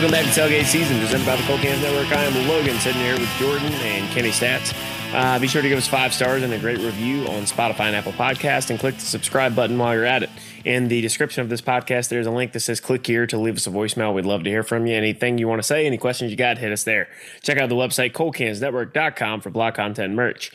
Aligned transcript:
welcome 0.00 0.12
back 0.12 0.32
to 0.32 0.40
Tailgate 0.40 0.64
Season, 0.64 0.96
presented 1.00 1.26
by 1.26 1.34
the 1.34 1.42
Cold 1.42 1.58
Cans 1.58 1.82
Network. 1.82 2.06
I 2.16 2.22
am 2.22 2.48
Logan, 2.48 2.78
sitting 2.78 3.00
here 3.00 3.18
with 3.18 3.28
Jordan 3.30 3.66
and 3.66 4.08
Kenny 4.12 4.28
Stats. 4.28 4.72
Uh, 5.12 5.40
be 5.40 5.48
sure 5.48 5.60
to 5.60 5.68
give 5.68 5.76
us 5.76 5.88
five 5.88 6.14
stars 6.14 6.44
and 6.44 6.52
a 6.52 6.58
great 6.60 6.78
review 6.78 7.26
on 7.26 7.42
Spotify 7.42 7.86
and 7.86 7.96
Apple 7.96 8.12
Podcast, 8.12 8.70
and 8.70 8.78
click 8.78 8.94
the 8.94 9.00
subscribe 9.00 9.56
button 9.56 9.76
while 9.76 9.92
you're 9.92 10.04
at 10.04 10.22
it. 10.22 10.30
In 10.64 10.86
the 10.86 11.00
description 11.00 11.42
of 11.42 11.48
this 11.48 11.60
podcast, 11.60 12.10
there's 12.10 12.28
a 12.28 12.30
link 12.30 12.52
that 12.52 12.60
says 12.60 12.78
click 12.78 13.04
here 13.04 13.26
to 13.26 13.36
leave 13.36 13.56
us 13.56 13.66
a 13.66 13.70
voicemail. 13.70 14.14
We'd 14.14 14.24
love 14.24 14.44
to 14.44 14.50
hear 14.50 14.62
from 14.62 14.86
you. 14.86 14.94
Anything 14.94 15.36
you 15.36 15.48
want 15.48 15.58
to 15.58 15.66
say, 15.66 15.84
any 15.84 15.98
questions 15.98 16.30
you 16.30 16.36
got, 16.36 16.58
hit 16.58 16.70
us 16.70 16.84
there. 16.84 17.08
Check 17.42 17.58
out 17.58 17.68
the 17.68 17.74
website, 17.74 18.12
coldcansnetwork.com 18.12 19.40
for 19.40 19.50
block 19.50 19.74
content 19.74 20.14
merch. 20.14 20.52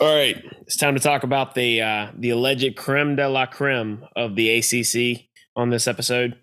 All 0.00 0.16
right, 0.16 0.42
it's 0.62 0.78
time 0.78 0.94
to 0.94 1.00
talk 1.00 1.24
about 1.24 1.54
the 1.54 1.82
uh, 1.82 2.10
the 2.16 2.30
alleged 2.30 2.74
creme 2.74 3.16
de 3.16 3.28
la 3.28 3.44
creme 3.44 4.06
of 4.16 4.34
the 4.34 4.48
ACC 4.48 5.26
on 5.54 5.68
this 5.68 5.86
episode. 5.86 6.38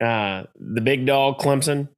Uh, 0.00 0.44
the 0.54 0.80
big 0.80 1.06
dog 1.06 1.38
Clemson 1.38 1.88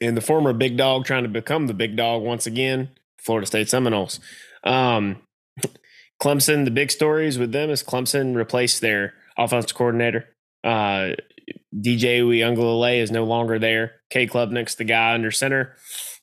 and 0.00 0.16
the 0.16 0.20
former 0.20 0.52
big 0.52 0.76
dog 0.76 1.04
trying 1.04 1.22
to 1.22 1.28
become 1.28 1.66
the 1.66 1.74
big 1.74 1.96
dog 1.96 2.22
once 2.22 2.46
again, 2.46 2.90
Florida 3.18 3.46
State 3.46 3.68
Seminoles. 3.68 4.20
Um, 4.64 5.22
Clemson, 6.22 6.64
the 6.64 6.70
big 6.70 6.90
stories 6.90 7.38
with 7.38 7.52
them 7.52 7.70
is 7.70 7.82
Clemson 7.82 8.34
replaced 8.34 8.80
their 8.80 9.14
offensive 9.36 9.76
coordinator. 9.76 10.28
Uh, 10.64 11.14
DJ 11.74 12.20
Uiagalelei 12.20 12.98
is 12.98 13.10
no 13.10 13.24
longer 13.24 13.58
there. 13.58 14.00
Cade 14.10 14.30
Club 14.30 14.50
Klubnik's 14.50 14.74
the 14.74 14.84
guy 14.84 15.14
under 15.14 15.30
center. 15.30 15.76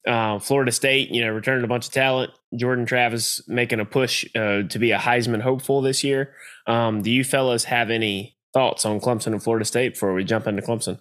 Uh, 0.05 0.39
Florida 0.39 0.71
State, 0.71 1.09
you 1.09 1.21
know, 1.21 1.31
returned 1.31 1.63
a 1.63 1.67
bunch 1.67 1.87
of 1.87 1.93
talent. 1.93 2.31
Jordan 2.55 2.85
Travis 2.85 3.41
making 3.47 3.79
a 3.79 3.85
push 3.85 4.25
uh, 4.35 4.63
to 4.63 4.79
be 4.79 4.91
a 4.91 4.97
Heisman 4.97 5.41
hopeful 5.41 5.81
this 5.81 6.03
year. 6.03 6.33
Um, 6.67 7.01
do 7.01 7.11
you 7.11 7.23
fellas 7.23 7.65
have 7.65 7.89
any 7.89 8.34
thoughts 8.55 8.85
on 8.85 9.01
Clemson 9.01 9.33
and 9.33 9.43
Florida 9.43 9.65
State 9.65 9.95
before 9.95 10.13
we 10.13 10.23
jump 10.23 10.47
into 10.47 10.61
Clemson? 10.61 10.97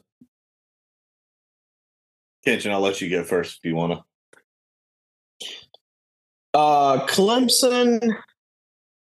Kenshin, 2.44 2.72
I'll 2.72 2.80
let 2.80 3.00
you 3.00 3.08
go 3.08 3.22
first 3.22 3.58
if 3.58 3.64
you 3.64 3.76
want 3.76 3.92
to. 3.92 5.48
Uh, 6.52 7.06
Clemson. 7.06 8.12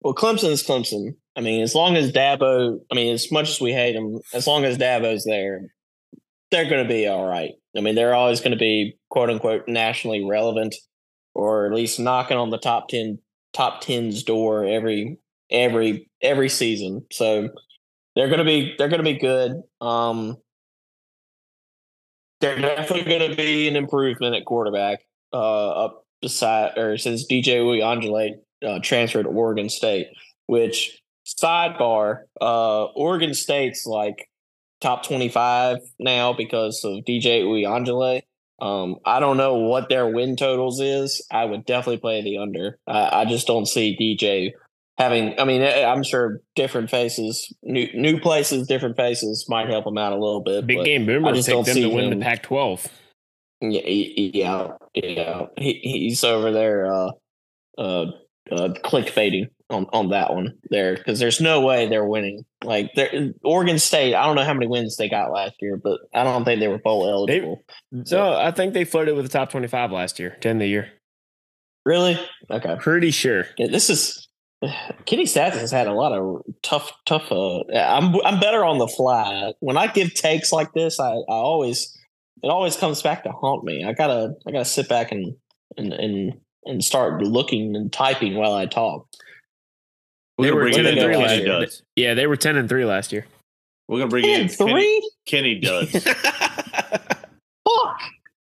Well, 0.02 0.14
Clemson 0.14 0.50
is 0.50 0.62
Clemson. 0.62 1.16
I 1.34 1.40
mean, 1.40 1.62
as 1.62 1.74
long 1.74 1.96
as 1.96 2.12
Dabo, 2.12 2.78
I 2.90 2.94
mean, 2.94 3.14
as 3.14 3.32
much 3.32 3.48
as 3.48 3.58
we 3.58 3.72
hate 3.72 3.96
him, 3.96 4.20
as 4.34 4.46
long 4.46 4.64
as 4.64 4.76
Dabo's 4.76 5.24
there, 5.24 5.72
they're 6.50 6.68
going 6.68 6.82
to 6.82 6.88
be 6.88 7.08
all 7.08 7.26
right. 7.26 7.52
I 7.74 7.80
mean, 7.80 7.94
they're 7.94 8.14
always 8.14 8.40
going 8.40 8.52
to 8.52 8.58
be 8.58 8.98
quote 9.08 9.30
unquote 9.30 9.66
nationally 9.66 10.24
relevant, 10.24 10.74
or 11.34 11.64
at 11.64 11.72
least 11.72 11.98
knocking 11.98 12.36
on 12.36 12.50
the 12.50 12.58
top 12.58 12.88
ten 12.88 13.18
top 13.54 13.82
10's 13.82 14.22
door 14.22 14.64
every 14.66 15.16
every 15.50 16.10
every 16.20 16.50
season. 16.50 17.06
So 17.10 17.48
they're 18.14 18.28
to 18.38 18.44
be 18.44 18.74
they're 18.78 18.88
to 19.00 19.02
be 19.02 19.18
good. 19.18 19.62
Um, 19.80 20.36
they're 22.40 22.60
definitely 22.60 23.04
to 23.30 23.36
be 23.36 23.68
an 23.68 23.76
improvement 23.76 24.34
at 24.34 24.44
quarterback. 24.44 25.00
Uh, 25.32 25.70
up 25.70 26.04
beside 26.20 26.76
or 26.76 26.98
since 26.98 27.26
DJ 27.26 27.58
Uiagalelei 27.58 28.34
uh, 28.66 28.78
transferred 28.82 29.24
to 29.24 29.28
Oregon 29.28 29.68
State, 29.68 30.08
which 30.46 31.00
sidebar, 31.26 32.24
uh, 32.40 32.84
Oregon 32.84 33.34
State's 33.34 33.86
like 33.86 34.28
top 34.80 35.04
25 35.04 35.78
now 35.98 36.32
because 36.32 36.84
of 36.84 37.04
DJ 37.04 37.44
Uiagalelei. 37.44 38.22
Um, 38.60 38.96
I 39.04 39.18
don't 39.18 39.36
know 39.36 39.56
what 39.56 39.88
their 39.88 40.06
win 40.06 40.36
totals 40.36 40.80
is. 40.80 41.26
I 41.32 41.44
would 41.44 41.64
definitely 41.64 41.98
play 41.98 42.22
the 42.22 42.38
under. 42.38 42.78
I, 42.86 43.22
I 43.22 43.24
just 43.24 43.46
don't 43.46 43.66
see 43.66 43.96
DJ 43.98 44.52
having. 45.02 45.38
I 45.38 45.44
mean, 45.44 45.62
eh, 45.62 45.84
I'm 45.84 46.02
sure 46.02 46.40
different 46.54 46.90
faces, 46.90 47.52
new 47.62 47.88
new 47.94 48.20
places, 48.20 48.66
different 48.66 48.96
faces 48.96 49.46
might 49.48 49.68
help 49.68 49.86
him 49.86 49.98
out 49.98 50.12
a 50.12 50.16
little 50.16 50.42
bit. 50.42 50.66
Big 50.66 50.84
game 50.84 51.06
boomer 51.06 51.32
just 51.32 51.48
picked 51.48 51.66
them 51.66 51.76
to 51.76 51.88
win 51.88 52.12
him. 52.12 52.18
the 52.18 52.24
Pac-12. 52.24 52.86
Yeah, 53.60 53.80
yeah, 53.84 54.68
yeah. 54.94 55.46
He, 55.56 55.80
he's 55.82 56.24
over 56.24 56.50
there 56.50 56.92
uh, 56.92 57.10
uh, 57.78 58.06
uh, 58.50 58.68
clickbaiting 58.84 59.48
on, 59.70 59.86
on 59.92 60.10
that 60.10 60.32
one 60.32 60.54
there 60.70 60.96
because 60.96 61.18
there's 61.18 61.40
no 61.40 61.60
way 61.60 61.88
they're 61.88 62.04
winning. 62.04 62.44
Like 62.64 62.90
Oregon 63.44 63.78
State, 63.78 64.14
I 64.14 64.26
don't 64.26 64.36
know 64.36 64.44
how 64.44 64.54
many 64.54 64.66
wins 64.66 64.96
they 64.96 65.08
got 65.08 65.32
last 65.32 65.54
year, 65.60 65.76
but 65.76 66.00
I 66.14 66.24
don't 66.24 66.44
think 66.44 66.60
they 66.60 66.68
were 66.68 66.78
bowl 66.78 67.08
eligible. 67.08 67.62
They, 67.90 68.04
so 68.04 68.34
I 68.34 68.50
think 68.50 68.74
they 68.74 68.84
flirted 68.84 69.14
with 69.14 69.24
the 69.24 69.32
top 69.32 69.50
25 69.50 69.92
last 69.92 70.18
year, 70.18 70.36
10 70.40 70.58
the 70.58 70.66
year. 70.66 70.90
Really? 71.84 72.18
Okay. 72.50 72.76
Pretty 72.78 73.10
sure. 73.10 73.46
Yeah, 73.58 73.68
this 73.68 73.90
is 73.90 74.28
Kenny 75.06 75.24
Stats 75.24 75.52
has 75.52 75.70
had 75.70 75.86
a 75.86 75.92
lot 75.92 76.12
of 76.12 76.42
tough, 76.62 76.92
tough. 77.06 77.30
Uh, 77.30 77.64
I'm 77.74 78.14
I'm 78.24 78.40
better 78.40 78.64
on 78.64 78.78
the 78.78 78.88
fly. 78.88 79.52
When 79.60 79.76
I 79.76 79.88
give 79.88 80.14
takes 80.14 80.52
like 80.52 80.72
this, 80.72 81.00
I, 81.00 81.10
I 81.10 81.24
always 81.28 81.98
it 82.42 82.48
always 82.48 82.76
comes 82.76 83.02
back 83.02 83.24
to 83.24 83.32
haunt 83.32 83.64
me. 83.64 83.84
I 83.84 83.92
gotta 83.92 84.34
I 84.46 84.52
gotta 84.52 84.64
sit 84.64 84.88
back 84.88 85.12
and 85.12 85.34
and 85.76 85.92
and 85.92 86.40
and 86.64 86.84
start 86.84 87.22
looking 87.22 87.74
and 87.76 87.92
typing 87.92 88.36
while 88.36 88.54
I 88.54 88.66
talk. 88.66 89.06
They 90.38 90.52
were 90.52 90.70
ten 90.70 90.86
and 90.86 91.00
three 91.00 91.16
last 91.16 91.42
year. 91.42 91.66
Yeah, 91.96 92.14
they 92.14 92.26
were 92.26 92.36
ten 92.36 92.56
and 92.56 92.68
three 92.68 92.84
last 92.84 93.12
year. 93.12 93.26
We're 93.88 93.98
gonna 93.98 94.10
bring 94.10 94.24
in 94.24 94.48
three. 94.48 95.10
Kenny, 95.26 95.60
Kenny 95.60 95.60
does. 95.60 95.90
Fuck, 97.64 98.00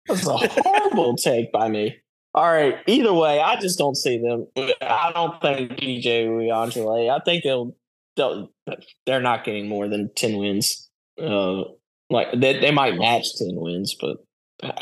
that's 0.08 0.28
a 0.28 0.38
horrible 0.38 1.16
take 1.16 1.52
by 1.52 1.70
me. 1.70 1.98
All 2.34 2.52
right. 2.52 2.78
Either 2.88 3.14
way, 3.14 3.40
I 3.40 3.60
just 3.60 3.78
don't 3.78 3.96
see 3.96 4.18
them. 4.18 4.48
I 4.82 5.12
don't 5.14 5.40
think 5.42 5.72
DJ 5.74 6.28
Uiagalelei. 6.28 7.10
I 7.10 7.20
think 7.24 7.44
they'll, 7.44 7.76
they'll 8.16 8.50
they're 9.06 9.22
not 9.22 9.44
getting 9.44 9.68
more 9.68 9.88
than 9.88 10.10
ten 10.16 10.38
wins. 10.38 10.90
Uh, 11.22 11.64
like 12.10 12.28
they, 12.36 12.60
they 12.60 12.72
might 12.72 12.96
match 12.96 13.36
ten 13.38 13.52
wins, 13.54 13.96
but 14.00 14.18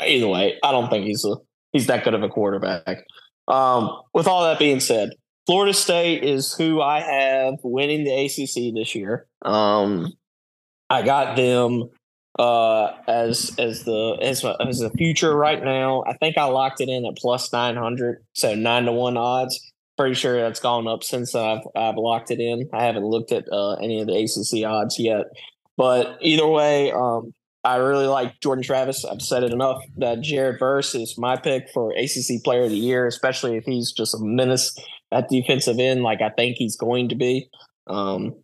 either 0.00 0.28
way, 0.28 0.58
I 0.62 0.72
don't 0.72 0.88
think 0.88 1.06
he's 1.06 1.24
a 1.24 1.36
he's 1.72 1.86
that 1.88 2.04
good 2.04 2.14
of 2.14 2.22
a 2.22 2.28
quarterback. 2.28 3.04
Um, 3.48 4.00
with 4.14 4.26
all 4.26 4.44
that 4.44 4.58
being 4.58 4.80
said, 4.80 5.10
Florida 5.46 5.74
State 5.74 6.22
is 6.22 6.54
who 6.54 6.80
I 6.80 7.00
have 7.00 7.54
winning 7.62 8.04
the 8.04 8.12
ACC 8.12 8.74
this 8.74 8.94
year. 8.94 9.26
Um, 9.42 10.12
I 10.88 11.02
got 11.02 11.36
them 11.36 11.90
uh, 12.38 12.92
as 13.06 13.54
as 13.58 13.84
the 13.84 14.18
as 14.20 14.44
as 14.44 14.78
the 14.78 14.90
future 14.90 15.36
right 15.36 15.62
now. 15.62 16.04
I 16.06 16.14
think 16.14 16.38
I 16.38 16.44
locked 16.44 16.80
it 16.80 16.88
in 16.88 17.04
at 17.04 17.16
plus 17.16 17.52
nine 17.52 17.76
hundred, 17.76 18.24
so 18.32 18.54
nine 18.54 18.84
to 18.84 18.92
one 18.92 19.16
odds. 19.16 19.60
Pretty 19.98 20.14
sure 20.14 20.40
that's 20.40 20.60
gone 20.60 20.88
up 20.88 21.04
since 21.04 21.34
I've 21.34 21.60
I've 21.76 21.96
locked 21.96 22.30
it 22.30 22.40
in. 22.40 22.68
I 22.72 22.84
haven't 22.84 23.04
looked 23.04 23.32
at 23.32 23.44
uh, 23.52 23.74
any 23.74 24.00
of 24.00 24.06
the 24.06 24.14
ACC 24.14 24.66
odds 24.66 24.98
yet, 24.98 25.26
but 25.76 26.16
either 26.20 26.46
way, 26.46 26.90
um, 26.92 27.34
I 27.64 27.76
really 27.76 28.06
like 28.06 28.40
Jordan 28.40 28.64
Travis. 28.64 29.04
I've 29.04 29.22
said 29.22 29.44
it 29.44 29.52
enough 29.52 29.82
that 29.98 30.22
Jared 30.22 30.58
Verse 30.58 30.94
is 30.94 31.16
my 31.18 31.36
pick 31.36 31.68
for 31.72 31.92
ACC 31.92 32.42
Player 32.42 32.64
of 32.64 32.70
the 32.70 32.76
Year, 32.76 33.06
especially 33.06 33.56
if 33.56 33.64
he's 33.64 33.92
just 33.92 34.14
a 34.14 34.18
menace 34.20 34.74
at 35.12 35.28
defensive 35.28 35.78
end, 35.78 36.02
like 36.02 36.22
I 36.22 36.30
think 36.30 36.56
he's 36.56 36.76
going 36.76 37.10
to 37.10 37.14
be. 37.14 37.48
Um, 37.86 38.34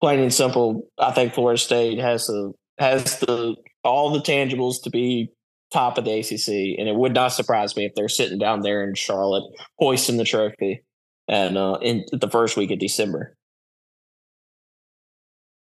plain 0.00 0.20
and 0.20 0.32
simple, 0.32 0.86
I 0.98 1.12
think 1.12 1.32
Florida 1.32 1.58
State 1.58 1.98
has 1.98 2.28
a 2.28 2.52
has 2.78 3.20
the 3.20 3.56
all 3.82 4.10
the 4.10 4.20
tangibles 4.20 4.82
to 4.82 4.90
be 4.90 5.30
top 5.72 5.98
of 5.98 6.04
the 6.04 6.18
ACC, 6.18 6.78
and 6.78 6.88
it 6.88 6.94
would 6.94 7.14
not 7.14 7.28
surprise 7.28 7.76
me 7.76 7.84
if 7.84 7.94
they're 7.94 8.08
sitting 8.08 8.38
down 8.38 8.60
there 8.60 8.84
in 8.84 8.94
Charlotte 8.94 9.44
hoisting 9.78 10.16
the 10.16 10.24
trophy 10.24 10.82
and 11.28 11.58
uh, 11.58 11.78
in 11.82 12.04
the 12.12 12.28
first 12.28 12.56
week 12.56 12.70
of 12.70 12.78
December. 12.78 13.36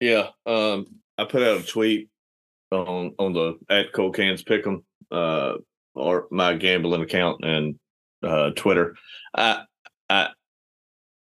Yeah, 0.01 0.29
um, 0.47 0.87
I 1.17 1.25
put 1.25 1.43
out 1.43 1.61
a 1.61 1.67
tweet 1.67 2.09
on 2.71 3.15
on 3.19 3.33
the 3.33 3.55
at 3.71 3.93
Cold 3.93 4.17
Cans 4.17 4.43
Pick'em 4.43 4.83
uh, 5.11 5.55
or 5.95 6.27
my 6.31 6.55
gambling 6.55 7.03
account 7.03 7.45
and 7.45 7.77
uh, 8.23 8.51
Twitter. 8.51 8.97
I 9.35 9.63
I 10.11 10.29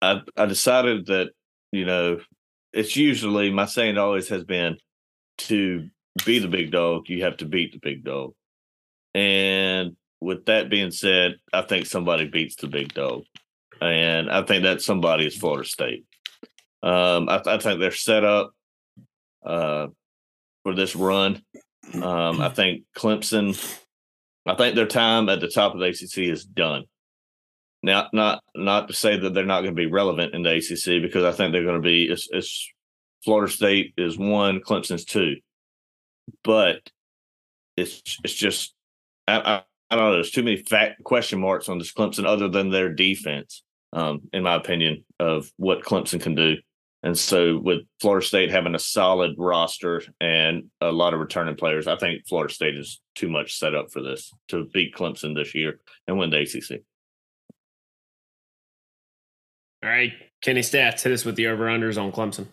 I 0.01 0.21
I 0.37 0.45
decided 0.45 1.07
that 1.07 1.31
you 1.71 1.85
know 1.85 2.19
it's 2.71 2.95
usually 2.95 3.51
my 3.51 3.65
saying 3.65 3.97
always 3.97 4.29
has 4.29 4.43
been 4.43 4.77
to 5.47 5.89
be 6.25 6.39
the 6.39 6.47
big 6.47 6.71
dog, 6.71 7.09
you 7.09 7.23
have 7.23 7.37
to 7.37 7.45
beat 7.45 7.73
the 7.73 7.79
big 7.79 8.03
dog. 8.03 8.33
And 9.13 9.95
with 10.21 10.45
that 10.45 10.69
being 10.69 10.91
said, 10.91 11.35
I 11.51 11.61
think 11.61 11.85
somebody 11.85 12.27
beats 12.27 12.55
the 12.55 12.67
big 12.67 12.93
dog. 12.93 13.23
And 13.81 14.29
I 14.29 14.43
think 14.43 14.63
that 14.63 14.81
somebody 14.81 15.27
is 15.27 15.37
Florida 15.37 15.67
State. 15.67 16.05
Um, 16.81 17.29
I, 17.29 17.41
I, 17.45 17.57
think 17.57 17.79
they're 17.79 17.91
set 17.91 18.23
up 18.23 18.53
uh, 19.45 19.87
for 20.63 20.75
this 20.75 20.95
run. 20.95 21.41
Um, 21.93 22.41
I 22.41 22.49
think 22.49 22.83
Clemson, 22.95 23.57
I 24.45 24.55
think 24.55 24.75
their 24.75 24.87
time 24.87 25.29
at 25.29 25.39
the 25.39 25.47
top 25.47 25.73
of 25.73 25.79
the 25.79 25.87
ACC 25.87 26.29
is 26.29 26.45
done. 26.45 26.85
Now, 27.83 28.07
not 28.13 28.41
not 28.55 28.87
to 28.87 28.93
say 28.93 29.17
that 29.17 29.33
they're 29.33 29.45
not 29.45 29.61
going 29.61 29.75
to 29.75 29.81
be 29.81 29.91
relevant 29.91 30.33
in 30.33 30.43
the 30.43 30.55
ACC 30.55 31.01
because 31.01 31.25
I 31.25 31.33
think 31.33 31.51
they're 31.51 31.63
going 31.63 31.81
to 31.81 31.85
be. 31.85 32.05
It's, 32.05 32.29
it's 32.31 32.69
Florida 33.23 33.51
State 33.51 33.93
is 33.97 34.17
one, 34.17 34.59
Clemson's 34.61 35.05
two. 35.05 35.35
But 36.43 36.81
it's 37.77 38.01
it's 38.23 38.33
just 38.33 38.73
I, 39.27 39.39
I, 39.39 39.63
I 39.89 39.95
don't 39.95 40.05
know. 40.05 40.13
There's 40.13 40.31
too 40.31 40.43
many 40.43 40.57
fact 40.57 41.03
question 41.03 41.39
marks 41.39 41.69
on 41.69 41.77
this 41.77 41.93
Clemson 41.93 42.25
other 42.25 42.47
than 42.47 42.69
their 42.69 42.93
defense, 42.93 43.63
um, 43.93 44.21
in 44.33 44.43
my 44.43 44.55
opinion, 44.55 45.05
of 45.19 45.51
what 45.57 45.83
Clemson 45.83 46.21
can 46.21 46.35
do. 46.35 46.55
And 47.03 47.17
so, 47.17 47.57
with 47.57 47.81
Florida 47.99 48.25
State 48.25 48.49
having 48.49 48.75
a 48.75 48.79
solid 48.79 49.35
roster 49.37 50.01
and 50.21 50.69
a 50.79 50.91
lot 50.91 51.13
of 51.13 51.19
returning 51.19 51.55
players, 51.55 51.85
I 51.85 51.97
think 51.97 52.25
Florida 52.27 52.53
State 52.53 52.77
is 52.77 53.01
too 53.13 53.29
much 53.29 53.59
set 53.59 53.75
up 53.75 53.91
for 53.91 54.01
this 54.01 54.31
to 54.47 54.65
beat 54.73 54.95
Clemson 54.95 55.35
this 55.35 55.53
year 55.53 55.79
and 56.07 56.17
win 56.17 56.29
the 56.29 56.39
ACC. 56.39 56.81
All 59.83 59.89
right, 59.89 60.13
Kenny 60.41 60.61
Stats, 60.61 61.01
hit 61.01 61.11
us 61.11 61.25
with 61.25 61.35
the 61.35 61.47
over 61.47 61.65
unders 61.65 62.01
on 62.01 62.13
Clemson. 62.13 62.47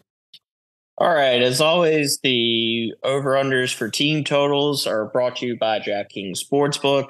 All 1.00 1.14
right. 1.14 1.40
As 1.40 1.62
always, 1.62 2.20
the 2.20 2.92
over 3.02 3.30
unders 3.32 3.74
for 3.74 3.88
team 3.88 4.22
totals 4.22 4.86
are 4.86 5.06
brought 5.06 5.36
to 5.36 5.46
you 5.46 5.56
by 5.56 5.80
DraftKings 5.80 6.38
Sportsbook. 6.44 7.08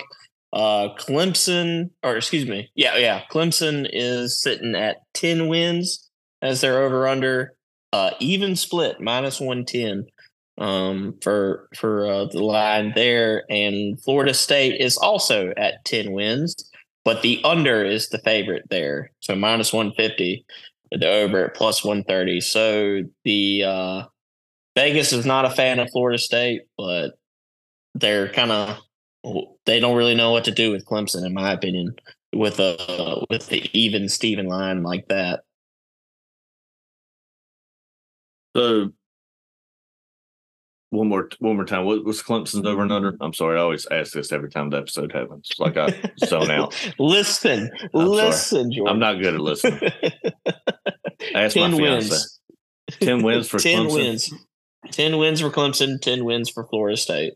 Uh, 0.52 0.94
Clemson, 0.96 1.90
or 2.04 2.16
excuse 2.16 2.46
me, 2.48 2.70
yeah, 2.74 2.96
yeah, 2.96 3.22
Clemson 3.30 3.88
is 3.92 4.40
sitting 4.40 4.74
at 4.74 4.98
ten 5.12 5.48
wins 5.48 6.08
as 6.40 6.60
their 6.60 6.80
over 6.82 7.06
under. 7.06 7.54
Uh, 7.92 8.12
even 8.20 8.54
split 8.54 9.00
minus 9.00 9.40
one 9.40 9.64
ten 9.64 10.06
um, 10.58 11.16
for 11.22 11.68
for 11.76 12.06
uh, 12.06 12.24
the 12.26 12.42
line 12.42 12.92
there, 12.94 13.44
and 13.50 14.00
Florida 14.02 14.34
State 14.34 14.80
is 14.80 14.96
also 14.96 15.52
at 15.56 15.84
ten 15.84 16.12
wins, 16.12 16.54
but 17.04 17.22
the 17.22 17.40
under 17.44 17.84
is 17.84 18.08
the 18.08 18.18
favorite 18.18 18.64
there, 18.70 19.10
so 19.20 19.34
minus 19.36 19.72
one 19.72 19.92
fifty 19.92 20.44
the 20.90 21.08
over 21.08 21.46
at 21.46 21.54
plus 21.54 21.84
130. 21.84 22.40
So 22.40 23.02
the 23.24 23.64
uh, 23.64 24.02
Vegas 24.76 25.12
is 25.12 25.26
not 25.26 25.44
a 25.44 25.50
fan 25.50 25.78
of 25.78 25.90
Florida 25.90 26.18
State, 26.18 26.62
but 26.76 27.18
they're 27.94 28.28
kind 28.32 28.52
of 28.52 28.78
they 29.66 29.80
don't 29.80 29.96
really 29.96 30.14
know 30.14 30.32
what 30.32 30.44
to 30.44 30.50
do 30.50 30.70
with 30.70 30.86
Clemson, 30.86 31.26
in 31.26 31.34
my 31.34 31.52
opinion, 31.52 31.94
with 32.32 32.58
a 32.58 33.24
with 33.30 33.48
the 33.48 33.68
even 33.78 34.08
Steven 34.08 34.46
line 34.46 34.82
like 34.82 35.08
that. 35.08 35.44
So 38.56 38.92
one 40.90 41.08
more 41.08 41.28
one 41.38 41.56
more 41.56 41.64
time. 41.64 41.84
What 41.84 42.04
was 42.04 42.22
Clemson's 42.22 42.66
over 42.66 42.82
and 42.82 42.92
under? 42.92 43.16
I'm 43.20 43.32
sorry, 43.32 43.58
I 43.58 43.62
always 43.62 43.86
ask 43.90 44.12
this 44.12 44.32
every 44.32 44.50
time 44.50 44.70
the 44.70 44.78
episode 44.78 45.12
happens. 45.12 45.50
Like 45.58 45.76
I 45.76 45.94
zone 46.24 46.50
out. 46.50 46.74
listen, 46.98 47.70
I'm 47.94 48.06
listen. 48.06 48.72
I'm 48.86 48.98
not 48.98 49.14
good 49.14 49.34
at 49.34 49.40
listening. 49.40 49.80
Ask 51.34 51.54
my 51.56 51.68
ten 51.68 51.76
fiance. 51.76 52.10
wins. 52.10 52.40
Ten 53.00 53.22
wins 53.22 53.48
for 53.48 53.58
ten 53.60 53.86
Clemson. 53.86 53.94
wins. 53.94 54.34
Ten 54.90 55.16
wins 55.18 55.40
for 55.40 55.50
Clemson. 55.50 56.00
Ten 56.00 56.24
wins 56.24 56.50
for 56.50 56.66
Florida 56.66 56.96
State. 56.96 57.34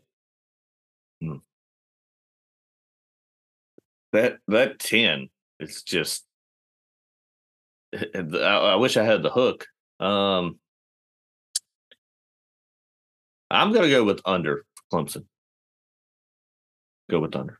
That 4.11 4.37
that 4.47 4.79
ten. 4.79 5.29
It's 5.59 5.81
just. 5.83 6.25
I, 7.93 8.19
I 8.33 8.75
wish 8.75 8.97
I 8.97 9.03
had 9.03 9.23
the 9.23 9.29
hook. 9.29 9.67
Um, 10.01 10.59
I'm 13.55 13.71
gonna 13.73 13.89
go 13.89 14.03
with 14.03 14.21
under 14.25 14.65
Clemson. 14.91 15.25
Go 17.09 17.19
with 17.19 17.35
under. 17.35 17.59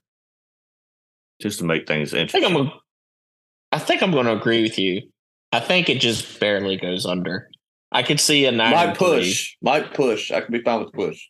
Just 1.41 1.59
to 1.59 1.65
make 1.65 1.87
things 1.87 2.13
I 2.13 2.25
think 2.25 2.33
interesting. 2.33 2.55
I'm. 2.55 2.67
A, 2.67 2.73
I 3.71 3.79
think 3.79 4.01
I'm 4.01 4.11
going 4.11 4.25
to 4.25 4.33
agree 4.33 4.61
with 4.61 4.79
you. 4.79 5.01
I 5.51 5.59
think 5.59 5.89
it 5.89 5.99
just 5.99 6.39
barely 6.39 6.77
goes 6.77 7.05
under. 7.05 7.49
I 7.91 8.03
could 8.03 8.19
see 8.19 8.45
a 8.45 8.51
nine. 8.51 8.71
Might 8.71 8.89
and 8.89 8.97
three. 8.97 9.07
push. 9.07 9.55
Might 9.61 9.93
push. 9.93 10.31
I 10.31 10.41
can 10.41 10.51
be 10.51 10.61
fine 10.61 10.79
with 10.79 10.93
push. 10.93 11.21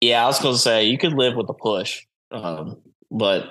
Yeah, 0.00 0.24
I 0.24 0.26
was 0.26 0.40
going 0.40 0.54
to 0.54 0.60
say 0.60 0.84
you 0.84 0.98
could 0.98 1.14
live 1.14 1.36
with 1.36 1.48
a 1.48 1.54
push, 1.54 2.04
um, 2.30 2.82
but 3.10 3.44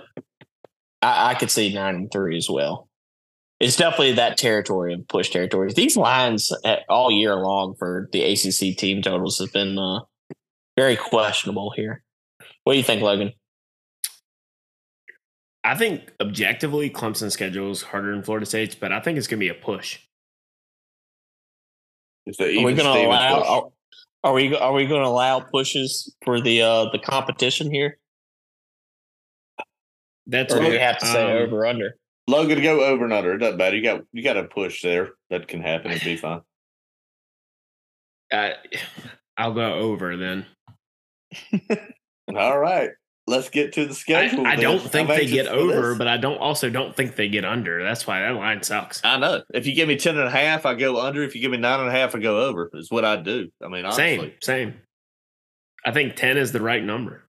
I, 1.02 1.31
I 1.31 1.34
could 1.36 1.50
see 1.50 1.74
nine 1.74 1.96
and 1.96 2.12
three 2.12 2.38
as 2.38 2.50
well. 2.50 2.88
It's 3.60 3.78
definitely 3.78 4.13
that 4.13 4.38
territory 4.38 4.94
of 4.94 5.07
push 5.07 5.30
territory. 5.30 5.72
These 5.74 5.96
lines 5.96 6.52
uh, 6.66 6.78
all 6.90 7.10
year 7.10 7.36
long 7.36 7.75
for 7.80 8.10
the 8.12 8.22
ACC 8.22 8.78
team 8.78 9.02
totals 9.02 9.40
have 9.40 9.54
been 9.54 9.80
uh, 9.80 10.02
very 10.75 10.95
questionable 10.95 11.72
here. 11.75 12.04
What 12.63 12.74
do 12.74 12.77
you 12.77 12.83
think, 12.83 13.01
Logan? 13.01 13.33
I 15.63 15.75
think 15.75 16.12
objectively, 16.22 16.89
Clemson's 16.89 17.33
schedule 17.33 17.72
is 17.72 17.81
harder 17.81 18.12
than 18.12 18.24
Florida 18.24 18.45
State's, 18.45 18.75
but 18.75 18.92
I 18.92 19.00
think 19.00 19.18
it's 19.18 19.27
going 19.27 19.39
to 19.39 19.44
be 19.44 19.50
a 19.50 19.56
push. 19.56 20.00
It's 22.25 22.39
a 22.39 22.60
Are 22.60 22.63
we 22.63 22.74
going 22.74 22.77
to 22.77 23.07
allow? 23.07 23.42
Are, 23.42 23.69
are 24.24 24.33
we 24.33 24.56
are 24.56 24.74
we 24.74 24.86
going 24.86 25.01
to 25.01 25.07
allow 25.07 25.39
pushes 25.39 26.16
for 26.24 26.42
the 26.42 26.62
uh, 26.62 26.89
the 26.92 27.00
competition 27.00 27.71
here, 27.71 27.98
That's 30.28 30.54
or 30.54 30.60
what 30.60 30.69
we 30.69 30.78
have 30.78 30.98
to 31.00 31.06
say 31.06 31.24
um, 31.24 31.44
over 31.44 31.66
under? 31.66 31.98
Logan, 32.28 32.62
go 32.62 32.83
over 32.83 33.04
and 33.04 33.13
under. 33.13 33.33
It 33.33 33.39
doesn't 33.39 33.57
matter. 33.57 33.75
You 33.75 33.83
got 33.83 34.01
you 34.12 34.24
got 34.24 34.38
a 34.38 34.44
push 34.44 34.81
there. 34.81 35.10
That 35.30 35.48
can 35.48 35.62
happen. 35.62 35.92
It'd 35.92 36.04
be 36.04 36.18
fine. 36.18 36.42
I, 38.31 38.54
I'll 39.38 39.54
go 39.54 39.74
over 39.74 40.18
then. 40.18 40.45
All 42.36 42.58
right. 42.58 42.90
Let's 43.28 43.50
get 43.50 43.74
to 43.74 43.88
the 43.88 43.96
schedule. 43.96 44.46
I 44.46 44.56
then. 44.56 44.64
don't 44.64 44.80
think 44.80 45.10
I'm 45.10 45.18
they 45.18 45.26
get 45.26 45.48
over, 45.48 45.90
this. 45.90 45.98
but 45.98 46.08
I 46.08 46.18
don't 46.18 46.38
also 46.38 46.70
don't 46.70 46.96
think 46.96 47.16
they 47.16 47.28
get 47.28 47.44
under. 47.44 47.84
That's 47.84 48.06
why 48.06 48.20
that 48.22 48.36
line 48.36 48.62
sucks. 48.62 49.02
I 49.04 49.18
know. 49.18 49.42
If 49.52 49.66
you 49.66 49.74
give 49.74 49.88
me 49.88 49.98
10 49.98 50.16
and 50.16 50.28
a 50.28 50.32
half, 50.32 50.68
I 50.68 50.76
go 50.76 51.02
under. 51.02 51.24
If 51.24 51.34
you 51.34 51.42
give 51.42 51.50
me 51.50 51.58
nine 51.58 51.80
and 51.80 51.90
a 51.90 51.92
half, 51.92 52.14
I 52.14 52.20
go 52.20 52.42
over. 52.46 52.70
Is 52.76 52.92
what 52.92 53.04
I 53.04 53.16
do. 53.16 53.50
I 53.64 53.68
mean, 53.68 53.84
honestly. 53.84 54.18
Same, 54.18 54.32
same. 54.42 54.74
I 55.86 55.92
think 55.92 56.16
ten 56.16 56.38
is 56.38 56.52
the 56.52 56.62
right 56.62 56.84
number. 56.84 57.24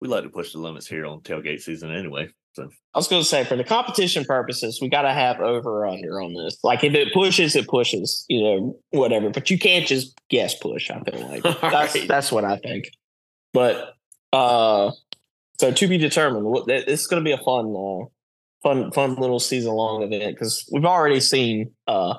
We 0.00 0.08
like 0.08 0.24
to 0.24 0.30
push 0.30 0.52
the 0.52 0.58
limits 0.58 0.88
here 0.88 1.06
on 1.06 1.20
tailgate 1.20 1.62
season 1.62 1.92
anyway. 1.92 2.28
So 2.54 2.68
I 2.94 2.98
was 2.98 3.08
going 3.08 3.22
to 3.22 3.28
say, 3.28 3.44
for 3.44 3.56
the 3.56 3.64
competition 3.64 4.24
purposes, 4.24 4.78
we 4.82 4.88
got 4.90 5.02
to 5.02 5.12
have 5.12 5.40
over 5.40 5.86
under 5.86 6.20
on 6.20 6.34
this. 6.34 6.58
Like, 6.62 6.84
if 6.84 6.92
it 6.94 7.12
pushes, 7.14 7.56
it 7.56 7.66
pushes, 7.66 8.26
you 8.28 8.42
know, 8.42 8.78
whatever. 8.90 9.30
But 9.30 9.48
you 9.50 9.58
can't 9.58 9.86
just 9.86 10.18
guess 10.28 10.54
push. 10.54 10.90
I 10.90 11.00
feel 11.00 11.28
like 11.28 11.42
that's 11.60 11.94
right. 11.94 12.06
that's 12.08 12.30
what 12.30 12.44
I 12.44 12.58
think. 12.58 12.90
But 13.54 13.94
uh, 14.34 14.90
so 15.58 15.72
to 15.72 15.88
be 15.88 15.96
determined. 15.98 16.44
What- 16.44 16.66
th- 16.68 16.84
It's 16.86 17.06
going 17.06 17.22
to 17.22 17.28
be 17.28 17.32
a 17.32 17.38
fun, 17.38 17.74
uh, 17.74 18.04
fun, 18.62 18.92
fun 18.92 19.14
little 19.16 19.40
season 19.40 19.72
long 19.72 20.02
event 20.02 20.34
because 20.34 20.68
we've 20.70 20.84
already 20.84 21.20
seen 21.20 21.70
uh 21.86 22.14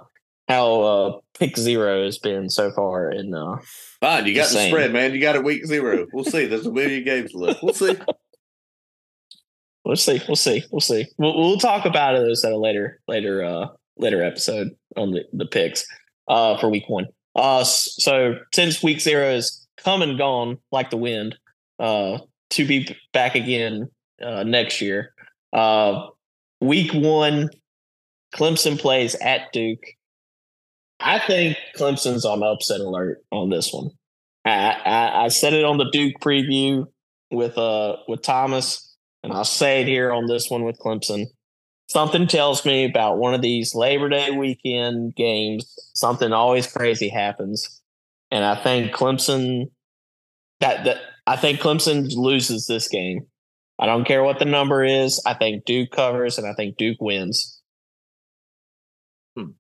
how 0.50 0.82
uh 0.82 1.20
pick 1.40 1.58
zero 1.58 2.04
has 2.04 2.18
been 2.18 2.50
so 2.50 2.70
far 2.72 3.10
And 3.10 3.34
uh 3.34 3.58
fine. 4.02 4.26
You 4.26 4.34
got 4.36 4.42
Just 4.42 4.54
the 4.56 4.68
spread, 4.68 4.92
man. 4.92 5.14
You 5.14 5.22
got 5.22 5.36
it 5.36 5.44
week 5.44 5.66
zero. 5.66 6.06
We'll 6.12 6.26
see. 6.26 6.46
There's 6.48 6.66
a 6.66 6.72
million 6.72 7.04
games 7.06 7.34
left. 7.34 7.64
We'll 7.64 7.74
see. 7.74 7.96
We'll 9.86 9.96
see. 9.96 10.22
We'll 10.28 10.36
see. 10.36 10.64
We'll 10.72 10.80
see. 10.80 11.08
We'll, 11.18 11.38
we'll 11.38 11.58
talk 11.58 11.86
about 11.86 12.14
those 12.14 12.44
at 12.46 12.54
a 12.54 12.58
later, 12.58 13.02
later, 13.08 13.44
uh, 13.44 13.68
later 13.98 14.24
episode 14.24 14.70
on 14.96 15.12
the, 15.12 15.26
the 15.34 15.46
picks, 15.46 15.86
uh, 16.28 16.58
for 16.58 16.70
week 16.70 16.88
one. 16.88 17.08
Uh, 17.36 17.64
so 17.64 18.36
since 18.54 18.82
week 18.82 19.02
zero 19.02 19.30
is 19.30 19.68
come 19.78 20.02
and 20.02 20.18
gone 20.18 20.58
like 20.72 20.90
the 20.90 20.98
wind, 20.98 21.36
uh, 21.80 22.20
to 22.52 22.66
be 22.66 22.96
back 23.12 23.36
again, 23.36 23.90
uh, 24.22 24.44
next 24.44 24.80
year. 24.80 25.14
Uh, 25.52 26.08
week 26.62 26.94
one, 26.94 27.50
Clemson 28.34 28.80
plays 28.80 29.16
at 29.16 29.52
Duke. 29.52 29.84
I 31.00 31.20
think 31.20 31.58
Clemson's 31.76 32.24
on 32.24 32.42
upset 32.42 32.80
alert 32.80 33.22
on 33.32 33.50
this 33.50 33.74
one. 33.74 33.90
I, 34.46 34.72
I, 34.86 35.26
I 35.26 35.28
said 35.28 35.54
it 35.54 35.66
on 35.66 35.78
the 35.78 35.90
Duke 35.92 36.16
preview 36.22 36.86
with, 37.32 37.58
uh, 37.58 37.98
with 38.08 38.22
Thomas 38.22 38.93
and 39.24 39.34
I'll 39.34 39.46
say 39.46 39.82
it 39.82 39.88
here 39.88 40.12
on 40.12 40.28
this 40.28 40.50
one 40.50 40.64
with 40.64 40.80
Clemson. 40.80 41.26
Something 41.88 42.28
tells 42.28 42.66
me 42.66 42.86
about 42.86 43.18
one 43.18 43.34
of 43.34 43.42
these 43.42 43.76
Labor 43.76 44.10
Day 44.10 44.32
weekend 44.32 45.16
games, 45.16 45.74
something 45.94 46.32
always 46.32 46.68
crazy 46.68 47.10
happens. 47.10 47.82
And 48.32 48.44
I 48.44 48.56
think 48.62 48.92
Clemson 48.94 49.70
that 50.60 50.86
that 50.86 50.98
I 51.28 51.36
think 51.36 51.60
Clemson 51.60 52.12
loses 52.16 52.68
this 52.68 52.88
game. 52.88 53.26
I 53.80 53.86
don't 53.86 54.06
care 54.06 54.24
what 54.24 54.40
the 54.40 54.46
number 54.46 54.84
is. 54.84 55.22
I 55.26 55.34
think 55.34 55.66
Duke 55.66 55.92
covers 55.92 56.38
and 56.38 56.48
I 56.48 56.54
think 56.54 56.78
Duke 56.78 57.02
wins. 57.02 57.62
Hmm. 59.36 59.52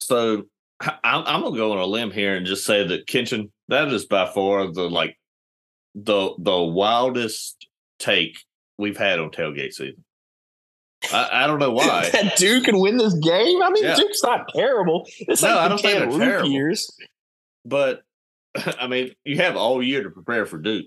So 0.00 0.44
I- 0.80 0.98
I'm, 1.04 1.24
I'm 1.26 1.42
gonna 1.42 1.56
go 1.56 1.72
on 1.72 1.78
a 1.78 1.86
limb 1.86 2.10
here 2.10 2.36
and 2.36 2.46
just 2.46 2.64
say 2.64 2.86
that 2.86 3.06
Kitchen 3.06 3.52
that 3.68 3.88
is 3.88 4.06
by 4.06 4.26
far 4.32 4.70
the 4.70 4.88
like 4.88 5.16
the 5.94 6.34
the 6.38 6.58
wildest 6.58 7.66
take 7.98 8.36
we've 8.78 8.96
had 8.96 9.18
on 9.20 9.30
tailgate 9.30 9.72
season. 9.74 10.04
I, 11.12 11.44
I 11.44 11.46
don't 11.46 11.58
know 11.58 11.72
why. 11.72 12.08
that 12.12 12.36
Duke 12.36 12.64
can 12.64 12.78
win 12.78 12.96
this 12.96 13.14
game. 13.14 13.62
I 13.62 13.70
mean, 13.70 13.84
Yeah. 13.84 13.96
Duke's 13.96 14.22
not 14.22 14.48
terrible. 14.54 15.06
It's 15.20 15.42
No, 15.42 15.48
like 15.48 15.58
I 15.58 15.68
don't 15.68 15.80
think 15.80 15.98
Cam 15.98 16.10
they're 16.18 16.28
terrible. 16.28 16.50
years. 16.50 16.90
But 17.64 18.02
I 18.80 18.86
mean, 18.86 19.14
you 19.24 19.36
have 19.38 19.56
all 19.56 19.82
year 19.82 20.02
to 20.04 20.10
prepare 20.10 20.46
for 20.46 20.58
Duke. 20.58 20.86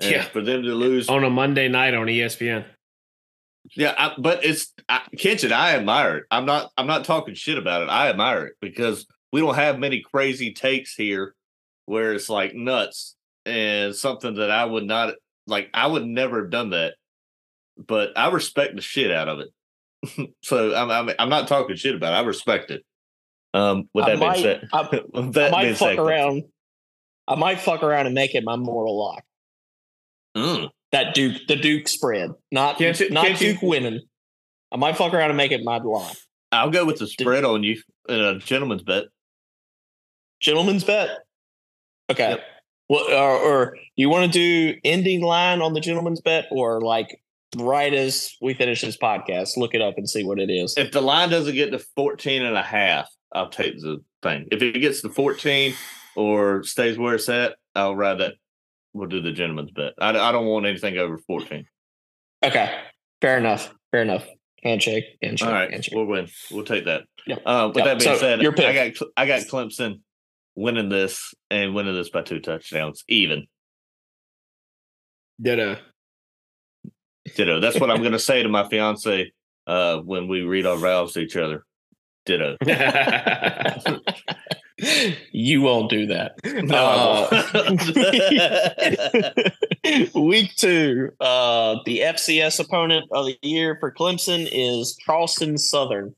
And 0.00 0.10
Yeah. 0.10 0.22
For 0.22 0.40
them 0.40 0.62
to 0.62 0.74
lose, 0.74 1.08
On 1.08 1.24
a 1.24 1.30
Monday 1.30 1.68
night 1.68 1.94
on 1.94 2.06
ESPN. 2.06 2.64
yeah. 3.76 3.94
I, 3.98 4.12
but 4.18 4.44
it's 4.44 4.72
I, 4.88 5.02
Kitchen. 5.16 5.52
I 5.52 5.74
admire 5.76 6.18
it. 6.18 6.24
I'm 6.30 6.46
not. 6.46 6.70
I'm 6.76 6.86
not 6.86 7.04
talking 7.04 7.34
shit 7.34 7.58
about 7.58 7.82
it. 7.82 7.88
I 7.88 8.08
admire 8.08 8.46
it 8.46 8.54
because 8.60 9.06
we 9.32 9.40
don't 9.40 9.54
have 9.56 9.78
many 9.78 10.00
crazy 10.00 10.52
takes 10.52 10.94
here, 10.94 11.34
where 11.86 12.12
it's 12.14 12.28
like 12.28 12.54
nuts 12.54 13.16
and 13.46 13.94
something 13.94 14.34
that 14.34 14.50
I 14.50 14.64
would 14.64 14.84
not 14.84 15.14
like. 15.46 15.70
I 15.74 15.86
would 15.86 16.06
never 16.06 16.42
have 16.42 16.50
done 16.50 16.70
that. 16.70 16.94
But 17.76 18.10
I 18.16 18.30
respect 18.30 18.76
the 18.76 18.82
shit 18.82 19.10
out 19.10 19.28
of 19.28 19.40
it. 19.40 20.34
so 20.42 20.74
I'm, 20.74 20.90
I'm 20.90 21.14
I'm 21.18 21.28
not 21.28 21.48
talking 21.48 21.76
shit 21.76 21.94
about 21.94 22.12
it. 22.12 22.16
I 22.16 22.20
respect 22.26 22.70
it. 22.70 22.84
Um, 23.54 23.88
with 23.94 24.06
that 24.06 24.18
being 24.18 24.34
said, 24.34 24.68
I, 24.72 24.82
with 25.12 25.36
I 25.38 25.50
might 25.50 25.68
fuck 25.74 25.88
said, 25.90 25.98
around. 25.98 26.42
I 27.28 27.34
might 27.36 27.60
fuck 27.60 27.82
around 27.82 28.06
and 28.06 28.14
make 28.14 28.34
it 28.34 28.44
my 28.44 28.56
moral 28.56 28.98
lock. 28.98 29.22
Mm. 30.36 30.70
That 30.92 31.14
Duke, 31.14 31.42
the 31.48 31.56
Duke 31.56 31.88
spread, 31.88 32.30
not 32.50 32.78
Can't 32.78 32.98
you- 32.98 33.10
not 33.10 33.26
can't 33.26 33.40
you- 33.40 33.52
Duke 33.54 33.62
winning. 33.62 34.00
I 34.70 34.76
might 34.76 34.96
fuck 34.96 35.12
around 35.12 35.30
and 35.30 35.36
make 35.36 35.52
it 35.52 35.62
my 35.64 35.78
lock. 35.78 36.16
I'll 36.50 36.70
go 36.70 36.84
with 36.84 36.98
the 36.98 37.06
spread 37.06 37.44
on 37.44 37.62
you 37.62 37.80
in 38.08 38.20
a 38.20 38.38
gentleman's 38.38 38.82
bet. 38.82 39.04
Gentleman's 40.40 40.84
bet. 40.84 41.18
Okay. 42.10 42.30
Yep. 42.30 42.44
Well, 42.92 43.04
or, 43.10 43.38
or 43.38 43.76
you 43.96 44.10
want 44.10 44.30
to 44.30 44.38
do 44.38 44.78
ending 44.84 45.22
line 45.22 45.62
on 45.62 45.72
the 45.72 45.80
gentleman's 45.80 46.20
bet, 46.20 46.44
or 46.50 46.82
like 46.82 47.08
right 47.56 47.92
as 47.94 48.36
we 48.42 48.52
finish 48.52 48.82
this 48.82 48.98
podcast, 48.98 49.56
look 49.56 49.74
it 49.74 49.80
up 49.80 49.94
and 49.96 50.06
see 50.06 50.24
what 50.24 50.38
it 50.38 50.50
is. 50.50 50.74
If 50.76 50.92
the 50.92 51.00
line 51.00 51.30
doesn't 51.30 51.54
get 51.54 51.70
to 51.70 51.78
14 51.96 52.42
and 52.42 52.54
a 52.54 52.62
half, 52.62 53.08
I'll 53.32 53.48
take 53.48 53.78
the 53.80 54.02
thing. 54.22 54.46
If 54.52 54.60
it 54.60 54.78
gets 54.78 55.00
to 55.02 55.08
14 55.08 55.72
or 56.16 56.64
stays 56.64 56.98
where 56.98 57.14
it's 57.14 57.30
at, 57.30 57.56
I'll 57.74 57.96
ride 57.96 58.18
that. 58.18 58.34
We'll 58.92 59.08
do 59.08 59.22
the 59.22 59.32
gentleman's 59.32 59.70
bet. 59.70 59.94
I, 59.98 60.10
I 60.10 60.30
don't 60.30 60.44
want 60.44 60.66
anything 60.66 60.98
over 60.98 61.16
14. 61.16 61.64
Okay. 62.44 62.78
Fair 63.22 63.38
enough. 63.38 63.72
Fair 63.90 64.02
enough. 64.02 64.26
Handshake. 64.62 65.04
Handshake. 65.22 65.48
All 65.48 65.54
right, 65.54 65.70
Handshake. 65.70 65.94
we'll 65.96 66.04
win. 66.04 66.28
We'll 66.50 66.66
take 66.66 66.84
that. 66.84 67.04
Yep. 67.26 67.42
Uh, 67.46 67.70
with 67.74 67.76
Yep. 67.78 67.84
that 67.86 67.98
being 68.04 68.14
So, 68.16 68.20
said, 68.20 68.42
your 68.42 68.52
pick. 68.52 68.66
I 68.66 68.90
got 68.90 69.08
I 69.16 69.26
got 69.26 69.40
Clemson 69.46 70.00
winning 70.54 70.88
this 70.88 71.34
and 71.50 71.74
winning 71.74 71.94
this 71.94 72.10
by 72.10 72.22
two 72.22 72.40
touchdowns, 72.40 73.04
even. 73.08 73.46
Ditto. 75.40 75.76
Ditto. 77.36 77.60
That's 77.60 77.78
what 77.80 77.90
I'm 77.90 78.00
going 78.00 78.12
to 78.18 78.18
say 78.18 78.42
to 78.42 78.48
my 78.48 78.68
fiance 78.68 79.32
uh, 79.66 79.98
when 79.98 80.28
we 80.28 80.42
read 80.42 80.66
our 80.66 80.76
vows 80.76 81.12
to 81.14 81.20
each 81.20 81.36
other. 81.36 81.64
Ditto. 82.24 82.56
you 85.32 85.60
won't 85.60 85.90
do 85.90 86.06
that. 86.06 86.34
No, 86.44 87.28
won't. 87.54 87.82
Week 90.14 90.54
two, 90.56 91.10
uh, 91.20 91.78
the 91.84 91.98
FCS 91.98 92.60
opponent 92.60 93.06
of 93.10 93.26
the 93.26 93.36
year 93.42 93.76
for 93.80 93.92
Clemson 93.92 94.48
is 94.50 94.96
Charleston 95.04 95.58
Southern. 95.58 96.14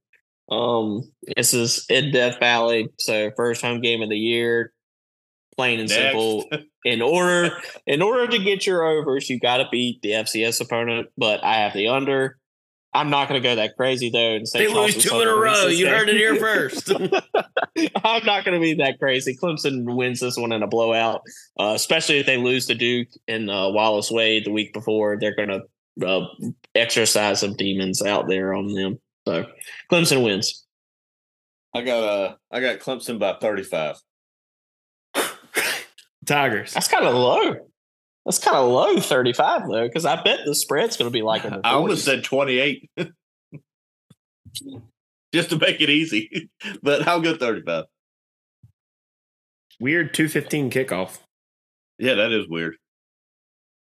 Um, 0.51 1.03
this 1.37 1.55
is 1.55 1.87
in 1.89 2.13
Death 2.13 2.39
Valley, 2.39 2.89
so 2.99 3.31
first 3.37 3.63
home 3.63 3.81
game 3.81 4.03
of 4.03 4.09
the 4.09 4.19
year. 4.19 4.73
Plain 5.57 5.81
and 5.81 5.89
Next. 5.89 6.03
simple. 6.03 6.45
In 6.85 7.01
order, 7.01 7.57
in 7.87 8.03
order 8.03 8.27
to 8.27 8.39
get 8.39 8.67
your 8.67 8.83
overs, 8.83 9.31
you 9.31 9.41
got 9.41 9.57
to 9.57 9.67
beat 9.73 10.03
the 10.03 10.11
FCS 10.11 10.61
opponent. 10.61 11.09
But 11.17 11.43
I 11.43 11.61
have 11.61 11.73
the 11.73 11.89
under. 11.89 12.37
I'm 12.95 13.11
not 13.11 13.29
going 13.29 13.43
to 13.43 13.49
go 13.49 13.57
that 13.57 13.77
crazy 13.77 14.09
though 14.09 14.37
and 14.37 14.47
say 14.47 14.67
They 14.67 14.73
lose 14.73 14.97
two 14.97 15.21
in 15.21 15.27
a 15.27 15.35
row. 15.35 15.67
You 15.67 15.89
heard 15.89 16.09
it 16.09 16.17
here 16.17 16.37
first. 16.37 16.91
I'm 18.05 18.25
not 18.25 18.45
going 18.45 18.55
to 18.55 18.61
be 18.61 18.75
that 18.75 18.99
crazy. 19.01 19.37
Clemson 19.37 19.97
wins 19.97 20.21
this 20.21 20.37
one 20.37 20.53
in 20.53 20.63
a 20.63 20.69
blowout, 20.69 21.23
uh, 21.59 21.73
especially 21.75 22.19
if 22.19 22.27
they 22.27 22.37
lose 22.37 22.67
to 22.67 22.75
Duke 22.75 23.09
and 23.27 23.51
uh, 23.51 23.71
Wallace 23.73 24.11
Wade 24.11 24.45
the 24.45 24.53
week 24.53 24.73
before. 24.73 25.19
They're 25.19 25.35
going 25.35 25.49
to 25.49 26.07
uh, 26.07 26.27
exercise 26.75 27.41
some 27.41 27.57
demons 27.57 28.01
out 28.01 28.29
there 28.29 28.55
on 28.55 28.73
them. 28.73 29.01
So 29.27 29.47
Clemson 29.91 30.25
wins. 30.25 30.65
I 31.75 31.83
got 31.83 32.03
uh, 32.05 32.35
I 32.51 32.61
got 32.61 32.79
Clemson 32.81 33.19
by 33.19 33.37
35. 33.41 33.97
Tigers. 36.27 36.73
That's 36.73 36.89
kind 36.89 37.05
of 37.05 37.15
low. 37.15 37.57
That's 38.25 38.39
kind 38.39 38.57
of 38.57 38.71
low, 38.71 38.99
35 38.99 39.63
though, 39.69 39.87
because 39.87 40.07
I 40.07 40.23
bet 40.23 40.41
the 40.47 40.55
spread's 40.55 40.97
going 40.97 41.11
to 41.11 41.13
be 41.13 41.21
like 41.23 41.45
in 41.45 41.53
the 41.53 41.59
40s. 41.59 41.63
I 41.65 41.71
almost 41.73 42.05
said 42.05 42.25
28. 42.25 42.89
Just 45.35 45.51
to 45.51 45.59
make 45.59 45.81
it 45.81 45.91
easy. 45.91 46.49
But 46.83 47.07
I'll 47.07 47.21
go 47.21 47.37
35. 47.37 47.85
Weird 49.81 50.15
215 50.15 50.71
kickoff. 50.71 51.19
Yeah, 51.99 52.15
that 52.15 52.33
is 52.33 52.49
weird. 52.49 52.77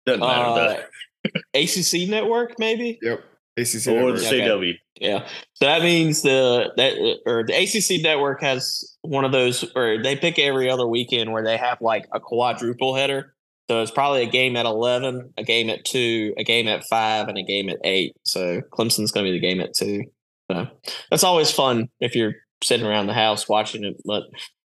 Doesn't 0.06 0.20
matter. 0.20 0.86
uh, 1.24 1.28
ACC 1.54 2.08
network, 2.08 2.58
maybe. 2.58 2.98
Yep. 3.02 3.22
ACC. 3.56 3.86
it? 3.86 3.88
or 3.88 4.12
the 4.12 4.22
network. 4.22 4.24
Okay. 4.24 4.40
CW. 4.40 4.74
Yeah. 5.00 5.26
So 5.54 5.66
that 5.66 5.82
means 5.82 6.22
the 6.22 6.72
that 6.76 7.20
or 7.26 7.44
the 7.44 7.54
ACC 7.54 8.02
network 8.02 8.42
has 8.42 8.96
one 9.02 9.24
of 9.24 9.32
those, 9.32 9.64
or 9.74 10.02
they 10.02 10.16
pick 10.16 10.38
every 10.38 10.70
other 10.70 10.86
weekend 10.86 11.32
where 11.32 11.44
they 11.44 11.56
have 11.56 11.80
like 11.80 12.06
a 12.12 12.20
quadruple 12.20 12.94
header. 12.94 13.34
So 13.68 13.80
it's 13.80 13.90
probably 13.90 14.22
a 14.22 14.30
game 14.30 14.56
at 14.56 14.66
eleven, 14.66 15.32
a 15.36 15.42
game 15.42 15.70
at 15.70 15.84
two, 15.84 16.34
a 16.36 16.44
game 16.44 16.68
at 16.68 16.84
five, 16.84 17.28
and 17.28 17.38
a 17.38 17.42
game 17.42 17.68
at 17.68 17.78
eight. 17.84 18.14
So 18.24 18.60
Clemson's 18.72 19.10
going 19.10 19.24
to 19.26 19.32
be 19.32 19.38
the 19.38 19.46
game 19.46 19.60
at 19.60 19.74
two. 19.74 20.04
So 20.50 20.66
that's 21.10 21.24
always 21.24 21.50
fun 21.50 21.88
if 22.00 22.14
you're 22.14 22.34
sitting 22.62 22.86
around 22.86 23.06
the 23.06 23.14
house 23.14 23.48
watching 23.48 23.84
it, 23.84 23.96
but 24.04 24.24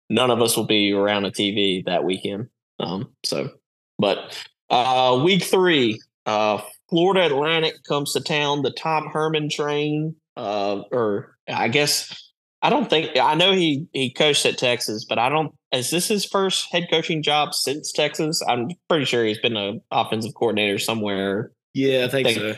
none 0.09 0.31
of 0.31 0.41
us 0.41 0.57
will 0.57 0.65
be 0.65 0.91
around 0.93 1.25
a 1.25 1.31
TV 1.31 1.85
that 1.85 2.03
weekend. 2.03 2.47
Um. 2.79 3.13
So, 3.23 3.51
but 3.99 4.37
uh, 4.69 5.21
week 5.23 5.43
three, 5.43 5.99
uh, 6.25 6.61
Florida 6.89 7.25
Atlantic 7.25 7.83
comes 7.87 8.13
to 8.13 8.21
town. 8.21 8.61
The 8.61 8.71
Tom 8.71 9.07
Herman 9.07 9.49
train, 9.49 10.15
uh, 10.35 10.81
or 10.91 11.35
I 11.47 11.67
guess 11.67 12.31
I 12.61 12.69
don't 12.69 12.89
think 12.89 13.17
I 13.17 13.35
know 13.35 13.51
he 13.53 13.87
he 13.93 14.11
coached 14.11 14.45
at 14.45 14.57
Texas, 14.57 15.05
but 15.07 15.19
I 15.19 15.29
don't. 15.29 15.53
Is 15.71 15.89
this 15.89 16.07
his 16.07 16.25
first 16.25 16.67
head 16.71 16.87
coaching 16.89 17.21
job 17.21 17.53
since 17.53 17.91
Texas? 17.91 18.41
I'm 18.47 18.69
pretty 18.89 19.05
sure 19.05 19.25
he's 19.25 19.39
been 19.39 19.57
an 19.57 19.81
offensive 19.91 20.33
coordinator 20.33 20.79
somewhere. 20.79 21.51
Yeah, 21.73 22.05
I 22.05 22.07
think 22.09 22.27
Think- 22.27 22.39
so. 22.39 22.55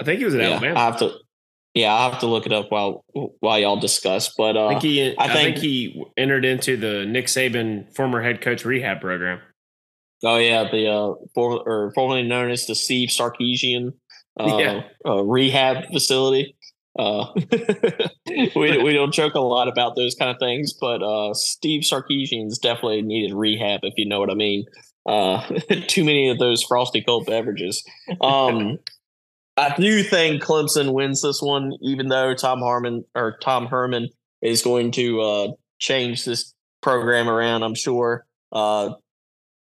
I 0.00 0.04
think 0.04 0.18
he 0.18 0.24
was 0.24 0.34
at 0.34 0.40
Yeah, 0.40 0.50
Alabama. 0.50 0.78
I 0.80 0.84
have 0.84 0.98
to. 0.98 1.12
Yeah, 1.74 1.94
I 1.94 2.10
have 2.10 2.18
to 2.20 2.26
look 2.26 2.44
it 2.44 2.52
up 2.52 2.70
while 2.70 3.04
while 3.40 3.58
y'all 3.58 3.80
discuss. 3.80 4.34
But 4.36 4.56
uh, 4.56 4.66
I 4.66 4.70
think 4.70 4.82
he. 4.82 5.16
I, 5.16 5.24
I 5.24 5.32
think, 5.32 5.56
think- 5.56 5.58
he 5.58 6.04
entered 6.16 6.44
into 6.44 6.76
the 6.76 7.06
Nick 7.06 7.26
Saban 7.26 7.94
former 7.94 8.20
head 8.22 8.40
coach 8.42 8.64
rehab 8.64 9.00
program. 9.00 9.40
Oh 10.24 10.36
yeah, 10.36 10.68
the 10.70 10.88
uh, 10.88 11.14
for, 11.34 11.62
or 11.66 11.92
formerly 11.94 12.22
known 12.22 12.50
as 12.50 12.66
the 12.66 12.74
Steve 12.74 13.08
Sarkisian 13.08 13.92
uh, 14.38 14.56
Yeah. 14.58 14.82
uh, 15.06 15.22
rehab 15.22 15.86
facility. 15.92 16.56
Uh, 16.98 17.26
we 18.28 18.78
we 18.82 18.92
don't 18.92 19.12
joke 19.14 19.34
a 19.34 19.40
lot 19.40 19.68
about 19.68 19.96
those 19.96 20.14
kind 20.14 20.30
of 20.30 20.36
things, 20.38 20.74
but 20.78 21.02
uh, 21.02 21.32
Steve 21.34 21.82
Sarkisian's 21.82 22.58
definitely 22.58 23.02
needed 23.02 23.34
rehab, 23.34 23.80
if 23.82 23.94
you 23.96 24.06
know 24.06 24.20
what 24.20 24.30
I 24.30 24.34
mean. 24.34 24.64
Uh, 25.06 25.42
too 25.88 26.04
many 26.04 26.28
of 26.28 26.38
those 26.38 26.62
frosty 26.62 27.02
cold 27.02 27.26
beverages. 27.26 27.82
Um, 28.20 28.78
I 29.56 29.74
do 29.76 30.02
think 30.02 30.42
Clemson 30.42 30.92
wins 30.92 31.22
this 31.22 31.42
one, 31.42 31.72
even 31.82 32.08
though 32.08 32.34
Tom 32.34 32.60
Harmon 32.60 33.04
or 33.14 33.36
Tom 33.42 33.66
Herman 33.66 34.08
is 34.40 34.62
going 34.62 34.92
to 34.92 35.20
uh, 35.20 35.48
change 35.78 36.24
this 36.24 36.54
program 36.82 37.28
around. 37.28 37.62
I'm 37.62 37.74
sure. 37.74 38.24
Uh, 38.50 38.94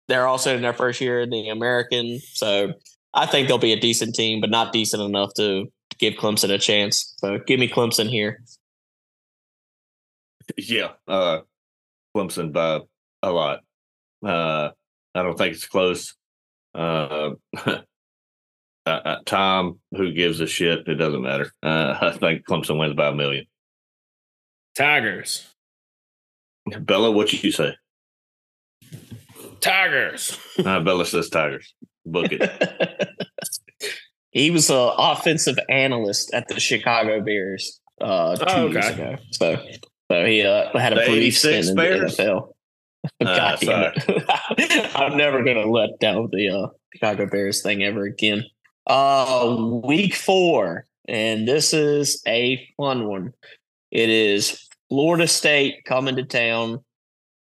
they're 0.09 0.27
also 0.27 0.57
in 0.57 0.63
their 0.63 0.73
first 0.73 1.01
year 1.01 1.21
in 1.21 1.31
the 1.31 1.49
American, 1.49 2.21
so 2.33 2.73
I 3.15 3.27
think 3.27 3.49
they'll 3.49 3.59
be 3.59 3.73
a 3.73 3.81
decent 3.81 4.15
team, 4.15 4.41
but 4.41 4.51
not 4.51 4.73
decent 4.73 5.03
enough 5.03 5.35
to 5.35 5.71
give 5.99 6.15
Clemson 6.15 6.51
a 6.51 6.59
chance. 6.59 7.15
So 7.19 7.39
give 7.47 7.61
me 7.61 7.69
Clemson 7.69 8.09
here. 8.09 8.43
Yeah. 10.57 10.93
Uh, 11.07 11.41
Clemson 12.17 12.53
by 12.53 12.81
a 13.23 13.31
lot. 13.31 13.61
Uh, 14.25 14.71
I 15.15 15.23
don't 15.23 15.37
think 15.37 15.55
it's 15.55 15.67
close. 15.67 16.15
Uh, 16.75 17.31
uh, 17.67 17.81
uh, 18.87 19.17
Tom, 19.27 19.81
who 19.93 20.13
gives 20.13 20.41
a 20.41 20.47
shit? 20.47 20.87
It 20.87 20.95
doesn't 20.95 21.23
matter. 21.23 21.53
Uh, 21.63 21.97
I 22.01 22.13
think 22.13 22.47
Clemson 22.47 22.79
wins 22.79 22.95
by 22.95 23.09
a 23.09 23.15
million. 23.15 23.47
Tigers. 24.77 25.49
Bella, 26.81 27.11
what 27.11 27.29
did 27.29 27.43
you 27.43 27.51
say? 27.51 27.75
Tigers. 29.61 30.39
Uh, 30.65 30.81
Bella 30.81 31.07
says 31.07 31.29
Tigers. 31.31 31.73
Book 32.05 32.27
it. 32.33 33.09
he 34.33 34.51
was 34.51 34.71
an 34.71 34.91
offensive 34.99 35.59
analyst 35.69 36.35
at 36.35 36.49
the 36.49 36.59
Chicago 36.59 37.21
Bears 37.21 37.81
uh, 38.01 38.35
two 38.37 38.45
Oh, 38.49 38.67
years 38.67 38.89
ago. 38.89 39.17
So, 39.33 39.57
so 40.11 40.25
he 40.25 40.43
uh, 40.43 40.77
had 40.77 40.93
a 40.95 40.97
The 40.97 41.07
brief 41.07 41.39
stint 41.39 41.55
86 41.55 41.69
in 41.69 41.75
the 41.77 41.83
Bears? 41.83 42.17
NFL. 42.17 42.53
God 43.23 43.59
damn 43.61 43.93
it. 43.97 44.97
I'm 44.97 45.17
never 45.17 45.45
going 45.45 45.57
to 45.63 45.71
let 45.71 45.99
down 46.01 46.29
the 46.33 46.49
uh, 46.49 46.67
Chicago 46.93 47.27
Bears 47.27 47.63
thing 47.63 47.85
ever 47.85 48.05
again. 48.05 48.45
Uh, 48.87 49.57
week 49.85 50.15
four, 50.15 50.87
and 51.07 51.47
this 51.47 51.73
is 51.73 52.21
a 52.27 52.67
fun 52.77 53.07
one. 53.07 53.33
It 53.93 54.09
is 54.11 54.67
Florida 54.89 55.29
State 55.29 55.85
coming 55.85 56.17
to 56.17 56.25
town. 56.25 56.83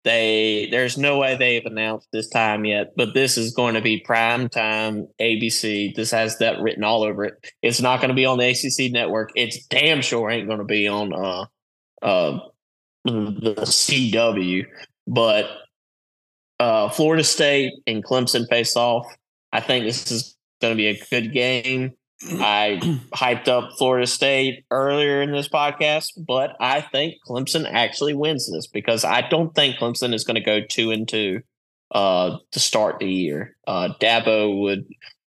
They 0.05 0.69
there's 0.71 0.99
no 0.99 1.19
way 1.19 1.37
they've 1.37 1.65
announced 1.65 2.09
this 2.13 2.29
time 2.29 2.67
yet, 2.67 2.93
but 2.95 3.15
this 3.15 3.39
is 3.39 3.55
going 3.55 3.75
to 3.75 3.81
be 3.81 4.01
prime 4.01 4.51
time 4.51 5.09
ABC. 5.19 5.95
This 5.95 6.11
has 6.11 6.37
that 6.39 6.61
written 6.61 6.85
all 6.85 7.03
over 7.03 7.25
it. 7.25 7.35
It's 7.63 7.81
not 7.81 8.01
going 8.01 8.11
to 8.11 8.15
be 8.15 8.27
on 8.27 8.37
the 8.37 8.51
ACC 8.51 8.93
network. 8.93 9.31
It's 9.35 9.65
damn 9.67 10.03
sure 10.03 10.31
ain't 10.31 10.47
going 10.47 10.59
to 10.59 10.65
be 10.65 10.87
on 10.87 11.15
uh 11.15 11.47
uh 12.03 12.39
the 13.05 13.55
CW. 13.63 14.67
But 15.07 15.47
uh 16.61 16.91
Florida 16.91 17.25
State 17.25 17.73
and 17.87 18.05
Clemson 18.05 18.47
face 18.51 18.77
off. 18.77 19.07
I 19.53 19.61
think 19.61 19.87
this 19.87 20.11
is 20.11 20.37
going 20.61 20.75
to 20.75 20.77
be 20.77 20.89
a 20.89 21.03
good 21.11 21.33
game. 21.33 21.93
I 22.33 22.81
hyped 23.15 23.49
up 23.49 23.73
Florida 23.79 24.07
State 24.07 24.65
earlier 24.71 25.23
in 25.23 25.33
this 25.33 25.49
podcast, 25.49 26.11
but 26.17 26.57
I 26.61 26.81
think 26.81 27.17
Clemson 27.29 27.69
actually 27.71 28.15
wins 28.15 28.51
this 28.51 28.67
because 28.67 29.05
I 29.05 29.23
don't 29.29 29.55
think 29.55 29.77
Clemson 29.77 30.15
is 30.15 30.25
going 30.25 30.37
to 30.37 30.41
go 30.41 30.61
two 30.69 30.91
and 30.91 31.09
two 31.09 31.43
uh, 31.93 32.39
to 32.53 32.61
start 32.61 32.99
the 32.99 33.07
year. 33.11 33.57
Uh, 33.67 33.91
Dabo 34.01 34.61
would 34.63 34.87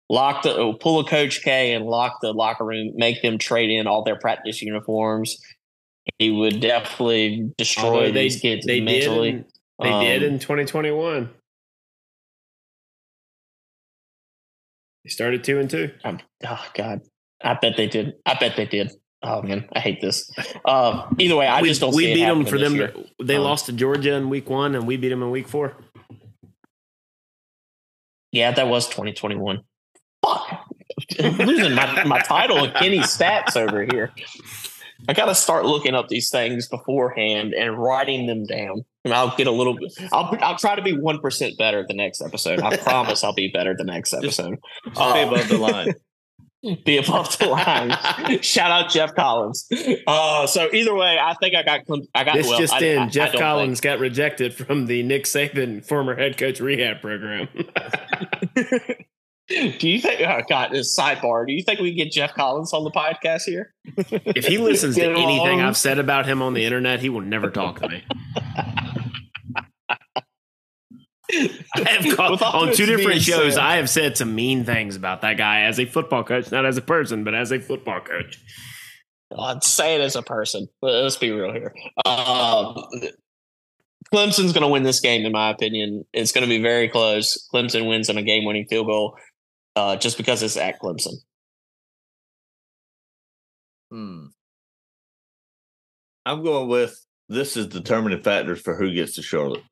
lock 0.09 0.43
the 0.43 0.55
oh, 0.57 0.73
pull 0.75 1.01
a 1.01 1.05
Coach 1.05 1.43
K 1.43 1.73
and 1.75 1.85
lock 1.87 2.19
the 2.23 2.33
locker 2.33 2.65
room, 2.65 2.93
make 2.95 3.21
them 3.23 3.39
trade 3.39 3.71
in 3.71 3.87
all 3.87 4.03
their 4.03 4.19
practice 4.19 4.63
uniforms. 4.63 5.39
He 6.19 6.31
would 6.31 6.61
definitely 6.61 7.53
destroy 7.59 7.85
Although 7.85 8.03
they- 8.13 8.23
these 8.25 8.41
kids 8.41 8.65
they 8.67 8.81
did 8.81 8.85
mentally. 8.85 9.29
in- 9.31 9.45
They 9.83 9.91
did 9.91 10.23
Um, 10.23 10.33
in 10.35 10.39
2021. 10.39 11.31
They 15.07 15.11
started 15.11 15.45
two 15.45 15.61
and 15.61 15.71
two. 15.71 15.93
Um, 16.03 16.19
oh 16.45 16.67
God, 16.75 17.01
I 17.41 17.55
bet 17.55 17.77
they 17.77 17.87
did. 17.87 18.15
I 18.27 18.35
bet 18.35 18.57
they 18.57 18.67
did. 18.67 18.91
Oh 19.23 19.41
man, 19.41 19.69
I 19.73 19.79
hate 19.79 20.01
this. 20.01 20.29
Uh, 20.65 21.09
either 21.17 21.37
way, 21.37 21.47
I 21.47 21.63
we 21.63 21.69
just 21.69 21.81
don't. 21.81 21.95
we 21.95 22.07
see 22.07 22.11
it 22.11 22.15
beat 22.17 22.25
them 22.25 22.45
for 22.45 22.59
them. 22.59 22.75
year. 22.75 22.89
To, 22.91 23.05
they 23.25 23.37
Um, 23.37 23.43
lost 23.45 23.67
to 23.67 23.73
Georgia 23.73 24.15
in 24.15 24.29
week 24.29 24.51
one, 24.51 24.75
and 24.75 24.85
we 24.85 24.97
beat 24.97 25.11
them 25.11 25.23
in 25.23 25.31
week 25.31 25.47
four. 25.47 25.77
Yeah, 28.33 28.51
that 28.51 28.67
was 28.67 28.89
2021. 28.89 29.61
Fuck, 30.25 30.67
losing 31.21 31.75
my 31.77 32.03
my 32.03 32.19
title 32.19 32.65
of 32.65 32.75
Kenny 32.75 32.99
stats 32.99 33.57
over 33.57 33.87
here. 33.89 34.13
I 35.09 35.13
got 35.13 35.27
to 35.27 35.35
start 35.35 35.65
looking 35.65 35.95
up 35.95 36.09
these 36.09 36.31
things 36.31 36.69
beforehand 36.69 37.55
and 37.55 37.79
writing 37.79 38.27
them 38.27 38.45
down. 38.45 38.85
And 39.05 39.15
I'll 39.15 39.35
get 39.37 39.47
a 39.47 39.53
little 39.53 39.75
bit. 39.75 39.93
I'll 40.13 40.37
I'll 40.41 40.59
try 40.59 40.75
to 40.75 40.83
be 40.83 40.93
one 40.93 41.21
percent 41.21 41.57
better 41.59 41.85
the 41.87 41.95
next 41.95 42.21
episode. 42.21 42.61
I 42.61 42.77
promise 42.77 43.23
I'll 43.23 43.35
be 43.35 43.49
better 43.49 43.75
the 43.77 43.85
next 43.85 44.11
Just- 44.11 44.25
episode. 44.25 44.59
Just 44.87 44.97
stay 44.97 45.23
above 45.23 45.49
the 45.49 45.59
line. 45.59 45.95
be 46.85 46.97
above 46.97 47.39
the 47.39 47.47
line. 47.47 48.41
Shout 48.43 48.71
out 48.73 48.91
Geoff 48.91 49.15
Collins. 49.15 49.69
Uh, 50.09 50.47
so 50.49 50.69
either 50.73 50.95
way, 50.95 51.19
I 51.21 51.35
think 51.35 51.55
I 51.55 51.63
got. 51.63 51.83
I 52.15 52.25
got 52.25 52.35
This 52.35 52.49
well, 52.49 52.59
just 52.59 52.73
I- 52.75 52.81
in: 52.85 52.99
I- 52.99 53.05
I 53.05 53.09
Geoff 53.09 53.33
don't 53.33 53.41
Collins 53.41 53.81
got 53.81 54.01
rejected 54.01 54.55
from 54.55 54.87
the 54.87 55.03
Nick 55.05 55.25
Saban 55.25 55.85
former 55.85 56.17
head 56.17 56.37
coach 56.37 56.59
rehab 56.61 57.01
program. 57.01 57.49
do 59.49 59.89
you 59.89 60.01
think? 60.01 60.21
Oh 60.23 60.41
God, 60.49 60.71
this 60.73 60.99
sidebar. 60.99 61.47
Do 61.47 61.53
you 61.53 61.63
think 61.63 61.81
we 61.81 61.91
can 61.91 62.05
get 62.05 62.13
Geoff 62.13 62.35
Collins 62.35 62.73
on 62.73 62.85
the 62.85 62.91
podcast 62.91 63.43
here? 63.43 63.73
if 63.97 64.47
he 64.47 64.59
listens 64.59 64.97
to 64.97 65.05
anything 65.05 65.61
on. 65.61 65.67
I've 65.67 65.77
said 65.77 65.99
about 65.99 66.27
him 66.27 66.43
on 66.43 66.55
the 66.55 66.65
internet, 66.65 67.01
he 67.01 67.09
will 67.09 67.21
never 67.21 67.51
talk 67.51 67.81
to 67.81 67.89
me. 67.89 68.03
I 71.33 71.91
have 71.91 72.17
called, 72.17 72.41
on 72.43 72.73
two 72.73 72.87
different 72.87 73.21
shows. 73.21 73.55
said- 73.55 73.63
I 73.63 73.77
have 73.77 73.91
said 73.91 74.17
some 74.17 74.35
mean 74.35 74.65
things 74.65 74.97
about 74.97 75.23
that 75.23 75.37
guy 75.37 75.63
as 75.63 75.79
a 75.81 75.85
football 75.85 76.23
coach, 76.25 76.51
not 76.53 76.65
as 76.65 76.77
a 76.77 76.83
person, 76.83 77.25
but 77.25 77.35
as 77.35 77.51
a 77.53 77.59
football 77.59 78.01
coach. 78.01 78.41
I'd 79.37 79.65
say 79.65 79.97
it 79.97 80.01
as 80.01 80.15
a 80.15 80.23
person, 80.23 80.69
let's 80.83 81.17
be 81.17 81.33
real 81.33 81.53
here. 81.53 81.75
Um, 82.05 82.77
Clemson's 84.15 84.53
going 84.53 84.63
to 84.63 84.69
win 84.69 84.85
this 84.85 85.01
game, 85.01 85.27
in 85.27 85.33
my 85.33 85.51
opinion. 85.51 86.05
It's 86.13 86.31
going 86.31 86.45
to 86.45 86.49
be 86.49 86.63
very 86.63 86.89
close. 86.89 87.49
Clemson 87.53 87.89
wins 87.89 88.09
on 88.09 88.17
a 88.19 88.23
game-winning 88.23 88.67
field 88.71 88.87
goal, 88.87 89.17
uh, 89.77 89.97
just 89.97 90.17
because 90.17 90.43
it's 90.43 90.57
at 90.57 90.81
Clemson. 90.81 91.15
Hmm. 93.91 94.27
I'm 96.25 96.43
going 96.43 96.69
with 96.69 96.99
this 97.29 97.57
is 97.57 97.69
determining 97.69 98.23
factors 98.23 98.61
for 98.61 98.75
who 98.75 98.93
gets 98.93 99.15
to 99.15 99.23
Charlotte. 99.23 99.63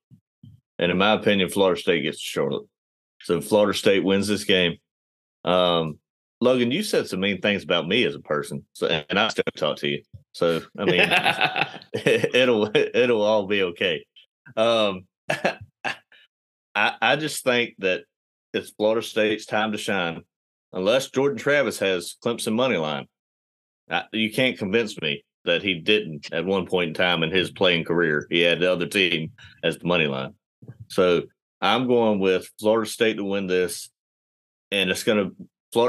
And 0.79 0.93
in 0.93 0.99
my 0.99 1.13
opinion, 1.13 1.49
Florida 1.49 1.81
State 1.81 2.03
gets 2.03 2.19
to 2.19 2.25
Charlotte. 2.25 2.67
So 3.23 3.41
Florida 3.41 3.77
State 3.77 4.05
wins 4.05 4.29
this 4.29 4.45
game. 4.45 4.77
Um, 5.45 5.99
Logan, 6.41 6.71
you 6.71 6.83
said 6.83 7.09
some 7.09 7.21
mean 7.21 7.41
things 7.41 7.65
about 7.65 7.89
me 7.89 8.05
as 8.05 8.15
a 8.15 8.21
person. 8.21 8.65
So 8.75 8.87
and 8.87 9.19
I 9.19 9.29
still 9.29 9.45
talk 9.57 9.79
to 9.79 9.89
you. 9.89 10.03
So 10.33 10.61
I 10.79 10.85
mean 10.85 11.09
it'll 12.35 12.71
it'll 12.75 13.23
all 13.23 13.47
be 13.47 13.63
okay. 13.63 14.05
Um 14.57 15.07
I 16.75 16.97
I 17.01 17.17
just 17.17 17.45
think 17.45 17.75
that 17.79 18.05
it's 18.55 18.71
Florida 18.71 19.03
State's 19.05 19.47
time 19.47 19.73
to 19.73 19.79
shine. 19.79 20.23
Unless 20.73 21.11
Jordan 21.11 21.39
Travis 21.39 21.79
has 21.79 22.17
Clemson 22.25 22.55
money 22.55 22.77
line. 22.77 23.07
You 24.13 24.33
can't 24.33 24.59
convince 24.59 25.01
me 25.01 25.25
that 25.45 25.63
he 25.63 25.75
didn't 25.75 26.33
at 26.33 26.45
one 26.45 26.67
point 26.67 26.89
in 26.89 26.95
time 26.95 27.23
in 27.23 27.31
his 27.31 27.51
playing 27.51 27.85
career. 27.85 28.27
He 28.31 28.41
had 28.41 28.61
the 28.61 28.73
other 28.73 28.87
team 28.87 29.33
as 29.63 29.79
the 29.79 29.87
money 29.87 30.07
line. 30.07 30.35
So 30.89 31.23
I'm 31.61 31.87
going 31.87 32.19
with 32.19 32.51
Florida 32.59 32.91
State 32.91 33.19
to 33.19 33.25
win 33.25 33.47
this, 33.47 33.91
and 34.73 34.91
it's 34.91 35.05
gonna 35.05 35.31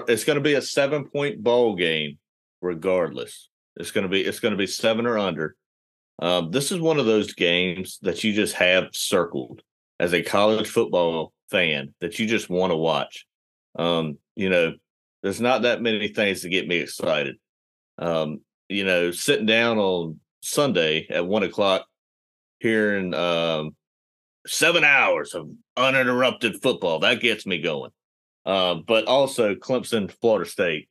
it's 0.08 0.24
gonna 0.24 0.42
be 0.42 0.54
a 0.54 0.62
seven 0.62 1.06
point 1.06 1.44
ball 1.44 1.76
game, 1.76 2.18
regardless. 2.62 3.50
It's 3.78 3.92
gonna 3.92 4.10
be 4.10 4.22
it's 4.22 4.40
gonna 4.40 4.56
be 4.56 4.68
seven 4.68 5.06
or 5.06 5.18
under. 5.18 5.56
Um, 6.20 6.52
this 6.52 6.72
is 6.72 6.80
one 6.80 7.00
of 7.00 7.06
those 7.06 7.34
games 7.34 8.00
that 8.02 8.24
you 8.24 8.34
just 8.34 8.56
have 8.56 8.90
circled 8.94 9.62
as 10.00 10.14
a 10.14 10.22
college 10.22 10.70
football 10.70 11.34
fan 11.50 11.94
that 12.02 12.20
you 12.20 12.28
just 12.28 12.50
want 12.50 12.72
to 12.72 12.78
watch. 12.78 13.26
Um, 13.78 14.18
you 14.36 14.50
know, 14.50 14.74
there's 15.24 15.42
not 15.42 15.64
that 15.64 15.82
many 15.82 16.08
things 16.10 16.42
to 16.42 16.50
get 16.50 16.68
me 16.68 16.78
excited 16.78 17.38
um, 17.98 18.42
you 18.70 18.84
know, 18.84 19.12
sitting 19.12 19.46
down 19.46 19.78
on 19.78 20.20
Sunday 20.42 21.08
at 21.10 21.26
one 21.26 21.44
o'clock, 21.44 21.86
hearing 22.60 23.14
um, 23.14 23.76
seven 24.48 24.84
hours 24.84 25.34
of 25.34 25.50
uninterrupted 25.78 26.62
football. 26.62 27.00
That 27.00 27.22
gets 27.22 27.46
me 27.46 27.62
going. 27.62 27.92
Uh, 28.46 28.76
but 28.76 29.06
also 29.06 29.56
Clemson, 29.56 30.12
Florida 30.22 30.50
State 30.50 30.88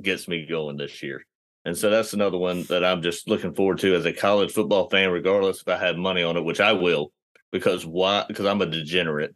gets 0.00 0.26
me 0.26 0.46
going 0.46 0.76
this 0.76 1.02
year. 1.02 1.24
And 1.66 1.76
so 1.76 1.88
that's 1.88 2.12
another 2.12 2.38
one 2.38 2.64
that 2.64 2.84
I'm 2.84 3.02
just 3.02 3.28
looking 3.28 3.54
forward 3.54 3.78
to 3.78 3.94
as 3.94 4.04
a 4.04 4.12
college 4.12 4.52
football 4.52 4.88
fan, 4.90 5.10
regardless 5.10 5.62
if 5.62 5.68
I 5.68 5.78
have 5.78 5.96
money 5.96 6.22
on 6.22 6.36
it, 6.36 6.44
which 6.44 6.60
I 6.60 6.72
will, 6.72 7.10
because 7.52 7.86
why? 7.86 8.24
Because 8.28 8.44
I'm 8.44 8.60
a 8.60 8.66
degenerate. 8.66 9.34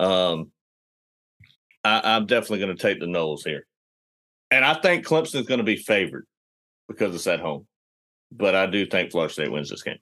Um, 0.00 0.50
I, 1.84 2.16
I'm 2.16 2.26
definitely 2.26 2.60
going 2.60 2.76
to 2.76 2.82
take 2.82 3.00
the 3.00 3.06
Noles 3.06 3.44
here. 3.44 3.66
And 4.50 4.64
I 4.64 4.74
think 4.74 5.06
Clemson's 5.06 5.46
going 5.46 5.58
to 5.58 5.64
be 5.64 5.76
favored 5.76 6.26
because 6.88 7.14
it's 7.14 7.26
at 7.26 7.40
home. 7.40 7.66
But 8.32 8.54
I 8.54 8.66
do 8.66 8.86
think 8.86 9.10
Florida 9.10 9.32
State 9.32 9.52
wins 9.52 9.70
this 9.70 9.82
game. 9.82 9.98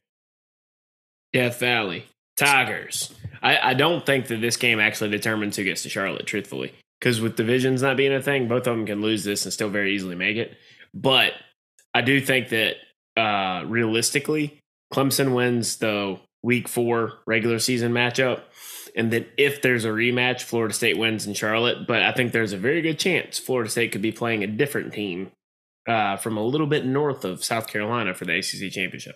Death 1.33 1.59
Valley 1.59 2.07
Tigers. 2.37 3.13
I, 3.43 3.71
I 3.71 3.75
don't 3.75 4.05
think 4.07 4.29
that 4.29 4.41
this 4.41 4.57
game 4.57 4.81
actually 4.81 5.11
determines 5.11 5.57
who 5.57 5.65
gets 5.65 5.83
to 5.83 5.89
Charlotte, 5.89 6.27
truthfully, 6.27 6.73
because 7.01 7.21
with 7.21 7.37
divisions 7.37 7.83
not 7.83 7.97
being 7.97 8.13
a 8.13 8.23
thing, 8.23 8.49
both 8.49 8.67
of 8.67 8.77
them 8.77 8.87
can 8.87 9.01
lose 9.01 9.25
this 9.25 9.45
and 9.45 9.53
still 9.53 9.69
very 9.69 9.95
easily 9.95 10.15
make 10.15 10.37
it. 10.37 10.57
But 10.95 11.33
I 11.93 12.01
do 12.01 12.21
think 12.21 12.49
that 12.51 12.77
uh, 13.17 13.65
realistically, 13.67 14.61
Clemson 14.93 15.35
wins 15.35 15.77
the 15.77 16.19
Week 16.43 16.69
Four 16.69 17.15
regular 17.27 17.59
season 17.59 17.93
matchup, 17.93 18.43
and 18.99 19.13
that 19.13 19.29
if 19.39 19.63
there's 19.63 19.85
a 19.85 19.91
rematch, 19.91 20.43
Florida 20.43 20.75
State 20.75 20.99
wins 20.99 21.25
in 21.25 21.33
Charlotte. 21.33 21.87
But 21.87 22.03
I 22.03 22.11
think 22.13 22.33
there's 22.33 22.53
a 22.53 22.59
very 22.59 22.83
good 22.83 22.99
chance 22.99 23.39
Florida 23.39 23.71
State 23.71 23.93
could 23.93 24.03
be 24.03 24.11
playing 24.11 24.43
a 24.43 24.49
different 24.49 24.93
team 24.93 25.31
uh, 25.89 26.17
from 26.17 26.37
a 26.37 26.43
little 26.43 26.67
bit 26.67 26.85
north 26.85 27.25
of 27.25 27.45
South 27.45 27.69
Carolina 27.69 28.13
for 28.13 28.25
the 28.25 28.37
ACC 28.37 28.73
championship. 28.73 29.15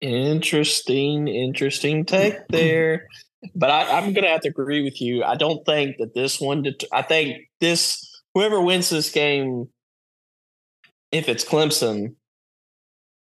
Interesting, 0.00 1.28
interesting 1.28 2.04
take 2.04 2.34
there. 2.48 3.06
But 3.54 3.70
I, 3.70 3.96
I'm 3.96 4.12
going 4.12 4.24
to 4.24 4.30
have 4.30 4.40
to 4.40 4.48
agree 4.48 4.82
with 4.82 5.00
you. 5.00 5.22
I 5.22 5.36
don't 5.36 5.64
think 5.64 5.96
that 5.98 6.12
this 6.12 6.40
one. 6.40 6.62
Det- 6.64 6.84
I 6.92 7.02
think 7.02 7.36
this 7.60 8.04
whoever 8.34 8.60
wins 8.60 8.90
this 8.90 9.10
game, 9.10 9.68
if 11.12 11.28
it's 11.28 11.44
Clemson, 11.44 12.16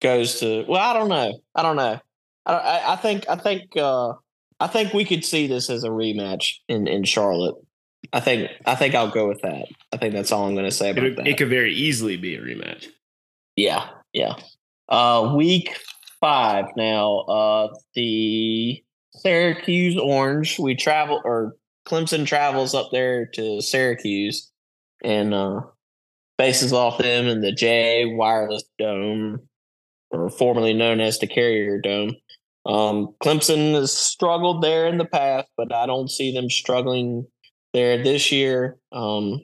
goes 0.03 0.39
to. 0.41 0.65
Well, 0.67 0.81
I 0.81 0.93
don't 0.93 1.09
know. 1.09 1.39
I 1.55 1.63
don't 1.63 1.75
know. 1.77 1.99
I, 2.45 2.53
I, 2.53 2.93
I 2.93 2.95
think. 2.97 3.27
I 3.27 3.35
think. 3.37 3.75
uh 3.75 4.13
I 4.59 4.67
think 4.67 4.93
we 4.93 5.05
could 5.05 5.23
see 5.23 5.47
this 5.47 5.69
as 5.69 5.83
a 5.83 5.89
rematch 5.89 6.55
in 6.67 6.87
in 6.87 7.03
Charlotte. 7.03 7.55
I 8.13 8.19
think. 8.19 8.49
I 8.65 8.75
think 8.75 8.95
I'll 8.95 9.11
go 9.11 9.27
with 9.27 9.41
that. 9.41 9.65
I 9.91 9.97
think 9.97 10.13
that's 10.13 10.31
all 10.31 10.45
I'm 10.47 10.53
going 10.53 10.65
to 10.65 10.71
say 10.71 10.91
about 10.91 11.03
It, 11.03 11.15
that. 11.17 11.27
it 11.27 11.37
could 11.37 11.49
very 11.49 11.73
easily 11.73 12.15
be 12.17 12.35
a 12.35 12.41
rematch. 12.41 12.87
Yeah, 13.55 13.87
yeah. 14.13 14.35
Uh 14.87 15.33
week 15.35 15.75
five 16.21 16.65
now. 16.77 17.19
Uh 17.21 17.69
the 17.95 18.81
Syracuse 19.15 19.97
Orange. 19.97 20.57
We 20.59 20.75
travel 20.75 21.21
or 21.25 21.55
Clemson 21.87 22.25
travels 22.25 22.73
up 22.73 22.89
there 22.91 23.25
to 23.33 23.61
Syracuse 23.61 24.51
and 25.03 25.33
uh 25.33 25.61
faces 26.37 26.71
off 26.71 26.99
them 26.99 27.25
in 27.25 27.41
the 27.41 27.51
J 27.51 28.05
Wireless 28.15 28.63
Dome, 28.77 29.47
or 30.11 30.29
formerly 30.29 30.73
known 30.73 30.99
as 31.01 31.17
the 31.19 31.27
Carrier 31.27 31.79
Dome. 31.81 32.15
Um 32.67 33.15
Clemson 33.23 33.73
has 33.73 33.93
struggled 33.93 34.61
there 34.61 34.87
in 34.87 34.97
the 34.97 35.05
past, 35.05 35.47
but 35.55 35.73
I 35.73 35.85
don't 35.85 36.11
see 36.11 36.33
them 36.33 36.49
struggling 36.49 37.25
there 37.73 38.03
this 38.03 38.31
year. 38.31 38.77
Um 38.91 39.41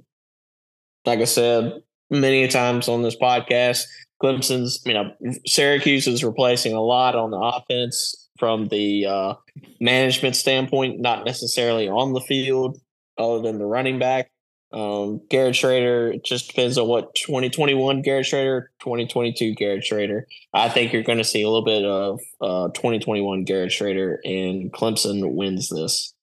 like 1.05 1.19
I 1.19 1.25
said 1.25 1.81
many 2.09 2.47
times 2.47 2.88
on 2.88 3.01
this 3.01 3.15
podcast, 3.15 3.86
Clemson's, 4.21 4.81
you 4.86 4.93
know, 4.93 5.12
Syracuse 5.45 6.07
is 6.07 6.23
replacing 6.23 6.73
a 6.73 6.81
lot 6.81 7.15
on 7.15 7.31
the 7.31 7.38
offense 7.38 8.29
from 8.39 8.67
the 8.67 9.05
uh, 9.05 9.33
management 9.79 10.36
standpoint, 10.36 10.99
not 10.99 11.25
necessarily 11.25 11.89
on 11.89 12.13
the 12.13 12.21
field, 12.21 12.79
other 13.17 13.41
than 13.41 13.59
the 13.59 13.65
running 13.65 13.99
back. 13.99 14.31
Um, 14.73 15.21
Garrett 15.29 15.53
Shrader, 15.53 16.15
it 16.15 16.25
just 16.25 16.47
depends 16.47 16.79
on 16.79 16.88
what 16.88 17.13
2021 17.13 18.01
Garrett 18.01 18.25
Shrader, 18.25 18.65
2022 18.79 19.53
Garrett 19.53 19.86
Shrader. 19.89 20.23
I 20.51 20.67
think 20.67 20.91
you're 20.91 21.03
going 21.03 21.19
to 21.19 21.23
see 21.23 21.43
a 21.43 21.47
little 21.47 21.63
bit 21.63 21.86
of 21.86 22.19
uh, 22.41 22.69
2021 22.69 23.43
Garrett 23.43 23.69
Shrader, 23.69 24.17
and 24.25 24.73
Clemson 24.73 25.36
wins 25.36 25.69
this. 25.69 26.15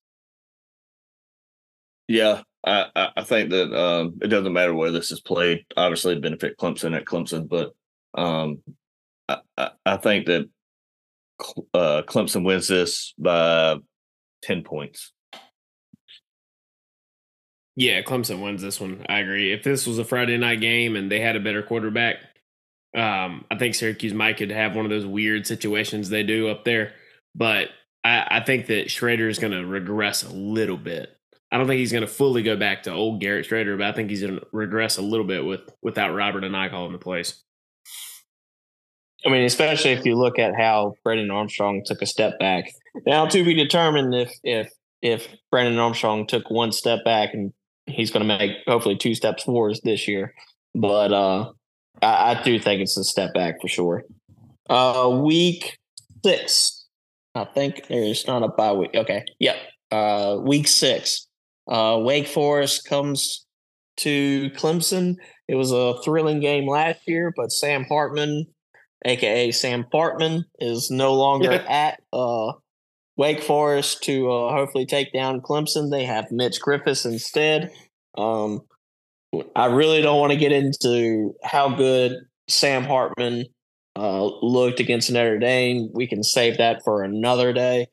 Yeah, 2.09 2.43
I, 2.67 3.11
I 3.17 3.23
think 3.23 3.51
that 3.51 3.73
um, 3.73 4.19
it 4.21 4.29
doesn't 4.29 4.53
matter 4.53 4.75
where 4.75 4.91
this 4.91 5.13
is 5.13 5.21
played. 5.21 5.65
Obviously, 5.77 6.15
it 6.15 6.21
benefit 6.21 6.59
Clemson 6.59 6.97
at 6.97 7.05
Clemson, 7.05 7.49
but 7.49 7.73
um, 8.21 8.63
I, 9.29 9.71
I, 9.87 9.97
think 9.97 10.27
that 10.27 10.51
uh, 11.73 12.03
Clemson 12.03 12.45
wins 12.45 12.67
this 12.67 13.15
by 13.17 13.77
ten 14.43 14.65
points. 14.65 15.13
Yeah, 17.77 18.03
Clemson 18.03 18.43
wins 18.43 18.63
this 18.63 18.81
one. 18.81 19.05
I 19.09 19.21
agree. 19.21 19.53
If 19.53 19.63
this 19.63 19.87
was 19.87 19.99
a 19.99 20.05
Friday 20.05 20.37
night 20.37 20.61
game 20.61 20.97
and 20.97 21.11
they 21.11 21.21
had 21.21 21.37
a 21.37 21.41
better 21.41 21.63
quarterback, 21.63 22.17
um, 22.97 23.45
I 23.51 23.57
think 23.59 23.75
Syracuse 23.75 24.13
might 24.13 24.37
could 24.37 24.51
have 24.51 24.75
one 24.75 24.85
of 24.85 24.91
those 24.91 25.07
weird 25.07 25.47
situations 25.47 26.09
they 26.09 26.23
do 26.23 26.49
up 26.49 26.65
there. 26.65 26.93
But 27.35 27.69
I, 28.05 28.27
I 28.29 28.41
think 28.45 28.67
that 28.67 28.89
Shrader 28.89 29.29
is 29.29 29.39
going 29.39 29.53
to 29.53 29.65
regress 29.65 30.23
a 30.23 30.33
little 30.35 30.77
bit. 30.77 31.17
I 31.53 31.59
don't 31.59 31.67
think 31.67 31.79
he's 31.79 31.93
going 31.93 32.03
to 32.03 32.13
fully 32.13 32.43
go 32.43 32.57
back 32.57 32.85
to 32.85 32.93
old 32.93 33.21
Garrett 33.21 33.49
Shrader, 33.49 33.77
but 33.77 33.87
I 33.87 33.93
think 33.93 34.11
he's 34.11 34.23
going 34.23 34.39
to 34.39 34.47
regress 34.53 34.99
a 34.99 35.03
little 35.03 35.27
bit 35.27 35.45
with 35.45 35.63
without 35.83 36.15
Robert 36.15 36.45
Anae 36.45 36.87
in 36.87 36.93
the 36.93 36.99
place. 36.99 37.43
I 39.27 39.29
mean, 39.29 39.45
especially 39.45 39.91
if 39.93 40.05
you 40.07 40.17
look 40.17 40.39
at 40.39 40.55
how 40.57 40.95
Brennan 41.05 41.31
Armstrong 41.31 41.83
took 41.85 42.03
a 42.03 42.07
step 42.07 42.39
back. 42.39 42.73
Now, 43.07 43.27
to 43.27 43.45
be 43.45 43.55
determined 43.55 44.15
if 44.15 44.33
if 44.43 44.71
if 45.03 45.29
Brennan 45.51 45.79
Armstrong 45.79 46.27
took 46.27 46.51
one 46.51 46.73
step 46.73 47.05
back 47.05 47.35
and 47.35 47.53
he's 47.91 48.11
going 48.11 48.27
to 48.27 48.39
make 48.39 48.53
hopefully 48.67 48.97
two 48.97 49.15
steps 49.15 49.45
forward 49.45 49.77
this 49.85 50.09
year. 50.09 50.35
But 50.75 51.13
uh, 51.13 51.51
I, 52.03 52.33
I, 52.33 52.43
do 52.43 52.59
think 52.59 52.81
it's 52.81 52.97
a 52.97 53.05
step 53.05 53.35
back 53.35 53.61
for 53.61 53.69
sure. 53.69 54.05
Uh, 54.69 55.21
week 55.23 55.79
six, 56.25 56.87
I 57.35 57.45
think 57.45 57.87
there's 57.89 58.27
not 58.27 58.43
a 58.43 58.49
bye 58.49 58.73
week. 58.73 58.91
Okay, 58.95 59.25
yep. 59.39 59.57
Uh, 59.91 60.39
week 60.41 60.69
six, 60.69 61.27
uh, 61.69 61.99
Wake 62.01 62.29
Forest 62.29 62.89
comes 62.89 63.45
to 63.99 64.51
Clemson. 64.51 65.17
It 65.49 65.57
was 65.57 65.73
a 65.73 66.01
thrilling 66.03 66.41
game 66.41 66.69
last 66.69 67.01
year, 67.07 67.33
but 67.37 67.51
Sam 67.51 67.85
Hartman, 67.85 68.47
aka 69.05 69.51
Sam 69.51 69.85
Fartman, 69.93 70.45
is 70.61 70.91
no 70.91 71.15
longer 71.15 71.53
at 71.69 72.01
uh, 72.13 72.53
Wake 73.21 73.43
Forest 73.43 74.03
to 74.05 74.33
uh, 74.33 74.51
hopefully 74.51 74.87
take 74.87 75.13
down 75.13 75.43
Clemson. 75.43 75.91
They 75.91 76.07
have 76.07 76.33
Mitch 76.33 76.59
Griffis 76.59 77.05
instead. 77.05 77.71
Um, 78.17 78.63
I 79.55 79.67
really 79.67 80.01
don't 80.01 80.19
want 80.19 80.33
to 80.33 80.39
get 80.39 80.53
into 80.53 81.35
how 81.45 81.69
good 81.69 82.15
Sam 82.49 82.83
Hartman 82.83 83.45
uh, 83.95 84.25
looked 84.25 84.81
against 84.81 85.11
Notre 85.11 85.39
Dame. 85.39 85.91
We 85.93 86.07
can 86.07 86.23
save 86.23 86.57
that 86.57 86.81
for 86.83 87.03
another 87.03 87.53
day. 87.53 87.89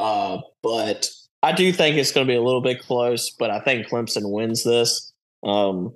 Uh, 0.00 0.38
but 0.64 1.08
I 1.44 1.52
do 1.52 1.72
think 1.72 1.96
it's 1.96 2.10
going 2.10 2.26
to 2.26 2.32
be 2.32 2.36
a 2.36 2.42
little 2.42 2.60
bit 2.60 2.82
close, 2.82 3.30
but 3.30 3.50
I 3.50 3.60
think 3.60 3.86
Clemson 3.86 4.32
wins 4.32 4.64
this. 4.64 5.12
Um, 5.44 5.94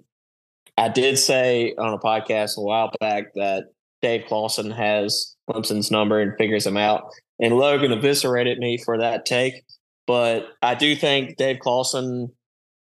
I 0.78 0.90
did 0.90 1.18
say 1.18 1.74
on 1.76 1.92
a 1.92 1.98
podcast 1.98 2.56
a 2.56 2.62
while 2.62 2.92
back 3.00 3.34
that 3.34 3.64
Dave 4.00 4.26
Clawson 4.28 4.70
has 4.70 5.34
Clemson's 5.50 5.90
number 5.90 6.20
and 6.20 6.38
figures 6.38 6.64
him 6.64 6.76
out. 6.76 7.10
And 7.38 7.56
Logan 7.56 7.92
eviscerated 7.92 8.58
me 8.58 8.78
for 8.78 8.98
that 8.98 9.26
take. 9.26 9.64
But 10.06 10.48
I 10.62 10.74
do 10.74 10.94
think 10.94 11.36
Dave 11.36 11.58
Clawson, 11.60 12.32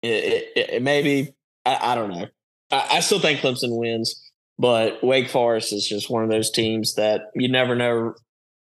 it, 0.01 0.51
it, 0.55 0.69
it 0.73 0.81
maybe, 0.81 1.33
I, 1.65 1.91
I, 1.91 1.95
don't 1.95 2.09
know. 2.09 2.27
I, 2.71 2.87
I 2.93 2.99
still 2.99 3.19
think 3.19 3.39
Clemson 3.39 3.77
wins, 3.77 4.19
but 4.57 5.03
Wake 5.03 5.29
Forest 5.29 5.73
is 5.73 5.87
just 5.87 6.09
one 6.09 6.23
of 6.23 6.29
those 6.29 6.51
teams 6.51 6.95
that 6.95 7.23
you 7.35 7.47
never 7.47 7.75
know. 7.75 8.15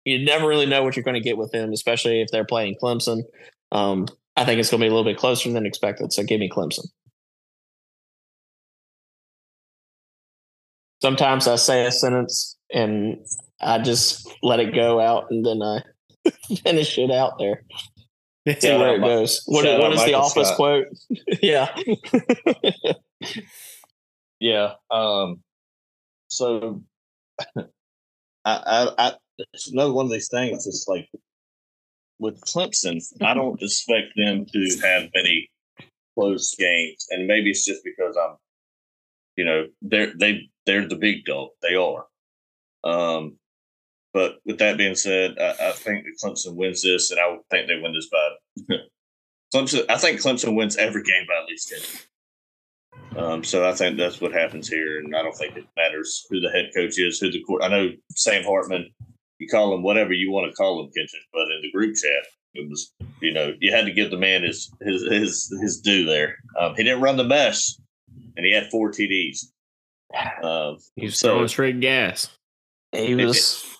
You 0.05 0.23
never 0.23 0.47
really 0.47 0.65
know 0.65 0.83
what 0.83 0.95
you're 0.95 1.03
going 1.03 1.15
to 1.15 1.21
get 1.21 1.37
with 1.37 1.51
them, 1.51 1.71
especially 1.71 2.21
if 2.21 2.27
they're 2.29 2.45
playing 2.45 2.75
Clemson. 2.81 3.23
Um, 3.71 4.07
I 4.35 4.45
think 4.45 4.59
it's 4.59 4.69
going 4.69 4.81
to 4.81 4.85
be 4.85 4.89
a 4.89 4.93
little 4.93 5.09
bit 5.09 5.17
closer 5.17 5.51
than 5.51 5.65
expected. 5.65 6.11
So 6.11 6.23
give 6.23 6.39
me 6.39 6.49
Clemson. 6.49 6.87
Sometimes 11.01 11.47
I 11.47 11.55
say 11.55 11.85
a 11.85 11.91
sentence 11.91 12.57
and 12.73 13.25
I 13.61 13.79
just 13.79 14.29
let 14.41 14.59
it 14.59 14.75
go 14.75 14.99
out 14.99 15.27
and 15.29 15.45
then 15.45 15.61
I 15.61 15.83
finish 16.63 16.97
it 16.97 17.11
out 17.11 17.37
there. 17.39 17.63
See 18.59 18.75
where 18.75 18.95
it 18.95 19.01
goes. 19.01 19.41
What, 19.45 19.63
what 19.79 19.93
is 19.93 20.03
the 20.03 20.15
office 20.15 20.47
Scott. 20.49 20.57
quote? 20.57 20.87
yeah. 21.41 21.73
yeah. 24.39 24.73
Um, 24.91 25.41
so 26.27 26.81
I, 27.55 27.63
I, 28.45 28.89
I, 28.97 29.13
it's 29.53 29.71
another 29.71 29.93
one 29.93 30.07
of 30.07 30.11
these 30.11 30.27
things. 30.27 30.67
It's 30.67 30.85
like 30.89 31.07
with 32.19 32.41
Clemson, 32.41 33.01
I 33.21 33.33
don't 33.33 33.61
expect 33.61 34.07
them 34.17 34.45
to 34.51 34.77
have 34.83 35.09
many 35.15 35.49
close 36.15 36.53
games, 36.55 37.07
and 37.11 37.27
maybe 37.27 37.51
it's 37.51 37.65
just 37.65 37.83
because 37.83 38.17
I'm, 38.17 38.35
you 39.37 39.45
know, 39.45 39.67
they're 39.81 40.13
they 40.19 40.49
they're 40.65 40.87
the 40.87 40.97
big 40.97 41.23
dog. 41.25 41.49
They 41.61 41.75
are. 41.75 42.05
Um, 42.83 43.37
but 44.13 44.37
with 44.45 44.59
that 44.59 44.77
being 44.77 44.95
said, 44.95 45.37
I, 45.39 45.69
I 45.69 45.71
think 45.71 46.05
that 46.05 46.17
Clemson 46.23 46.55
wins 46.55 46.83
this, 46.83 47.11
and 47.11 47.19
I 47.19 47.35
think 47.49 47.67
they 47.67 47.79
win 47.81 47.93
this 47.93 48.09
by 48.09 48.75
Clemson. 49.55 49.85
I 49.89 49.97
think 49.97 50.21
Clemson 50.21 50.55
wins 50.55 50.77
every 50.77 51.03
game 51.03 51.25
by 51.27 51.41
at 51.41 51.49
least 51.49 51.69
ten. 51.69 51.99
Um, 53.17 53.43
so 53.43 53.67
I 53.67 53.73
think 53.73 53.97
that's 53.97 54.21
what 54.21 54.33
happens 54.33 54.67
here, 54.67 54.99
and 54.99 55.15
I 55.15 55.23
don't 55.23 55.35
think 55.35 55.55
it 55.55 55.65
matters 55.75 56.25
who 56.29 56.39
the 56.39 56.49
head 56.49 56.69
coach 56.75 56.99
is, 56.99 57.19
who 57.19 57.31
the 57.31 57.43
court. 57.43 57.63
I 57.63 57.69
know 57.69 57.89
Sam 58.15 58.43
Hartman. 58.43 58.89
You 59.39 59.47
call 59.47 59.73
him 59.73 59.83
whatever 59.83 60.13
you 60.13 60.31
want 60.31 60.49
to 60.49 60.55
call 60.55 60.79
him, 60.79 60.91
Kitchen, 60.95 61.19
but 61.33 61.51
in 61.51 61.61
the 61.63 61.71
group 61.71 61.95
chat, 61.95 62.27
it 62.53 62.69
was 62.69 62.93
you 63.19 63.33
know 63.33 63.53
you 63.59 63.71
had 63.71 63.85
to 63.85 63.91
give 63.91 64.11
the 64.11 64.17
man 64.17 64.43
his 64.43 64.71
his 64.81 65.03
his, 65.03 65.57
his 65.61 65.81
due 65.81 66.05
there. 66.05 66.37
Um, 66.59 66.75
he 66.75 66.83
didn't 66.83 67.01
run 67.01 67.17
the 67.17 67.23
best, 67.23 67.81
and 68.37 68.45
he 68.45 68.53
had 68.53 68.69
four 68.69 68.91
TDs. 68.91 69.45
Uh, 70.43 70.75
He's 70.95 71.17
so, 71.17 71.29
throwing 71.29 71.47
straight 71.47 71.79
gas. 71.79 72.29
He 72.93 73.15
was 73.15 73.73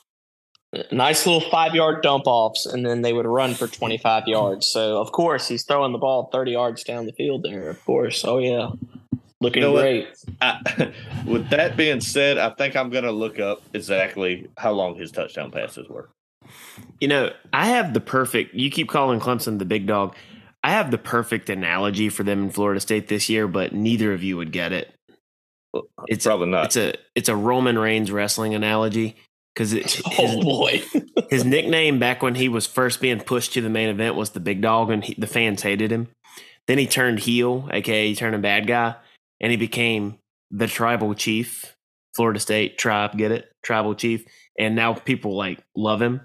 nice 0.92 1.26
little 1.26 1.50
five 1.50 1.76
yard 1.76 2.02
dump 2.02 2.24
offs, 2.26 2.66
and 2.66 2.86
then 2.86 3.02
they 3.02 3.14
would 3.14 3.26
run 3.26 3.54
for 3.54 3.68
25 3.68 4.28
yards. 4.28 4.68
So, 4.68 5.00
of 5.00 5.12
course, 5.12 5.48
he's 5.48 5.64
throwing 5.64 5.92
the 5.92 5.98
ball 5.98 6.30
30 6.32 6.52
yards 6.52 6.84
down 6.84 7.06
the 7.06 7.14
field 7.14 7.44
there. 7.44 7.70
Of 7.70 7.84
course. 7.86 8.24
Oh, 8.26 8.40
yeah. 8.40 8.70
Looking 9.40 9.64
you 9.64 9.70
know 9.70 9.80
great. 9.80 10.08
I, 10.42 10.94
with 11.28 11.50
that 11.50 11.76
being 11.76 12.02
said, 12.02 12.38
I 12.38 12.50
think 12.52 12.76
I'm 12.76 12.90
going 12.90 13.04
to 13.04 13.12
look 13.12 13.40
up 13.40 13.62
exactly 13.74 14.50
how 14.58 14.72
long 14.72 14.96
his 14.96 15.12
touchdown 15.12 15.52
passes 15.52 15.88
were. 15.90 16.10
You 17.00 17.08
know, 17.08 17.32
I 17.52 17.68
have 17.68 17.94
the 17.94 18.00
perfect, 18.00 18.54
you 18.54 18.70
keep 18.70 18.90
calling 18.90 19.20
Clemson 19.20 19.60
the 19.60 19.66
big 19.66 19.86
dog. 19.86 20.16
I 20.64 20.72
have 20.72 20.92
the 20.92 20.98
perfect 20.98 21.50
analogy 21.50 22.08
for 22.08 22.24
them 22.24 22.44
in 22.44 22.50
Florida 22.50 22.80
State 22.80 23.10
this 23.10 23.30
year, 23.30 23.48
but 23.48 23.74
neither 23.74 24.14
of 24.14 24.24
you 24.24 24.38
would 24.38 24.54
get 24.54 24.72
it. 24.72 24.94
Uh, 25.74 25.82
it's 26.08 26.26
probably 26.26 26.48
not. 26.48 26.66
It's 26.66 26.78
a 26.78 26.94
it's 27.16 27.30
a 27.30 27.36
Roman 27.36 27.78
Reigns 27.78 28.12
wrestling 28.12 28.54
analogy 28.54 29.16
because 29.54 30.02
oh 30.20 30.42
boy, 30.42 30.84
his 31.30 31.46
nickname 31.46 32.00
back 32.00 32.22
when 32.22 32.36
he 32.36 32.50
was 32.50 32.68
first 32.68 33.02
being 33.02 33.20
pushed 33.20 33.54
to 33.54 33.62
the 33.62 33.70
main 33.70 33.90
event 33.90 34.16
was 34.16 34.32
the 34.32 34.40
Big 34.40 34.62
Dog, 34.62 34.90
and 34.90 35.04
he, 35.04 35.16
the 35.16 35.28
fans 35.28 35.62
hated 35.62 35.92
him. 35.92 36.10
Then 36.68 36.78
he 36.78 36.88
turned 36.88 37.20
heel, 37.20 37.70
aka 37.72 38.08
he 38.08 38.16
turned 38.16 38.36
a 38.36 38.40
bad 38.40 38.68
guy, 38.68 38.96
and 39.42 39.52
he 39.52 39.58
became 39.58 40.18
the 40.52 40.68
Tribal 40.68 41.14
Chief, 41.14 41.76
Florida 42.16 42.40
State 42.40 42.78
tribe. 42.78 43.18
Get 43.18 43.32
it, 43.32 43.52
Tribal 43.64 43.96
Chief, 43.96 44.26
and 44.58 44.76
now 44.76 44.94
people 44.94 45.36
like 45.36 45.64
love 45.76 46.02
him. 46.02 46.22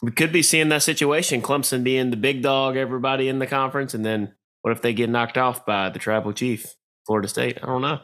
We 0.00 0.12
could 0.12 0.32
be 0.32 0.42
seeing 0.42 0.68
that 0.70 0.82
situation: 0.82 1.42
Clemson 1.42 1.84
being 1.84 2.10
the 2.10 2.16
big 2.16 2.42
dog, 2.42 2.76
everybody 2.76 3.28
in 3.28 3.38
the 3.38 3.46
conference, 3.46 3.94
and 3.94 4.04
then 4.04 4.34
what 4.62 4.72
if 4.72 4.80
they 4.80 4.94
get 4.94 5.10
knocked 5.10 5.36
off 5.36 5.66
by 5.66 5.90
the 5.90 5.98
Tribal 5.98 6.32
Chief, 6.32 6.74
Florida 7.06 7.28
State? 7.28 7.58
I 7.62 7.66
don't 7.66 7.82
know. 7.82 8.00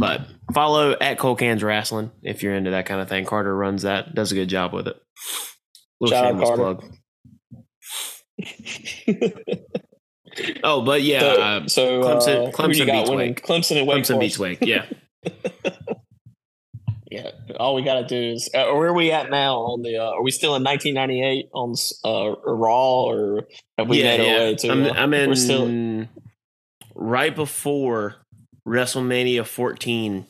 But 0.00 0.22
follow 0.54 0.96
at 0.98 1.18
Cold 1.18 1.38
Cans 1.38 1.62
Wrestling 1.62 2.10
if 2.22 2.42
you're 2.42 2.54
into 2.54 2.70
that 2.70 2.86
kind 2.86 3.02
of 3.02 3.08
thing. 3.10 3.26
Carter 3.26 3.54
runs 3.54 3.82
that, 3.82 4.14
does 4.14 4.32
a 4.32 4.34
good 4.34 4.48
job 4.48 4.72
with 4.72 4.88
it. 4.88 4.96
Little 6.00 6.16
Shout 6.16 6.30
shameless 6.30 6.50
plug. 6.56 6.84
oh, 10.64 10.80
but 10.80 11.02
yeah. 11.02 11.20
So, 11.20 11.42
uh, 11.42 11.68
so 11.68 12.00
Clemson, 12.00 12.48
uh, 12.48 12.50
Clemson 12.50 12.86
beats 12.86 13.10
Wake. 13.10 13.44
Clemson 13.44 13.78
and 13.78 13.86
Wake. 13.86 14.04
Clemson 14.04 14.18
beats 14.18 14.38
Wake. 14.38 14.60
Yeah. 14.62 14.86
yeah. 17.10 17.32
All 17.58 17.74
we 17.74 17.82
got 17.82 18.00
to 18.00 18.06
do 18.06 18.16
is 18.32 18.48
uh, 18.54 18.72
where 18.72 18.88
are 18.88 18.94
we 18.94 19.12
at 19.12 19.28
now 19.28 19.58
on 19.58 19.82
the? 19.82 19.98
Uh, 19.98 20.12
are 20.12 20.22
we 20.22 20.30
still 20.30 20.56
in 20.56 20.64
1998 20.64 21.50
on 21.52 21.74
uh, 22.06 22.34
Raw 22.42 23.02
or 23.02 23.48
have 23.76 23.86
we 23.86 23.98
yeah, 23.98 24.16
made 24.16 24.24
yeah. 24.24 24.32
our 24.32 24.38
way 24.38 24.54
to? 24.54 24.70
I'm, 24.70 24.84
uh, 24.84 24.90
I'm 24.92 25.12
in. 25.12 25.28
We're 25.28 25.34
still 25.34 26.08
right 26.94 27.36
before 27.36 28.19
WrestleMania 28.66 29.46
14, 29.46 30.26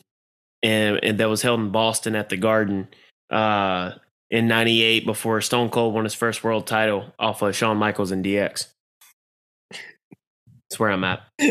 and, 0.63 0.99
and 1.03 1.17
that 1.19 1.29
was 1.29 1.41
held 1.41 1.59
in 1.59 1.69
Boston 1.71 2.15
at 2.15 2.29
the 2.29 2.37
Garden 2.37 2.87
uh, 3.29 3.91
in 4.29 4.47
'98 4.47 5.05
before 5.05 5.41
Stone 5.41 5.69
Cold 5.69 5.93
won 5.93 6.03
his 6.03 6.13
first 6.13 6.43
world 6.43 6.67
title 6.67 7.13
off 7.19 7.41
of 7.41 7.55
Shawn 7.55 7.77
Michaels 7.77 8.11
and 8.11 8.23
DX. 8.23 8.67
That's 9.69 10.79
where 10.79 10.91
I'm 10.91 11.03
at. 11.03 11.23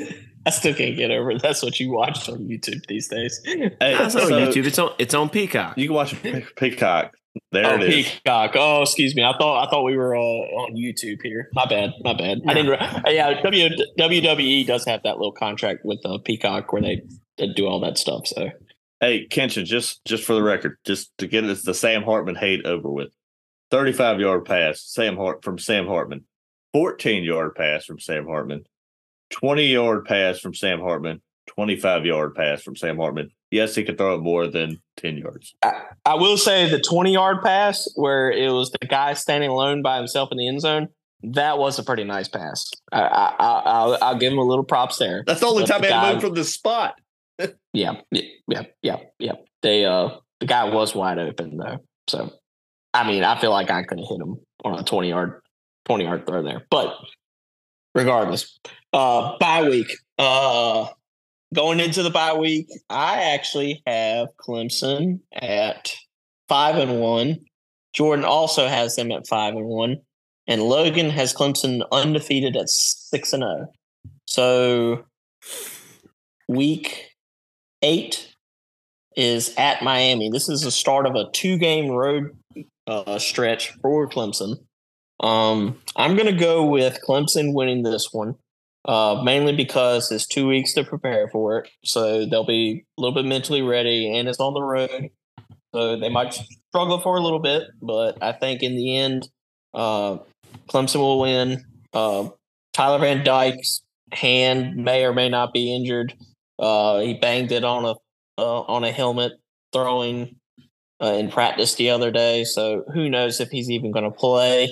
I 0.46 0.50
still 0.50 0.74
can't 0.74 0.96
get 0.96 1.10
over 1.10 1.32
it. 1.32 1.42
That's 1.42 1.62
what 1.62 1.78
you 1.78 1.90
watch 1.90 2.28
on 2.28 2.38
YouTube 2.38 2.86
these 2.86 3.08
days. 3.08 3.40
Hey, 3.44 3.70
That's 3.78 4.14
not 4.14 4.28
so 4.28 4.34
on 4.34 4.48
YouTube. 4.48 4.66
It's 4.66 4.78
on 4.78 4.94
it's 4.98 5.12
on 5.12 5.28
Peacock. 5.28 5.76
You 5.76 5.88
can 5.88 5.94
watch 5.94 6.14
Peacock. 6.56 7.14
There 7.52 7.66
oh, 7.66 7.74
it 7.76 7.82
is. 7.82 8.08
Peacock. 8.08 8.52
Oh, 8.54 8.82
excuse 8.82 9.14
me. 9.14 9.22
I 9.22 9.32
thought 9.38 9.66
I 9.66 9.70
thought 9.70 9.84
we 9.84 9.96
were 9.96 10.16
uh, 10.16 10.20
on 10.20 10.74
YouTube 10.74 11.22
here. 11.22 11.48
My 11.52 11.66
bad. 11.66 11.92
My 12.02 12.12
bad. 12.12 12.40
I 12.46 12.54
didn't. 12.54 12.70
Re- 12.70 13.02
yeah, 13.14 13.40
w, 13.40 13.68
WWE 13.98 14.66
does 14.66 14.84
have 14.84 15.02
that 15.04 15.18
little 15.18 15.32
contract 15.32 15.84
with 15.84 16.00
uh, 16.04 16.18
Peacock 16.18 16.72
where 16.72 16.82
they, 16.82 17.02
they 17.38 17.48
do 17.52 17.66
all 17.66 17.80
that 17.80 17.98
stuff. 17.98 18.26
So 18.26 18.50
Hey, 19.00 19.26
Kenshin, 19.26 19.64
just 19.64 20.04
just 20.04 20.24
for 20.24 20.34
the 20.34 20.42
record, 20.42 20.76
just 20.84 21.16
to 21.18 21.26
get 21.26 21.44
us 21.44 21.62
the 21.62 21.72
Sam 21.72 22.02
Hartman 22.02 22.34
hate 22.34 22.66
over 22.66 22.90
with. 22.90 23.12
35 23.70 24.20
yard 24.20 24.44
pass, 24.44 24.82
Sam 24.82 25.16
Hart 25.16 25.42
from 25.42 25.58
Sam 25.58 25.86
Hartman. 25.86 26.24
14 26.74 27.24
yard 27.24 27.54
pass 27.54 27.86
from 27.86 27.98
Sam 27.98 28.26
Hartman. 28.26 28.64
20 29.30 29.66
yard 29.66 30.04
pass 30.04 30.38
from 30.38 30.54
Sam 30.54 30.80
Hartman. 30.80 31.22
25 31.54 32.06
yard 32.06 32.34
pass 32.34 32.62
from 32.62 32.76
Sam 32.76 32.96
Hartman. 32.98 33.30
Yes, 33.50 33.74
he 33.74 33.84
could 33.84 33.98
throw 33.98 34.14
it 34.14 34.20
more 34.22 34.46
than 34.46 34.80
10 34.98 35.18
yards. 35.18 35.54
I 36.04 36.14
will 36.14 36.36
say 36.36 36.68
the 36.68 36.80
20 36.80 37.12
yard 37.12 37.42
pass 37.42 37.88
where 37.96 38.30
it 38.30 38.50
was 38.52 38.70
the 38.70 38.86
guy 38.86 39.14
standing 39.14 39.50
alone 39.50 39.82
by 39.82 39.96
himself 39.96 40.30
in 40.32 40.38
the 40.38 40.46
end 40.48 40.60
zone. 40.60 40.88
That 41.22 41.58
was 41.58 41.78
a 41.78 41.82
pretty 41.82 42.04
nice 42.04 42.28
pass. 42.28 42.70
I, 42.92 43.02
I, 43.02 43.34
I, 43.38 43.62
I'll, 43.66 43.98
I'll 44.00 44.18
give 44.18 44.32
him 44.32 44.38
a 44.38 44.44
little 44.44 44.64
props 44.64 44.96
there. 44.98 45.22
That's 45.26 45.40
the 45.40 45.46
only 45.46 45.64
But 45.64 45.68
time 45.68 45.80
the 45.82 45.86
he 45.88 45.92
guy- 45.92 46.10
moved 46.12 46.22
from 46.24 46.34
the 46.34 46.44
spot. 46.44 46.94
Yeah, 47.72 48.00
yeah, 48.10 48.22
yeah, 48.48 48.62
yeah, 48.82 48.96
yeah. 49.18 49.32
They 49.62 49.84
uh 49.84 50.10
the 50.40 50.46
guy 50.46 50.64
was 50.64 50.94
wide 50.94 51.18
open 51.18 51.56
though. 51.56 51.78
So 52.08 52.32
I 52.92 53.06
mean, 53.06 53.22
I 53.24 53.40
feel 53.40 53.50
like 53.52 53.70
I 53.70 53.82
could 53.84 53.98
have 54.00 54.08
hit 54.08 54.20
him 54.20 54.38
on 54.64 54.78
a 54.78 54.82
20 54.82 55.08
yard 55.08 55.40
20 55.86 56.04
yard 56.04 56.26
throw 56.26 56.42
there. 56.42 56.66
But 56.70 56.96
regardless, 57.94 58.58
uh 58.92 59.36
bye 59.38 59.62
week. 59.68 59.86
Uh 60.18 60.88
going 61.54 61.80
into 61.80 62.02
the 62.02 62.10
bye 62.10 62.34
week, 62.34 62.68
I 62.88 63.34
actually 63.34 63.82
have 63.86 64.28
Clemson 64.36 65.20
at 65.32 65.94
5 66.48 66.76
and 66.76 67.00
1. 67.00 67.38
Jordan 67.92 68.24
also 68.24 68.68
has 68.68 68.96
them 68.96 69.10
at 69.12 69.26
5 69.26 69.54
and 69.56 69.66
1 69.66 69.96
and 70.50 70.64
Logan 70.64 71.10
has 71.10 71.32
Clemson 71.32 71.82
undefeated 71.92 72.56
at 72.56 72.68
6 72.68 73.32
and 73.32 73.42
0. 73.42 73.72
So 74.26 75.04
week 76.48 77.12
8 77.82 78.34
is 79.16 79.54
at 79.56 79.82
Miami. 79.82 80.28
This 80.28 80.48
is 80.48 80.62
the 80.62 80.72
start 80.72 81.06
of 81.06 81.14
a 81.14 81.30
two 81.32 81.56
game 81.56 81.88
road 81.88 82.36
uh, 82.88 83.18
stretch 83.20 83.72
for 83.80 84.08
Clemson. 84.08 84.56
Um, 85.20 85.80
I'm 85.94 86.16
going 86.16 86.26
to 86.26 86.40
go 86.40 86.64
with 86.64 86.98
Clemson 87.06 87.54
winning 87.54 87.84
this 87.84 88.08
one, 88.12 88.34
uh, 88.86 89.20
mainly 89.22 89.54
because 89.54 90.10
it's 90.10 90.26
two 90.26 90.46
weeks 90.46 90.72
to 90.74 90.84
prepare 90.84 91.28
for 91.28 91.58
it. 91.58 91.68
So 91.84 92.26
they'll 92.26 92.46
be 92.46 92.86
a 92.96 93.00
little 93.00 93.14
bit 93.14 93.26
mentally 93.26 93.62
ready 93.62 94.16
and 94.16 94.28
it's 94.28 94.40
on 94.40 94.54
the 94.54 94.62
road. 94.62 95.10
So 95.74 95.98
they 95.98 96.08
might 96.08 96.34
struggle 96.68 97.00
for 97.00 97.16
a 97.16 97.20
little 97.20 97.38
bit, 97.38 97.64
but 97.80 98.22
I 98.22 98.32
think 98.32 98.62
in 98.62 98.74
the 98.74 98.96
end, 98.96 99.28
uh, 99.74 100.18
Clemson 100.68 100.96
will 100.96 101.20
win. 101.20 101.64
Uh, 101.92 102.30
Tyler 102.72 102.98
Van 102.98 103.24
Dyke's 103.24 103.82
hand 104.12 104.76
may 104.76 105.04
or 105.04 105.12
may 105.12 105.28
not 105.28 105.52
be 105.52 105.74
injured. 105.74 106.14
Uh, 106.58 107.00
he 107.00 107.14
banged 107.14 107.52
it 107.52 107.64
on 107.64 107.84
a 107.84 107.94
uh, 108.38 108.60
on 108.62 108.84
a 108.84 108.90
helmet 108.90 109.32
throwing 109.72 110.36
uh, 111.02 111.12
in 111.12 111.30
practice 111.30 111.74
the 111.74 111.90
other 111.90 112.10
day. 112.10 112.44
So 112.44 112.84
who 112.92 113.08
knows 113.08 113.40
if 113.40 113.50
he's 113.50 113.70
even 113.70 113.92
going 113.92 114.04
to 114.04 114.10
play 114.10 114.70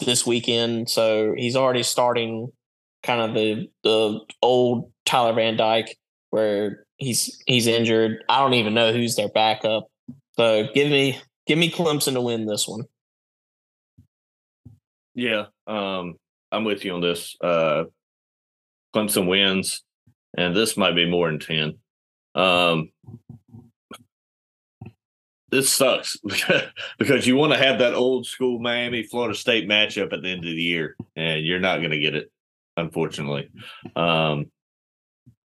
this 0.00 0.26
weekend? 0.26 0.90
So 0.90 1.34
he's 1.36 1.56
already 1.56 1.82
starting 1.82 2.50
kind 3.04 3.20
of 3.20 3.34
the 3.34 3.68
the 3.82 4.20
old 4.42 4.90
Tyler 5.04 5.34
Van 5.34 5.56
Dyke 5.56 5.96
where 6.30 6.86
he's 6.96 7.40
he's 7.46 7.66
injured. 7.66 8.24
I 8.28 8.40
don't 8.40 8.54
even 8.54 8.74
know 8.74 8.92
who's 8.92 9.14
their 9.14 9.28
backup. 9.28 9.86
So 10.36 10.66
give 10.74 10.90
me 10.90 11.20
give 11.46 11.58
me 11.58 11.70
Clemson 11.70 12.14
to 12.14 12.20
win 12.20 12.46
this 12.46 12.66
one. 12.66 12.84
Yeah, 15.14 15.46
um, 15.66 16.16
I'm 16.50 16.64
with 16.64 16.84
you 16.84 16.94
on 16.94 17.00
this. 17.00 17.36
Uh, 17.40 17.84
Clemson 18.94 19.28
wins, 19.28 19.82
and 20.36 20.56
this 20.56 20.76
might 20.76 20.96
be 20.96 21.08
more 21.08 21.30
than 21.30 21.38
10. 21.38 21.78
Um, 22.34 22.90
this 25.50 25.70
sucks 25.70 26.16
because 26.98 27.26
you 27.28 27.36
want 27.36 27.52
to 27.52 27.58
have 27.58 27.78
that 27.78 27.94
old 27.94 28.26
school 28.26 28.58
Miami 28.58 29.04
Florida 29.04 29.36
State 29.36 29.68
matchup 29.68 30.12
at 30.12 30.22
the 30.22 30.28
end 30.28 30.40
of 30.40 30.50
the 30.50 30.62
year, 30.62 30.96
and 31.14 31.46
you're 31.46 31.60
not 31.60 31.78
going 31.78 31.92
to 31.92 32.00
get 32.00 32.16
it, 32.16 32.32
unfortunately. 32.76 33.50
Um, 33.96 34.46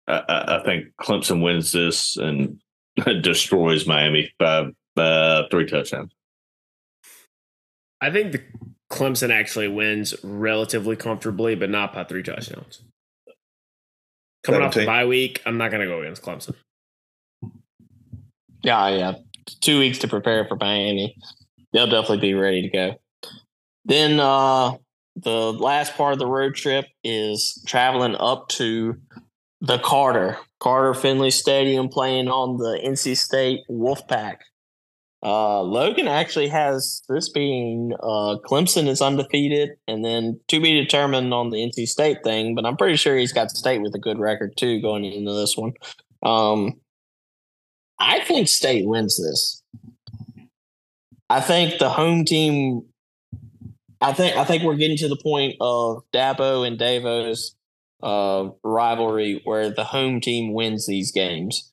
I, 0.07 0.23
I 0.29 0.59
I 0.59 0.65
think 0.65 0.87
Clemson 1.01 1.43
wins 1.43 1.73
this 1.73 2.17
and 2.17 2.61
destroys 3.23 3.87
Miami 3.87 4.33
by 4.39 4.71
uh, 4.97 5.43
three 5.51 5.67
touchdowns. 5.67 6.13
I 8.01 8.11
think 8.11 8.33
the 8.33 8.43
Clemson 8.91 9.31
actually 9.31 9.69
wins 9.69 10.15
relatively 10.23 10.97
comfortably, 10.97 11.55
but 11.55 11.71
not 11.71 11.93
by 11.93 12.05
three 12.05 12.23
touchdowns. 12.23 12.83
Coming 14.45 14.63
off 14.63 14.75
the 14.75 14.87
bye 14.87 15.05
week, 15.05 15.43
I'm 15.45 15.59
not 15.59 15.71
going 15.71 15.81
to 15.81 15.87
go 15.87 16.01
against 16.01 16.23
Clemson. 16.23 16.55
Yeah, 18.63 18.89
yeah. 18.89 19.15
Two 19.61 19.79
weeks 19.79 19.99
to 19.99 20.09
prepare 20.09 20.47
for 20.47 20.57
Miami. 20.57 21.17
They'll 21.73 21.87
definitely 21.87 22.19
be 22.19 22.35
ready 22.35 22.63
to 22.63 22.69
go. 22.69 22.95
Then 23.85 24.21
uh 24.21 24.77
the 25.23 25.53
last 25.53 25.97
part 25.97 26.13
of 26.13 26.19
the 26.19 26.27
road 26.27 26.55
trip 26.55 26.87
is 27.03 27.63
traveling 27.67 28.17
up 28.17 28.49
to 28.49 28.97
the 29.61 29.79
Carter, 29.79 30.39
Carter 30.61 30.95
Finley 30.95 31.31
Stadium 31.31 31.89
playing 31.89 32.29
on 32.29 32.57
the 32.59 32.81
NC 32.85 33.17
State 33.17 33.61
Wolfpack. 33.71 34.37
Uh 35.21 35.63
Logan 35.63 36.07
actually 36.07 36.47
has 36.47 37.03
this 37.09 37.29
being 37.29 37.93
uh 38.01 38.37
Clemson 38.47 38.87
is 38.87 39.03
undefeated 39.03 39.71
and 39.89 40.05
then 40.05 40.39
to 40.47 40.61
be 40.61 40.81
determined 40.81 41.35
on 41.35 41.51
the 41.51 41.57
NC 41.57 41.89
State 41.89 42.19
thing, 42.23 42.55
but 42.55 42.65
I'm 42.65 42.77
pretty 42.77 42.97
sure 42.97 43.17
he's 43.17 43.33
got 43.33 43.51
State 43.51 43.83
with 43.83 43.97
a 43.97 43.99
good 43.99 44.21
record 44.21 44.57
too 44.57 44.81
going 44.81 45.05
into 45.05 45.33
this 45.33 45.57
one. 45.57 45.73
Um 46.23 46.81
I 47.99 48.21
think 48.21 48.47
State 48.47 48.87
wins 48.87 49.21
this. 49.21 49.63
I 51.31 51.41
think 51.41 51.79
the 51.79 51.91
home 51.91 52.25
team. 52.25 52.83
I 54.01 54.13
think 54.13 54.37
I 54.37 54.45
think 54.45 54.63
we're 54.63 54.77
getting 54.77 54.97
to 54.99 55.09
the 55.09 55.21
point 55.23 55.57
of 55.61 56.03
Dabo 56.13 56.67
and 56.67 56.79
Davos 56.79 57.57
uh, 58.03 58.51
rivalry 58.63 59.41
where 59.45 59.71
the 59.71 59.85
home 59.85 60.21
team 60.21 60.53
wins 60.53 60.87
these 60.87 61.13
games. 61.13 61.73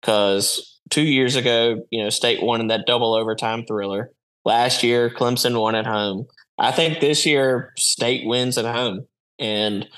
Because 0.00 0.80
two 0.90 1.02
years 1.02 1.36
ago, 1.36 1.82
you 1.90 2.02
know, 2.02 2.10
State 2.10 2.42
won 2.42 2.60
in 2.60 2.66
that 2.68 2.86
double 2.86 3.14
overtime 3.14 3.64
thriller. 3.64 4.10
Last 4.44 4.82
year, 4.82 5.08
Clemson 5.08 5.60
won 5.60 5.74
at 5.74 5.86
home. 5.86 6.26
I 6.58 6.72
think 6.72 7.00
this 7.00 7.24
year 7.24 7.72
State 7.76 8.26
wins 8.26 8.58
at 8.58 8.64
home, 8.64 9.06
and 9.38 9.88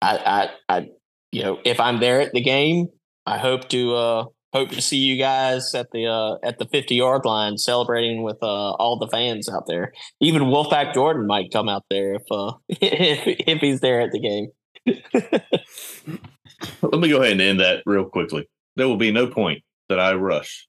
I, 0.00 0.50
I, 0.68 0.76
I, 0.76 0.88
you 1.30 1.42
know, 1.42 1.58
if 1.64 1.78
I'm 1.78 2.00
there 2.00 2.20
at 2.20 2.32
the 2.32 2.40
game, 2.40 2.88
I 3.26 3.38
hope 3.38 3.68
to 3.68 3.94
uh, 3.94 4.24
hope 4.56 4.70
to 4.70 4.80
see 4.80 4.96
you 4.96 5.18
guys 5.18 5.74
at 5.74 5.90
the 5.90 6.06
uh, 6.06 6.36
at 6.42 6.58
the 6.58 6.64
50 6.66 6.94
yard 6.94 7.24
line 7.24 7.58
celebrating 7.58 8.22
with 8.22 8.38
uh, 8.42 8.72
all 8.72 8.98
the 8.98 9.08
fans 9.08 9.48
out 9.48 9.66
there. 9.66 9.92
Even 10.20 10.44
Wolfpack 10.44 10.94
Jordan 10.94 11.26
might 11.26 11.52
come 11.52 11.68
out 11.68 11.84
there 11.90 12.14
if 12.14 12.22
uh, 12.30 12.52
if, 12.68 13.20
if 13.46 13.60
he's 13.60 13.80
there 13.80 14.00
at 14.00 14.12
the 14.12 14.20
game. 14.20 14.48
Let 16.82 17.00
me 17.00 17.08
go 17.08 17.20
ahead 17.20 17.32
and 17.32 17.40
end 17.40 17.60
that 17.60 17.82
real 17.84 18.06
quickly. 18.06 18.48
There 18.76 18.88
will 18.88 18.96
be 18.96 19.12
no 19.12 19.26
point 19.26 19.62
that 19.88 20.00
I 20.00 20.14
rush 20.14 20.66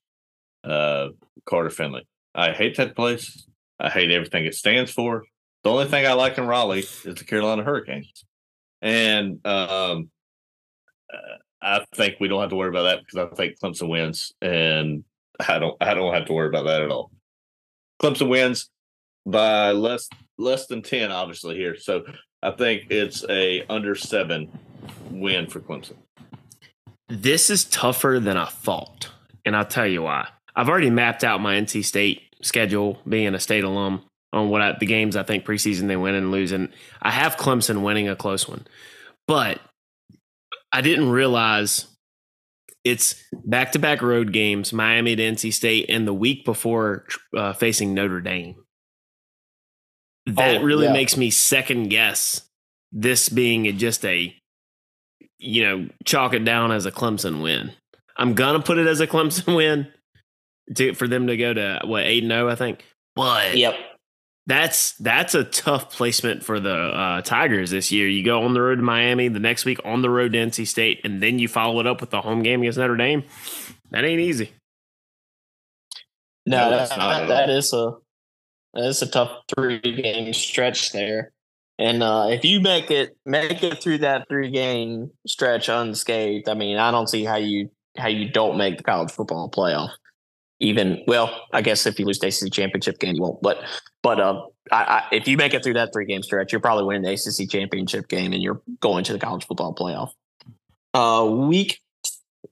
uh, 0.64 1.08
Carter 1.46 1.70
Finley. 1.70 2.06
I 2.34 2.52
hate 2.52 2.76
that 2.76 2.94
place. 2.94 3.46
I 3.80 3.88
hate 3.88 4.10
everything 4.10 4.44
it 4.44 4.54
stands 4.54 4.90
for. 4.92 5.24
The 5.64 5.70
only 5.70 5.86
thing 5.86 6.06
I 6.06 6.12
like 6.12 6.36
in 6.36 6.46
Raleigh 6.46 6.80
is 6.80 7.02
the 7.02 7.24
Carolina 7.24 7.64
Hurricanes, 7.64 8.24
and 8.80 9.44
um, 9.46 10.10
uh, 11.12 11.38
I 11.60 11.84
think 11.94 12.16
we 12.20 12.28
don't 12.28 12.40
have 12.40 12.50
to 12.50 12.56
worry 12.56 12.68
about 12.68 12.84
that 12.84 13.00
because 13.00 13.30
I 13.30 13.34
think 13.34 13.58
Clemson 13.58 13.88
wins, 13.88 14.32
and 14.40 15.04
I 15.46 15.58
don't. 15.58 15.76
I 15.80 15.94
don't 15.94 16.14
have 16.14 16.26
to 16.26 16.32
worry 16.32 16.48
about 16.48 16.66
that 16.66 16.82
at 16.82 16.90
all. 16.90 17.10
Clemson 18.02 18.28
wins 18.28 18.70
by 19.26 19.72
less 19.72 20.08
less 20.38 20.66
than 20.66 20.82
ten, 20.82 21.10
obviously 21.10 21.56
here. 21.56 21.76
So 21.76 22.04
I 22.42 22.52
think 22.52 22.86
it's 22.90 23.24
a 23.28 23.64
under 23.68 23.94
seven 23.94 24.56
win 25.10 25.48
for 25.48 25.60
Clemson. 25.60 25.96
This 27.08 27.50
is 27.50 27.64
tougher 27.64 28.20
than 28.20 28.36
I 28.36 28.46
thought, 28.46 29.10
and 29.44 29.56
I'll 29.56 29.64
tell 29.64 29.86
you 29.86 30.02
why. 30.02 30.28
I've 30.54 30.68
already 30.68 30.90
mapped 30.90 31.24
out 31.24 31.40
my 31.40 31.54
NC 31.54 31.84
State 31.84 32.22
schedule, 32.42 32.98
being 33.08 33.34
a 33.34 33.40
state 33.40 33.64
alum, 33.64 34.02
on 34.32 34.50
what 34.50 34.60
I, 34.60 34.76
the 34.78 34.86
games 34.86 35.16
I 35.16 35.22
think 35.22 35.44
preseason 35.44 35.88
they 35.88 35.96
win 35.96 36.14
and 36.14 36.30
lose, 36.30 36.52
and 36.52 36.68
I 37.02 37.10
have 37.10 37.36
Clemson 37.36 37.82
winning 37.82 38.08
a 38.08 38.16
close 38.16 38.48
one, 38.48 38.66
but 39.26 39.60
I 40.72 40.80
didn't 40.80 41.10
realize 41.10 41.86
it's 42.84 43.22
back 43.32 43.72
to 43.72 43.78
back 43.78 44.02
road 44.02 44.32
games, 44.32 44.72
Miami 44.72 45.16
to 45.16 45.22
NC 45.22 45.52
State, 45.52 45.86
and 45.88 46.06
the 46.06 46.14
week 46.14 46.44
before 46.44 47.06
uh, 47.36 47.52
facing 47.52 47.94
Notre 47.94 48.20
Dame. 48.20 48.56
That 50.26 50.58
Oh, 50.58 50.62
really 50.62 50.86
yeah. 50.86 50.92
makes 50.92 51.16
me 51.16 51.30
second 51.30 51.88
guess 51.88 52.42
this 52.92 53.28
being 53.28 53.66
a- 53.66 53.72
just 53.72 54.04
a 54.04 54.34
you 55.40 55.62
know, 55.62 55.88
chalk 56.04 56.34
it 56.34 56.44
down 56.44 56.72
as 56.72 56.84
a 56.84 56.90
Clemson 56.90 57.40
win. 57.42 57.70
I'm 58.16 58.34
gonna 58.34 58.60
put 58.60 58.76
it 58.78 58.88
as 58.88 58.98
a 59.00 59.06
Clemson 59.06 59.54
win 59.56 59.86
to, 60.74 60.94
for 60.94 61.06
them 61.06 61.28
to 61.28 61.36
go 61.36 61.54
to 61.54 61.80
what 61.84 62.02
eight 62.04 62.24
and 62.24 62.32
zero, 62.32 62.48
I 62.48 62.56
think. 62.56 62.84
But 63.14 63.56
yep, 63.56 63.76
that's 64.48 64.92
that's 64.92 65.34
a 65.34 65.44
tough 65.44 65.90
placement 65.90 66.42
for 66.42 66.58
the 66.58 66.74
uh, 66.74 67.20
Tigers 67.20 67.70
this 67.70 67.92
year. 67.92 68.08
You 68.08 68.24
go 68.24 68.42
on 68.42 68.54
the 68.54 68.62
road 68.62 68.76
to 68.76 68.82
Miami, 68.82 69.28
the 69.28 69.38
next 69.38 69.66
week 69.66 69.78
on 69.84 70.00
the 70.00 70.08
road 70.08 70.32
to 70.32 70.38
NC 70.38 70.66
State, 70.66 71.02
and 71.04 71.22
then 71.22 71.38
you 71.38 71.48
follow 71.48 71.78
it 71.80 71.86
up 71.86 72.00
with 72.00 72.08
the 72.08 72.22
home 72.22 72.42
game 72.42 72.62
against 72.62 72.78
Notre 72.78 72.96
Dame. 72.96 73.24
That 73.90 74.04
ain't 74.04 74.20
easy. 74.20 74.50
No, 76.46 76.70
no 76.70 76.78
that, 76.78 77.28
that, 77.28 77.50
is 77.50 77.74
a 77.74 77.92
that 78.72 78.84
is 78.84 79.02
a 79.02 79.06
tough 79.06 79.30
three 79.54 79.80
game 79.80 80.32
stretch 80.32 80.92
there. 80.92 81.30
And 81.78 82.02
uh, 82.02 82.28
if 82.30 82.42
you 82.42 82.60
make 82.60 82.90
it 82.90 83.18
make 83.26 83.62
it 83.62 83.82
through 83.82 83.98
that 83.98 84.28
three 84.28 84.50
game 84.50 85.10
stretch 85.26 85.68
unscathed, 85.68 86.48
I 86.48 86.54
mean, 86.54 86.78
I 86.78 86.90
don't 86.90 87.06
see 87.06 87.22
how 87.22 87.36
you 87.36 87.70
how 87.98 88.08
you 88.08 88.30
don't 88.30 88.56
make 88.56 88.78
the 88.78 88.82
college 88.82 89.10
football 89.10 89.50
playoff. 89.50 89.90
Even 90.58 91.04
well, 91.06 91.38
I 91.52 91.60
guess 91.60 91.84
if 91.84 91.98
you 91.98 92.06
lose 92.06 92.18
the 92.18 92.28
ACC 92.28 92.50
championship 92.50 92.98
game, 92.98 93.14
you 93.14 93.20
won't. 93.20 93.42
But 93.42 93.58
but 94.02 94.20
uh, 94.20 94.42
I, 94.70 94.82
I, 94.82 95.02
if 95.12 95.28
you 95.28 95.36
make 95.36 95.54
it 95.54 95.62
through 95.62 95.74
that 95.74 95.92
three 95.92 96.06
game 96.06 96.22
stretch, 96.22 96.52
you're 96.52 96.60
probably 96.60 96.84
winning 96.84 97.02
the 97.02 97.12
ACC 97.12 97.50
championship 97.50 98.08
game, 98.08 98.32
and 98.32 98.42
you're 98.42 98.60
going 98.80 99.04
to 99.04 99.12
the 99.12 99.18
college 99.18 99.46
football 99.46 99.74
playoff. 99.74 100.10
Uh, 100.94 101.28
week, 101.30 101.80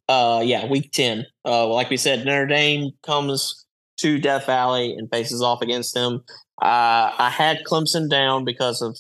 uh, 0.09 0.43
yeah, 0.45 0.67
week 0.67 0.93
ten. 0.93 1.27
Uh, 1.45 1.67
like 1.69 1.91
we 1.91 1.97
said, 1.97 2.25
Notre 2.25 2.47
Dame 2.47 2.91
comes 3.03 3.65
to 3.99 4.19
Death 4.19 4.47
Valley 4.47 4.95
and 4.97 5.11
faces 5.11 5.43
off 5.43 5.63
against 5.63 5.95
them. 5.95 6.23
Uh, 6.61 7.13
I 7.19 7.31
had 7.31 7.65
Clemson 7.65 8.09
down 8.09 8.45
because 8.45 8.83
of 8.83 8.97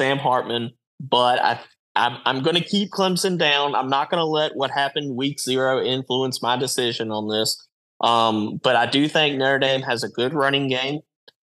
Sam 0.00 0.18
Hartman, 0.18 0.70
but 1.00 1.40
I 1.40 1.60
I'm, 1.94 2.18
I'm 2.24 2.42
going 2.42 2.56
to 2.56 2.64
keep 2.64 2.90
Clemson 2.90 3.38
down. 3.38 3.74
I'm 3.74 3.88
not 3.88 4.10
going 4.10 4.20
to 4.20 4.26
let 4.26 4.56
what 4.56 4.70
happened 4.70 5.14
week 5.14 5.40
zero 5.40 5.82
influence 5.82 6.42
my 6.42 6.56
decision 6.56 7.10
on 7.10 7.28
this. 7.28 7.68
Um, 8.00 8.58
but 8.62 8.76
I 8.76 8.86
do 8.86 9.08
think 9.08 9.36
Notre 9.36 9.58
Dame 9.58 9.82
has 9.82 10.02
a 10.02 10.08
good 10.08 10.34
running 10.34 10.68
game. 10.68 11.00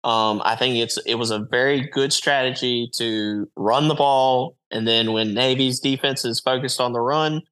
Um, 0.02 0.40
I 0.44 0.56
think 0.56 0.76
it's 0.76 0.98
it 1.04 1.16
was 1.16 1.30
a 1.30 1.40
very 1.50 1.88
good 1.88 2.12
strategy 2.12 2.90
to 2.96 3.48
run 3.56 3.88
the 3.88 3.94
ball, 3.94 4.56
and 4.70 4.88
then 4.88 5.12
when 5.12 5.34
Navy's 5.34 5.78
defense 5.78 6.24
is 6.24 6.40
focused 6.40 6.80
on 6.80 6.92
the 6.92 7.00
run, 7.00 7.42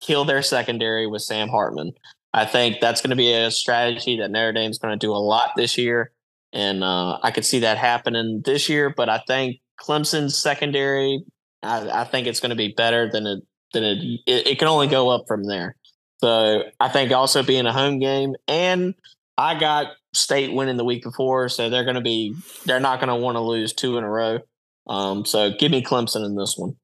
kill 0.00 0.24
their 0.24 0.42
secondary 0.42 1.06
with 1.06 1.22
Sam 1.22 1.48
Hartman. 1.48 1.92
I 2.32 2.44
think 2.44 2.80
that's 2.80 3.00
going 3.00 3.10
to 3.10 3.16
be 3.16 3.32
a 3.32 3.50
strategy 3.50 4.18
that 4.18 4.30
Notre 4.30 4.52
Dame's 4.52 4.78
going 4.78 4.96
to 4.96 5.06
do 5.06 5.12
a 5.12 5.18
lot 5.18 5.50
this 5.56 5.76
year, 5.76 6.12
and 6.52 6.84
uh, 6.84 7.18
I 7.22 7.32
could 7.32 7.44
see 7.44 7.60
that 7.60 7.78
happening 7.78 8.42
this 8.44 8.68
year. 8.68 8.94
But 8.96 9.08
I 9.08 9.22
think 9.26 9.56
Clemson's 9.80 10.38
secondary, 10.38 11.24
I, 11.64 12.02
I 12.02 12.04
think 12.04 12.28
it's 12.28 12.40
going 12.40 12.50
to 12.50 12.56
be 12.56 12.74
better 12.76 13.10
than 13.10 13.26
it 13.26 13.40
than 13.72 13.82
it, 13.82 14.20
it. 14.26 14.46
It 14.46 14.58
can 14.60 14.68
only 14.68 14.86
go 14.86 15.08
up 15.08 15.24
from 15.26 15.44
there. 15.44 15.74
So 16.20 16.62
I 16.78 16.88
think 16.88 17.12
also 17.12 17.42
being 17.42 17.66
a 17.66 17.72
home 17.72 17.98
game, 17.98 18.34
and 18.46 18.94
I 19.38 19.58
got 19.58 19.92
State 20.14 20.52
winning 20.52 20.76
the 20.76 20.84
week 20.84 21.04
before, 21.04 21.48
so 21.48 21.70
they're 21.70 21.84
going 21.84 21.94
to 21.94 22.00
be 22.00 22.34
they're 22.66 22.80
not 22.80 22.98
going 22.98 23.08
to 23.08 23.14
want 23.14 23.36
to 23.36 23.40
lose 23.40 23.72
two 23.72 23.96
in 23.96 24.04
a 24.04 24.10
row. 24.10 24.40
Um, 24.88 25.24
so 25.24 25.52
give 25.52 25.70
me 25.70 25.82
Clemson 25.82 26.26
in 26.26 26.34
this 26.34 26.56
one. 26.56 26.76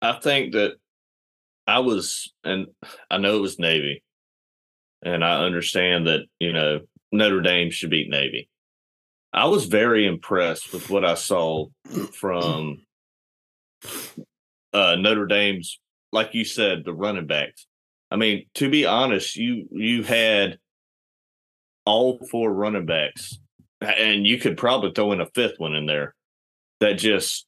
I 0.00 0.14
think 0.14 0.54
that 0.54 0.76
I 1.66 1.80
was, 1.80 2.32
and 2.42 2.68
I 3.10 3.18
know 3.18 3.36
it 3.36 3.42
was 3.42 3.58
Navy, 3.58 4.02
and 5.02 5.22
I 5.22 5.44
understand 5.44 6.06
that 6.06 6.22
you 6.38 6.54
know 6.54 6.80
Notre 7.12 7.42
Dame 7.42 7.70
should 7.70 7.90
beat 7.90 8.08
Navy. 8.08 8.48
I 9.32 9.44
was 9.44 9.66
very 9.66 10.06
impressed 10.06 10.72
with 10.72 10.88
what 10.88 11.04
I 11.04 11.14
saw 11.14 11.66
from 12.12 12.78
uh, 14.72 14.96
Notre 14.96 15.26
Dame's, 15.26 15.78
like 16.12 16.32
you 16.32 16.44
said, 16.44 16.84
the 16.84 16.94
running 16.94 17.26
backs. 17.26 17.66
I 18.10 18.16
mean, 18.16 18.46
to 18.54 18.70
be 18.70 18.86
honest, 18.86 19.36
you 19.36 19.68
you 19.70 20.02
had 20.02 20.58
all 21.84 22.18
four 22.30 22.52
running 22.52 22.86
backs, 22.86 23.38
and 23.80 24.26
you 24.26 24.38
could 24.38 24.56
probably 24.56 24.92
throw 24.94 25.12
in 25.12 25.20
a 25.20 25.26
fifth 25.34 25.58
one 25.58 25.74
in 25.74 25.86
there 25.86 26.14
that 26.80 26.94
just 26.94 27.46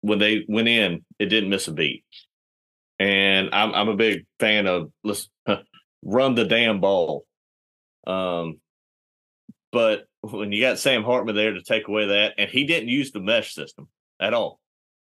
when 0.00 0.18
they 0.18 0.44
went 0.48 0.68
in, 0.68 1.04
it 1.18 1.26
didn't 1.26 1.50
miss 1.50 1.68
a 1.68 1.72
beat. 1.72 2.04
And 2.98 3.50
I'm 3.52 3.74
I'm 3.74 3.88
a 3.88 3.96
big 3.96 4.24
fan 4.38 4.66
of 4.66 4.90
let's 5.04 5.28
run 6.02 6.34
the 6.34 6.44
damn 6.44 6.80
ball. 6.80 7.26
Um, 8.06 8.60
but 9.72 10.06
when 10.20 10.52
you 10.52 10.60
got 10.60 10.78
Sam 10.78 11.02
Hartman 11.02 11.34
there 11.34 11.52
to 11.52 11.62
take 11.62 11.88
away 11.88 12.06
that, 12.06 12.34
and 12.38 12.48
he 12.48 12.64
didn't 12.64 12.88
use 12.88 13.10
the 13.10 13.20
mesh 13.20 13.52
system 13.52 13.88
at 14.20 14.32
all, 14.32 14.60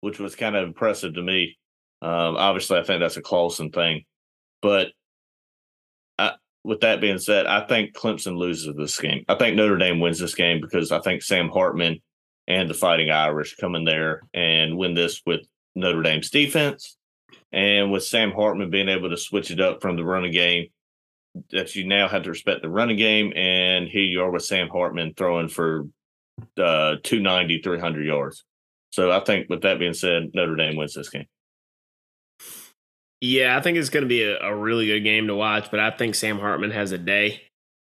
which 0.01 0.19
was 0.19 0.35
kind 0.35 0.55
of 0.55 0.67
impressive 0.67 1.13
to 1.13 1.21
me. 1.21 1.57
Um, 2.01 2.35
obviously, 2.35 2.79
I 2.79 2.83
think 2.83 2.99
that's 2.99 3.17
a 3.17 3.21
Clawson 3.21 3.71
thing, 3.71 4.05
but 4.61 4.89
I, 6.17 6.33
with 6.63 6.81
that 6.81 7.01
being 7.01 7.19
said, 7.19 7.45
I 7.45 7.65
think 7.65 7.93
Clemson 7.93 8.37
loses 8.37 8.75
this 8.75 8.99
game. 8.99 9.25
I 9.27 9.35
think 9.35 9.55
Notre 9.55 9.77
Dame 9.77 9.99
wins 9.99 10.19
this 10.19 10.35
game 10.35 10.61
because 10.61 10.91
I 10.91 10.99
think 10.99 11.21
Sam 11.21 11.49
Hartman 11.49 12.01
and 12.47 12.69
the 12.69 12.73
Fighting 12.73 13.11
Irish 13.11 13.55
come 13.55 13.75
in 13.75 13.85
there 13.85 14.21
and 14.33 14.77
win 14.77 14.93
this 14.93 15.21
with 15.25 15.41
Notre 15.75 16.01
Dame's 16.01 16.29
defense, 16.29 16.97
and 17.51 17.91
with 17.91 18.03
Sam 18.03 18.31
Hartman 18.31 18.69
being 18.69 18.89
able 18.89 19.09
to 19.09 19.17
switch 19.17 19.51
it 19.51 19.61
up 19.61 19.81
from 19.81 19.95
the 19.95 20.03
running 20.03 20.31
game 20.31 20.67
that 21.51 21.75
you 21.75 21.87
now 21.87 22.07
have 22.07 22.23
to 22.23 22.29
respect 22.29 22.61
the 22.61 22.69
running 22.69 22.97
game. 22.97 23.33
And 23.35 23.87
here 23.87 24.03
you 24.03 24.21
are 24.21 24.31
with 24.31 24.43
Sam 24.43 24.67
Hartman 24.67 25.13
throwing 25.15 25.47
for 25.47 25.87
uh, 26.57 26.95
290, 27.03 27.61
300 27.61 28.05
yards. 28.05 28.43
So 28.91 29.11
I 29.11 29.19
think 29.19 29.49
with 29.49 29.61
that 29.61 29.79
being 29.79 29.93
said, 29.93 30.31
Notre 30.33 30.55
Dame 30.55 30.75
wins 30.75 30.95
this 30.95 31.09
game. 31.09 31.27
Yeah, 33.21 33.57
I 33.57 33.61
think 33.61 33.77
it's 33.77 33.89
going 33.89 34.03
to 34.03 34.09
be 34.09 34.23
a, 34.23 34.39
a, 34.39 34.55
really 34.55 34.87
good 34.87 35.01
game 35.01 35.27
to 35.27 35.35
watch, 35.35 35.69
but 35.71 35.79
I 35.79 35.91
think 35.91 36.15
Sam 36.15 36.39
Hartman 36.39 36.71
has 36.71 36.93
a 36.93 36.97
day. 36.97 37.41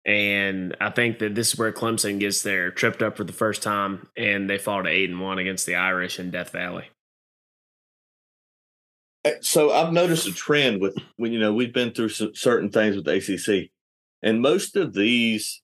And 0.07 0.77
I 0.83 0.91
think 0.91 1.19
that 1.21 1.35
this 1.35 1.55
is 1.55 1.59
where 1.59 1.73
Clemson 1.73 2.21
gets 2.21 2.43
their 2.43 2.71
tripped 2.71 3.01
up 3.03 3.17
for 3.17 3.25
the 3.25 3.33
first 3.33 3.63
time 3.63 4.07
and 4.19 4.51
they 4.51 4.59
fall 4.59 4.83
to 4.83 4.89
eight 4.89 5.09
and 5.09 5.21
one 5.21 5.39
against 5.39 5.65
the 5.65 5.77
Irish 5.77 6.21
in 6.21 6.31
Death 6.31 6.51
Valley. 6.51 6.91
Uh, 9.25 9.31
so 9.41 9.73
I've 9.73 9.93
noticed 9.93 10.29
a 10.29 10.33
trend 10.33 10.81
with 10.81 10.97
when 11.17 11.33
you 11.33 11.39
know 11.39 11.55
we've 11.55 11.73
been 11.73 11.93
through 11.93 12.11
certain 12.11 12.71
things 12.71 12.97
with 12.97 13.09
ACC, 13.09 13.71
and 14.23 14.43
most 14.43 14.77
of 14.77 14.93
these, 14.93 15.63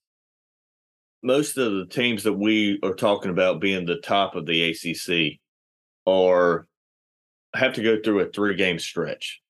most 1.21 1.57
of 1.57 1.73
the 1.73 1.85
teams 1.85 2.23
that 2.23 2.33
we 2.33 2.79
are 2.83 2.95
talking 2.95 3.29
about 3.29 3.61
being 3.61 3.85
the 3.85 3.97
top 3.97 4.35
of 4.35 4.47
the 4.47 4.71
ACC, 4.71 5.39
are 6.07 6.67
have 7.53 7.73
to 7.73 7.83
go 7.83 8.01
through 8.01 8.21
a 8.21 8.31
three 8.31 8.55
game 8.55 8.79
stretch, 8.79 9.40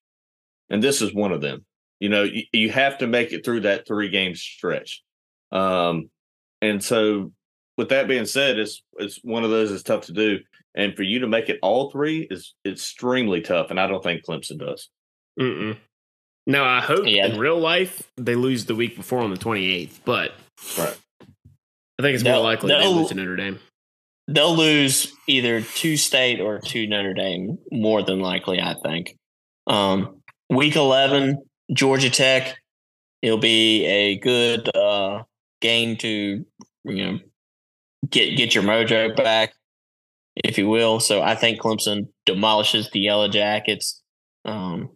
and 0.71 0.81
this 0.81 1.01
is 1.01 1.13
one 1.13 1.31
of 1.31 1.41
them. 1.41 1.65
You 1.99 2.09
know, 2.09 2.23
you, 2.23 2.43
you 2.51 2.71
have 2.71 2.97
to 2.99 3.07
make 3.07 3.31
it 3.31 3.45
through 3.45 3.61
that 3.61 3.85
three 3.85 4.09
game 4.09 4.33
stretch, 4.33 5.03
um, 5.51 6.09
and 6.61 6.83
so 6.83 7.31
with 7.77 7.89
that 7.89 8.07
being 8.07 8.25
said, 8.25 8.57
it's 8.57 8.81
it's 8.97 9.19
one 9.23 9.43
of 9.43 9.51
those 9.51 9.69
that's 9.69 9.83
tough 9.83 10.05
to 10.07 10.13
do. 10.13 10.39
And 10.73 10.95
for 10.95 11.03
you 11.03 11.19
to 11.19 11.27
make 11.27 11.49
it 11.49 11.59
all 11.61 11.91
three 11.91 12.27
is 12.31 12.55
extremely 12.65 13.41
tough, 13.41 13.69
and 13.69 13.79
I 13.79 13.87
don't 13.87 14.01
think 14.01 14.25
Clemson 14.25 14.57
does. 14.57 14.89
Mm-mm. 15.39 15.77
No, 16.47 16.63
I 16.63 16.79
hope 16.79 17.05
yeah. 17.05 17.27
in 17.27 17.37
real 17.37 17.59
life 17.59 18.09
they 18.17 18.35
lose 18.35 18.65
the 18.65 18.75
week 18.75 18.95
before 18.95 19.19
on 19.19 19.31
the 19.31 19.37
28th, 19.37 19.99
but 20.05 20.31
right. 20.77 20.97
I 21.99 22.01
think 22.01 22.15
it's 22.15 22.23
more 22.23 22.39
likely 22.39 22.69
they 22.69 22.87
lose 22.87 23.09
to 23.09 23.15
Notre 23.15 23.35
Dame. 23.35 23.59
They'll 24.27 24.55
lose 24.55 25.13
either 25.27 25.61
to 25.61 25.97
State 25.97 26.39
or 26.39 26.59
to 26.59 26.87
Notre 26.87 27.13
Dame, 27.13 27.57
more 27.71 28.01
than 28.01 28.21
likely, 28.21 28.59
I 28.61 28.75
think. 28.83 29.17
Um, 29.67 30.20
week 30.51 30.75
11, 30.75 31.41
Georgia 31.73 32.11
Tech. 32.11 32.57
It'll 33.23 33.37
be 33.37 33.85
a 33.85 34.17
good 34.19 34.75
uh, 34.75 35.23
game 35.61 35.95
to 35.97 36.45
you 36.83 37.05
know 37.05 37.19
get 38.09 38.35
get 38.35 38.53
your 38.53 38.63
mojo 38.63 39.15
back 39.15 39.53
if 40.35 40.57
you 40.57 40.67
will. 40.67 40.99
So 40.99 41.21
I 41.21 41.35
think 41.35 41.59
Clemson 41.59 42.07
demolishes 42.25 42.89
the 42.91 42.99
Yellow 42.99 43.27
Jackets. 43.27 44.01
Um, 44.45 44.89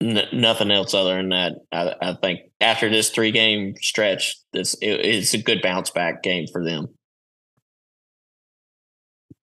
n- 0.00 0.28
nothing 0.32 0.70
else 0.70 0.94
other 0.94 1.16
than 1.16 1.30
that. 1.30 1.54
I, 1.72 1.94
I, 2.00 2.14
think 2.14 2.40
after 2.60 2.88
this 2.88 3.10
three 3.10 3.32
game 3.32 3.74
stretch, 3.80 4.36
this 4.52 4.74
it, 4.74 5.00
it's 5.00 5.34
a 5.34 5.42
good 5.42 5.62
bounce 5.62 5.90
back 5.90 6.22
game 6.22 6.46
for 6.52 6.64
them. 6.64 6.88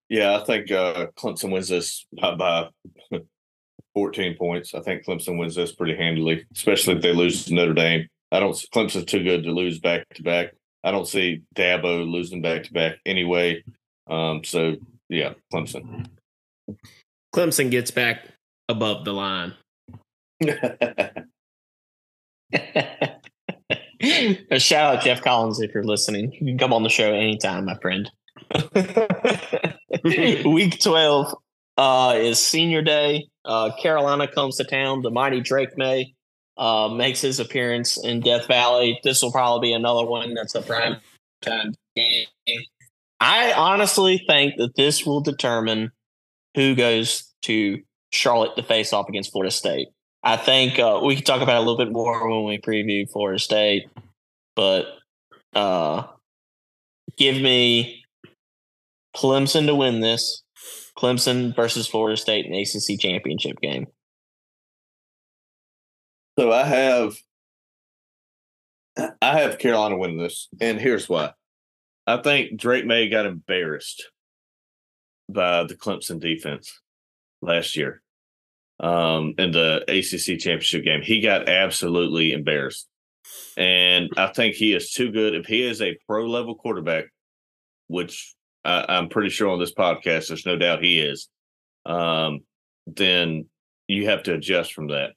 Yeah, 0.08 0.40
I 0.40 0.44
think 0.44 0.72
uh, 0.72 1.08
Clemson 1.18 1.52
wins 1.52 1.70
this 1.70 2.08
by, 2.20 2.36
by 2.36 2.70
14 3.94 4.36
points. 4.38 4.74
I 4.74 4.82
think 4.82 5.06
Clemson 5.06 5.38
wins 5.40 5.56
this 5.56 5.74
pretty 5.74 5.96
handily, 5.96 6.46
especially 6.56 6.96
if 6.96 7.02
they 7.02 7.14
lose 7.14 7.46
to 7.46 7.54
Notre 7.54 7.74
Dame. 7.74 8.08
I 8.32 8.40
don't. 8.40 8.54
Clemson's 8.74 9.06
too 9.06 9.24
good 9.24 9.44
to 9.44 9.52
lose 9.52 9.80
back 9.80 10.06
to 10.16 10.24
back. 10.24 10.54
I 10.84 10.92
don't 10.92 11.08
see 11.08 11.42
Dabo 11.56 12.10
losing 12.10 12.42
back 12.42 12.64
to 12.64 12.74
back 12.74 12.98
anyway. 13.06 13.64
Um, 14.10 14.44
so 14.44 14.76
yeah, 15.10 15.34
Clemson. 15.54 16.08
Clemson 17.36 17.72
gets 17.72 17.92
back 17.92 18.26
above 18.68 19.06
the 19.06 19.14
line. 19.14 19.54
A 24.52 24.60
shout 24.60 24.96
out 24.96 25.04
Geoff 25.04 25.22
Collins 25.22 25.60
if 25.60 25.74
you're 25.74 25.84
listening. 25.84 26.32
You 26.34 26.46
can 26.46 26.58
come 26.58 26.74
on 26.74 26.84
the 26.84 26.90
show 26.90 27.14
anytime, 27.14 27.66
my 27.66 27.76
friend. 27.76 28.10
Week 30.46 30.80
12, 30.80 31.36
uh, 31.80 32.14
is 32.18 32.46
Senior 32.46 32.82
Day. 32.82 33.30
Uh, 33.46 33.72
Carolina 33.82 34.28
comes 34.28 34.58
to 34.58 34.66
town. 34.66 35.02
The 35.02 35.10
mighty 35.10 35.40
Drake 35.40 35.78
Maye 35.78 36.14
uh, 36.58 36.90
makes 36.90 37.22
his 37.22 37.40
appearance 37.40 37.98
in 37.98 38.20
Death 38.20 38.48
Valley. 38.48 39.00
This 39.02 39.24
will 39.24 39.32
probably 39.32 39.70
be 39.70 39.74
another 39.74 40.06
one 40.06 40.34
that's 40.34 40.56
a 40.56 40.62
prime 40.62 40.98
time 41.42 41.74
game. 41.96 42.28
I 43.22 43.54
honestly 43.54 44.22
think 44.28 44.58
that 44.58 44.76
this 44.76 45.06
will 45.06 45.22
determine 45.22 45.92
who 46.54 46.76
goes 46.76 47.34
to 47.44 47.82
Charlotte 48.12 48.58
to 48.58 48.64
face 48.64 48.92
off 48.92 49.08
against 49.08 49.32
Florida 49.32 49.52
State. 49.52 49.88
I 50.22 50.36
think 50.36 50.80
uh, 50.80 51.00
we 51.02 51.16
can 51.16 51.24
talk 51.24 51.42
about 51.42 51.56
it 51.56 51.60
a 51.60 51.62
little 51.62 51.78
bit 51.78 51.94
more 51.94 52.28
when 52.30 52.44
we 52.44 52.58
preview 52.58 53.10
Florida 53.10 53.40
State, 53.40 53.88
but 54.54 54.86
uh, 55.56 56.04
give 57.16 57.38
me 57.38 58.04
Clemson 59.16 59.68
to 59.68 59.76
win 59.76 60.02
this. 60.02 60.44
Clemson 61.00 61.56
versus 61.56 61.88
Florida 61.88 62.18
State 62.18 62.46
in 62.46 62.54
ACC 62.54 63.00
championship 63.00 63.62
game. 63.62 63.88
So 66.38 66.52
I 66.52 66.66
have, 66.66 67.16
I 69.22 69.40
have 69.40 69.60
Carolina 69.60 69.98
winning 69.98 70.18
this, 70.18 70.50
and 70.60 70.80
here's 70.80 71.08
why. 71.08 71.32
I 72.06 72.18
think 72.18 72.60
Drake 72.60 72.86
Maye 72.86 73.08
got 73.08 73.26
embarrassed 73.26 74.10
by 75.30 75.64
the 75.64 75.76
Clemson 75.76 76.20
defense 76.20 76.82
last 77.42 77.78
year 77.78 78.02
um, 78.80 79.36
in 79.38 79.52
the 79.52 79.84
ACC 79.88 80.40
championship 80.40 80.84
game. 80.84 81.02
He 81.02 81.22
got 81.22 81.48
absolutely 81.48 82.34
embarrassed. 82.34 82.88
And 83.56 84.10
I 84.18 84.28
think 84.28 84.56
he 84.56 84.74
is 84.74 84.92
too 84.92 85.12
good. 85.12 85.36
If 85.36 85.46
he 85.46 85.64
is 85.64 85.82
a 85.82 85.98
pro 86.08 86.26
level 86.26 86.56
quarterback, 86.56 87.06
which 87.88 88.34
I, 88.66 88.86
I'm 88.90 89.10
pretty 89.10 89.30
sure 89.30 89.50
on 89.50 89.60
this 89.60 89.74
podcast, 89.74 90.28
there's 90.28 90.46
no 90.46 90.58
doubt 90.58 90.84
he 90.84 91.00
is, 91.00 91.30
um, 91.86 92.42
then 92.88 93.46
you 93.88 94.10
have 94.10 94.24
to 94.24 94.34
adjust 94.34 94.74
from 94.74 94.88
that. 94.88 95.12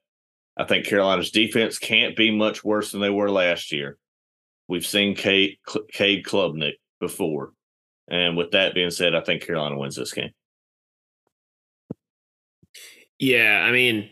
I 0.57 0.65
think 0.65 0.87
Carolina's 0.87 1.31
defense 1.31 1.79
can't 1.79 2.17
be 2.17 2.31
much 2.31 2.63
worse 2.63 2.93
than 2.93 3.01
they 3.01 3.11
were 3.11 3.31
last 3.31 3.73
year. 3.73 3.97
We've 4.69 4.87
seen 4.87 5.15
Cade, 5.15 5.57
Cade 5.93 6.25
Klubnik 6.25 6.75
before. 7.01 7.53
And 8.09 8.37
with 8.37 8.51
that 8.51 8.75
being 8.75 8.91
said, 8.91 9.15
I 9.15 9.21
think 9.21 9.47
Carolina 9.47 9.79
wins 9.79 9.97
this 9.97 10.13
game. 10.13 10.31
Yeah, 13.19 13.65
I 13.65 13.71
mean, 13.71 14.11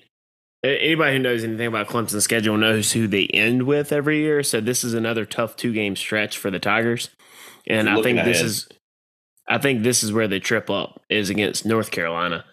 anybody 0.62 1.16
who 1.16 1.22
knows 1.22 1.42
anything 1.44 1.66
about 1.66 1.88
Clemson's 1.88 2.24
schedule 2.24 2.56
knows 2.56 2.92
who 2.92 3.06
they 3.06 3.26
end 3.26 3.64
with 3.64 3.92
every 3.92 4.20
year. 4.20 4.42
So 4.42 4.60
this 4.60 4.84
is 4.84 4.94
another 4.94 5.24
tough 5.24 5.56
two 5.56 5.72
game 5.72 5.96
stretch 5.96 6.38
for 6.38 6.50
the 6.50 6.60
Tigers, 6.60 7.10
and 7.66 7.88
I 7.88 8.00
think 8.02 8.24
this 8.24 8.40
is, 8.40 8.68
I 9.50 9.58
think 9.58 9.82
this 9.82 10.02
is 10.02 10.12
where 10.12 10.28
they 10.28 10.38
trip 10.40 10.70
up 10.70 11.02
is 11.10 11.28
against 11.28 11.66
North 11.66 11.90
Carolina. 11.90 12.44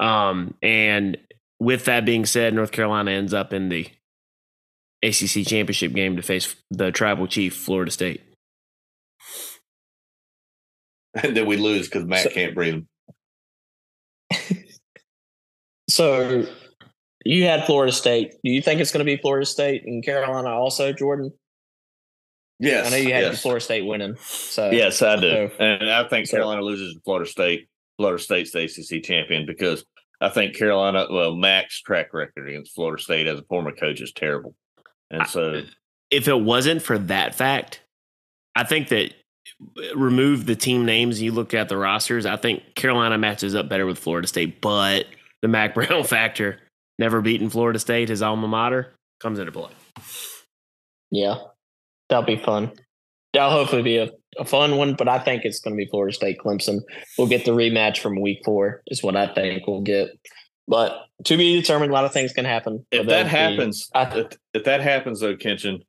Um, 0.00 0.54
and 0.62 1.18
with 1.60 1.84
that 1.84 2.04
being 2.04 2.24
said, 2.24 2.54
North 2.54 2.72
Carolina 2.72 3.10
ends 3.10 3.34
up 3.34 3.52
in 3.52 3.68
the 3.68 3.88
ACC 5.02 5.46
championship 5.46 5.92
game 5.92 6.16
to 6.16 6.22
face 6.22 6.56
the 6.70 6.90
tribal 6.90 7.26
chief 7.26 7.54
Florida 7.54 7.90
State. 7.90 8.22
And 11.22 11.34
then 11.34 11.46
we 11.46 11.56
lose 11.56 11.88
because 11.88 12.04
Matt 12.04 12.24
so, 12.24 12.28
can't 12.28 12.54
breathe. 12.54 12.84
So 15.88 16.44
you 17.24 17.44
had 17.44 17.64
Florida 17.64 17.92
State. 17.92 18.32
Do 18.44 18.50
you 18.50 18.60
think 18.60 18.80
it's 18.80 18.92
going 18.92 19.06
to 19.06 19.10
be 19.10 19.16
Florida 19.16 19.46
State 19.46 19.84
and 19.86 20.04
Carolina 20.04 20.48
also, 20.48 20.92
Jordan? 20.92 21.32
Yes. 22.58 22.86
I 22.86 22.90
know 22.90 22.96
you 22.96 23.12
had 23.12 23.22
yes. 23.22 23.42
Florida 23.42 23.62
State 23.62 23.82
winning. 23.82 24.16
So 24.20 24.70
Yes, 24.70 25.02
I 25.02 25.16
do. 25.16 25.50
So, 25.56 25.64
and 25.64 25.90
I 25.90 26.08
think 26.08 26.26
so, 26.26 26.36
Carolina 26.36 26.62
loses 26.62 26.94
to 26.94 27.00
Florida 27.00 27.28
State. 27.28 27.68
Florida 27.98 28.22
State's 28.22 28.52
the 28.52 28.64
ACC 28.64 29.02
champion 29.02 29.46
because 29.46 29.84
I 30.20 30.28
think 30.28 30.56
Carolina, 30.56 31.06
well, 31.10 31.34
Mack's 31.34 31.80
track 31.80 32.14
record 32.14 32.48
against 32.48 32.74
Florida 32.74 33.02
State 33.02 33.26
as 33.26 33.38
a 33.38 33.42
former 33.44 33.72
coach 33.72 34.00
is 34.00 34.12
terrible. 34.12 34.54
And 35.10 35.26
so 35.26 35.62
if 36.10 36.28
it 36.28 36.40
wasn't 36.40 36.82
for 36.82 36.98
that 36.98 37.34
fact, 37.34 37.82
I 38.54 38.64
think 38.64 38.88
that 38.88 39.14
remove 39.94 40.46
the 40.46 40.56
team 40.56 40.84
names, 40.84 41.20
you 41.20 41.32
look 41.32 41.54
at 41.54 41.68
the 41.68 41.76
rosters, 41.76 42.26
I 42.26 42.36
think 42.36 42.74
Carolina 42.74 43.18
matches 43.18 43.54
up 43.54 43.68
better 43.68 43.86
with 43.86 43.98
Florida 43.98 44.26
State, 44.26 44.60
but 44.60 45.06
the 45.42 45.48
Mack 45.48 45.74
Brown 45.74 46.04
factor, 46.04 46.58
never 46.98 47.20
beaten 47.20 47.50
Florida 47.50 47.78
State, 47.78 48.08
his 48.08 48.22
alma 48.22 48.48
mater, 48.48 48.92
comes 49.20 49.38
into 49.38 49.52
play. 49.52 49.70
Yeah, 51.10 51.36
that'll 52.08 52.24
be 52.24 52.36
fun. 52.36 52.72
That'll 53.32 53.50
hopefully 53.50 53.82
be 53.82 53.98
a, 53.98 54.10
a 54.38 54.44
fun 54.44 54.76
one, 54.76 54.94
but 54.94 55.08
I 55.08 55.18
think 55.18 55.44
it's 55.44 55.60
going 55.60 55.76
to 55.76 55.84
be 55.84 55.88
Florida 55.90 56.14
State 56.14 56.38
Clemson. 56.38 56.80
We'll 57.18 57.26
get 57.26 57.44
the 57.44 57.52
rematch 57.52 57.98
from 57.98 58.20
week 58.20 58.40
four, 58.44 58.82
is 58.86 59.02
what 59.02 59.16
I 59.16 59.32
think 59.32 59.66
we'll 59.66 59.82
get. 59.82 60.10
But 60.68 61.04
to 61.24 61.36
be 61.36 61.60
determined, 61.60 61.90
a 61.90 61.94
lot 61.94 62.04
of 62.04 62.12
things 62.12 62.32
can 62.32 62.44
happen. 62.44 62.84
If 62.90 63.06
that 63.06 63.26
happens, 63.26 63.88
be, 63.94 64.00
if, 64.00 64.26
if 64.54 64.64
that 64.64 64.80
happens, 64.80 65.20
though, 65.20 65.36
Kenshin, 65.36 65.82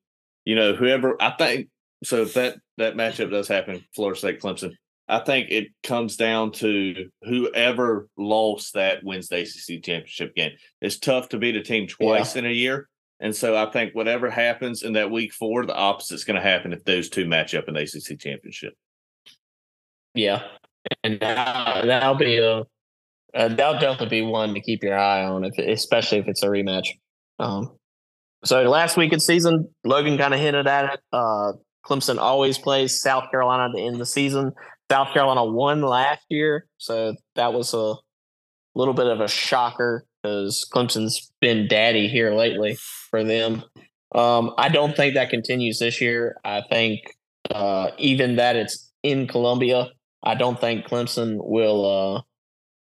you 0.46 0.56
know, 0.56 0.76
whoever 0.76 1.22
I 1.22 1.32
think 1.32 1.70
so, 2.04 2.22
if 2.22 2.34
that 2.36 2.58
that 2.78 2.96
matchup 2.96 3.32
does 3.32 3.48
happen, 3.48 3.84
Florida 3.96 4.20
State 4.20 4.40
Clemson, 4.40 4.74
I 5.08 5.20
think 5.20 5.50
it 5.50 5.70
comes 5.84 6.16
down 6.16 6.52
to 6.54 7.10
whoever 7.24 8.08
lost 8.18 8.74
that 8.74 9.04
Wednesday 9.04 9.44
ACC 9.44 9.84
championship 9.84 10.36
game. 10.36 10.52
It's 10.82 11.00
tough 11.00 11.30
to 11.30 11.38
beat 11.38 11.56
a 11.56 11.64
team 11.64 11.88
twice 11.88 12.36
yeah. 12.36 12.40
in 12.40 12.46
a 12.46 12.54
year. 12.54 12.88
And 13.20 13.36
so 13.36 13.56
I 13.56 13.72
think 13.72 13.96
whatever 13.96 14.30
happens 14.30 14.84
in 14.84 14.94
that 14.94 15.10
week 15.10 15.34
four, 15.34 15.66
the 15.66 15.76
opposite 15.76 16.16
is 16.16 16.24
going 16.24 16.36
to 16.36 16.48
happen 16.48 16.74
if 16.74 16.84
those 16.84 17.10
two 17.10 17.26
match 17.26 17.56
up 17.56 17.68
in 17.68 17.74
the 17.74 17.82
ACC 17.82 18.20
championship. 18.20 18.74
Yeah. 20.14 20.44
And 21.04 21.20
that, 21.20 21.86
that'll 21.86 22.16
be 22.16 22.38
a, 22.38 22.64
uh, 23.34 23.48
that'll 23.50 23.80
definitely 23.80 24.22
be 24.22 24.22
one 24.22 24.54
to 24.54 24.62
keep 24.62 24.84
your 24.84 24.98
eye 24.98 25.24
on, 25.24 25.44
if, 25.44 25.58
especially 25.58 26.20
if 26.20 26.28
it's 26.28 26.44
a 26.44 26.48
rematch. 26.48 26.90
Um, 27.40 27.78
so 28.44 28.62
last 28.64 28.98
week 28.98 29.14
in 29.14 29.20
season, 29.20 29.68
Logan 29.84 30.18
kind 30.18 30.34
of 30.34 30.40
hinted 30.40 30.68
at 30.68 30.94
it. 30.94 31.00
Uh, 31.12 31.54
Clemson 31.86 32.20
always 32.20 32.58
plays 32.58 33.02
South 33.02 33.32
Carolina 33.32 33.66
at 33.66 33.72
the 33.74 33.82
end 33.82 33.94
of 33.94 34.00
the 34.00 34.06
season. 34.06 34.54
South 34.92 35.14
Carolina 35.14 35.44
won 35.44 35.82
last 35.82 36.24
year, 36.30 36.68
so 36.78 37.16
that 37.36 37.54
was 37.54 37.74
a 37.74 37.96
little 38.76 38.94
bit 38.94 39.08
of 39.08 39.20
a 39.20 39.28
shocker 39.28 40.06
because 40.28 40.68
Clemson's 40.74 41.32
been 41.42 41.68
daddy 41.68 42.08
here 42.08 42.34
lately 42.34 42.78
for 43.10 43.24
them. 43.24 43.64
Um, 44.14 44.54
I 44.58 44.70
don't 44.70 44.96
think 44.96 45.14
that 45.14 45.30
continues 45.30 45.80
this 45.80 46.02
year. 46.02 46.38
I 46.44 46.64
think 46.70 47.02
uh, 47.52 47.92
even 47.98 48.36
that 48.38 48.56
it's 48.56 48.92
in 49.04 49.28
Columbia, 49.28 49.90
I 50.24 50.36
don't 50.36 50.60
think 50.60 50.86
Clemson 50.86 51.38
will 51.40 51.86
uh, 51.86 52.22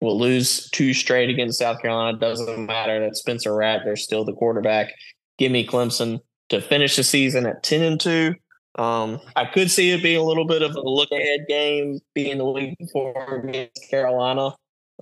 will 0.01 0.19
lose 0.19 0.71
two 0.71 0.95
straight 0.95 1.29
against 1.29 1.59
South 1.59 1.81
Carolina. 1.83 2.19
Doesn't 2.19 2.67
matter 2.67 3.01
that 3.01 3.17
Spencer 3.17 3.55
Rattler 3.55 3.97
still 3.97 4.25
the 4.25 4.33
quarterback. 4.33 4.93
Give 5.39 5.53
me 5.53 5.67
Clemson 5.67 6.21
to 6.51 6.61
finish 6.61 6.97
the 6.97 7.05
season 7.05 7.47
at 7.47 7.63
ten 7.63 7.83
and 7.83 8.01
two 8.01 8.35
um, 8.79 9.21
I 9.35 9.45
could 9.45 9.71
see 9.73 9.91
it 9.91 10.05
being 10.05 10.19
a 10.19 10.23
little 10.23 10.47
bit 10.47 10.63
of 10.63 10.75
a 10.77 10.81
look 10.81 11.11
ahead 11.11 11.47
game, 11.49 11.99
being 12.15 12.39
the 12.39 12.49
week 12.49 12.79
before 12.79 13.43
against 13.45 13.91
Carolina. 13.91 14.55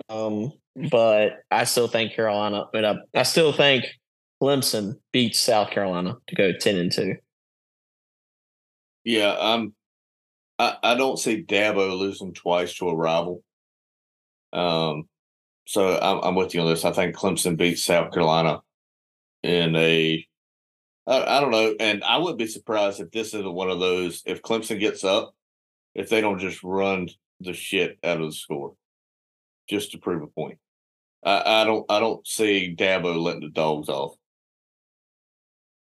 Um, 0.09 0.51
but 0.89 1.43
I 1.49 1.63
still 1.63 1.87
think 1.87 2.13
Carolina, 2.13 2.65
but 2.71 2.85
I, 2.85 2.95
I 3.15 3.23
still 3.23 3.51
think 3.51 3.85
Clemson 4.41 4.95
beats 5.11 5.39
South 5.39 5.71
Carolina 5.71 6.17
to 6.27 6.35
go 6.35 6.53
ten 6.53 6.77
and 6.77 6.91
two. 6.91 7.15
Yeah, 9.03 9.31
um, 9.31 9.73
I 10.59 10.77
I 10.83 10.95
don't 10.95 11.17
see 11.17 11.43
Dabo 11.43 11.97
losing 11.97 12.33
twice 12.33 12.75
to 12.75 12.89
a 12.89 12.95
rival. 12.95 13.43
Um, 14.53 15.07
so 15.65 15.99
I'm 15.99 16.19
I'm 16.23 16.35
with 16.35 16.53
you 16.53 16.61
on 16.61 16.67
this. 16.67 16.85
I 16.85 16.91
think 16.91 17.15
Clemson 17.15 17.57
beats 17.57 17.83
South 17.83 18.13
Carolina 18.13 18.61
in 19.43 19.75
a 19.75 20.25
I, 21.07 21.37
I 21.37 21.39
don't 21.39 21.51
know, 21.51 21.73
and 21.79 22.03
I 22.03 22.17
wouldn't 22.17 22.37
be 22.37 22.47
surprised 22.47 22.99
if 22.99 23.11
this 23.11 23.27
isn't 23.27 23.53
one 23.53 23.69
of 23.69 23.79
those. 23.79 24.21
If 24.25 24.41
Clemson 24.41 24.79
gets 24.79 25.03
up, 25.03 25.33
if 25.95 26.09
they 26.09 26.21
don't 26.21 26.39
just 26.39 26.63
run 26.63 27.09
the 27.39 27.53
shit 27.53 27.97
out 28.03 28.21
of 28.21 28.27
the 28.27 28.33
score, 28.35 28.73
just 29.69 29.91
to 29.91 29.97
prove 29.97 30.21
a 30.21 30.27
point. 30.27 30.59
I, 31.23 31.61
I 31.61 31.63
don't 31.65 31.85
I 31.89 31.99
don't 31.99 32.25
see 32.25 32.75
Dabo 32.77 33.21
letting 33.21 33.41
the 33.41 33.49
dogs 33.49 33.89
off. 33.89 34.15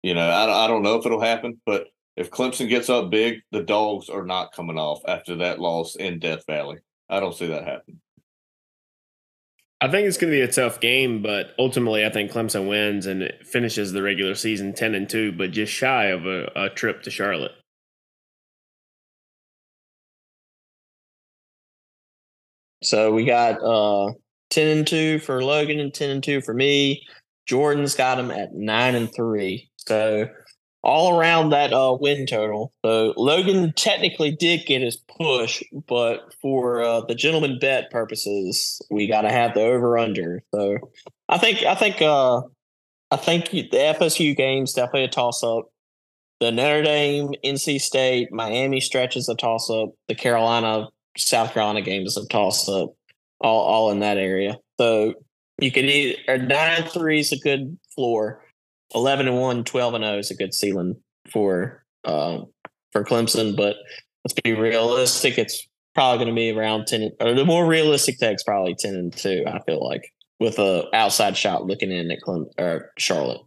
You 0.03 0.14
know, 0.14 0.28
I, 0.28 0.64
I 0.64 0.68
don't 0.68 0.83
know 0.83 0.97
if 0.97 1.07
it'll 1.07 1.20
happen, 1.20 1.61
but 1.64 1.87
if 2.16 2.30
Clemson 2.30 2.68
gets 2.68 2.91
up 2.91 3.11
big, 3.11 3.41
the 3.53 3.62
dogs 3.62 4.09
are 4.09 4.24
not 4.24 4.53
coming 4.53 4.78
off 4.78 5.01
after 5.07 5.37
that 5.37 5.61
loss 5.61 5.97
in 5.97 6.18
Death 6.18 6.45
Valley. 6.47 6.78
I 7.09 7.20
don't 7.20 7.35
see 7.35 7.47
that 7.47 7.64
happen. 7.64 8.01
I 9.80 9.89
think 9.89 10.07
it's 10.07 10.16
going 10.16 10.30
to 10.30 10.37
be 10.37 10.43
a 10.43 10.53
tough 10.53 10.78
game, 10.78 11.22
but 11.22 11.55
ultimately, 11.59 12.07
I 12.07 12.11
think 12.11 12.30
Clemson 12.30 12.68
wins 12.68 13.07
and 13.07 13.33
finishes 13.45 13.91
the 13.93 14.03
regular 14.03 14.35
season 14.37 14.74
ten 14.74 14.95
and 14.95 15.09
two, 15.09 15.33
but 15.33 15.51
just 15.51 15.72
shy 15.72 16.07
of 16.07 16.24
a, 16.26 16.51
a 16.55 16.68
trip 16.68 17.03
to 17.03 17.11
Charlotte. 17.11 17.53
So 22.85 23.12
we 23.12 23.24
got 23.24 23.62
uh, 23.62 24.12
ten 24.53 24.68
and 24.68 24.86
two 24.86 25.18
for 25.18 25.42
Logan 25.42 25.80
and 25.80 25.92
ten 25.92 26.11
and 26.11 26.22
two 26.22 26.42
for 26.42 26.55
me. 26.55 27.03
Jordan's 27.46 27.94
got 27.94 28.18
him 28.18 28.30
at 28.30 28.55
nine 28.55 28.94
and 28.94 29.12
three. 29.12 29.70
So 29.76 30.28
all 30.82 31.18
around 31.18 31.50
that 31.50 31.72
uh, 31.72 31.96
win 31.98 32.26
total. 32.26 32.72
So 32.84 33.14
Logan 33.16 33.72
technically 33.76 34.32
did 34.32 34.66
get 34.66 34.82
his 34.82 34.96
push, 34.96 35.62
but 35.88 36.34
for 36.42 36.82
uh, 36.82 37.00
the 37.03 37.14
gentleman 37.14 37.59
bet 37.61 37.90
purposes, 37.90 38.80
we 38.90 39.07
got 39.07 39.22
to 39.22 39.30
have 39.30 39.55
the 39.55 39.62
over 39.62 39.96
under. 39.96 40.42
So 40.55 40.78
I 41.28 41.38
think 41.38 41.62
I 41.62 41.74
think 41.74 42.03
uh, 42.03 42.42
I 43.11 43.16
think 43.16 43.50
the 43.50 43.68
FSU 43.72 44.36
game's 44.36 44.74
definitely 44.74 45.05
a 45.05 45.09
toss 45.09 45.42
up. 45.42 45.70
The 46.40 46.50
Notre 46.50 46.82
Dame, 46.82 47.32
NC 47.44 47.80
State, 47.80 48.32
Miami 48.32 48.80
stretch 48.80 49.16
is 49.16 49.28
a 49.28 49.36
toss 49.36 49.70
up. 49.70 49.90
The 50.09 50.16
Carolina, 50.16 50.88
South 51.16 51.55
Carolina 51.55 51.82
game 51.82 52.05
is 52.05 52.16
a 52.16 52.26
toss 52.26 52.68
up. 52.68 52.94
All 53.43 53.62
all 53.62 53.90
in 53.90 54.01
that 54.01 54.16
area. 54.16 54.59
So 54.80 55.14
you 55.61 55.70
could 55.70 55.84
either 55.84 56.38
nine 56.38 56.82
and 56.82 56.90
three 56.90 57.20
is 57.20 57.32
a 57.32 57.38
good 57.38 57.76
floor 57.95 58.43
11 58.95 59.28
and 59.28 59.38
1, 59.38 59.64
12 59.64 59.95
and 59.95 60.05
0 60.05 60.18
is 60.18 60.30
a 60.30 60.34
good 60.34 60.55
ceiling 60.55 60.97
for 61.30 61.84
uh, 62.05 62.38
for 62.93 63.05
Clemson, 63.05 63.57
but 63.57 63.76
let's 64.24 64.38
be 64.43 64.53
realistic. 64.53 65.38
It's 65.38 65.66
probably 65.95 66.24
going 66.24 66.34
to 66.34 66.38
be 66.38 66.51
around 66.51 66.86
10, 66.86 67.11
or 67.20 67.34
the 67.34 67.45
more 67.45 67.66
realistic 67.66 68.18
text, 68.18 68.47
probably 68.47 68.74
10 68.78 68.95
and 68.95 69.16
2, 69.16 69.45
I 69.47 69.61
feel 69.62 69.82
like, 69.84 70.12
with 70.40 70.59
a 70.59 70.88
outside 70.95 71.36
shot 71.36 71.66
looking 71.66 71.90
in 71.90 72.11
at 72.11 72.20
Clem, 72.20 72.47
or 72.59 72.90
Charlotte. 72.99 73.40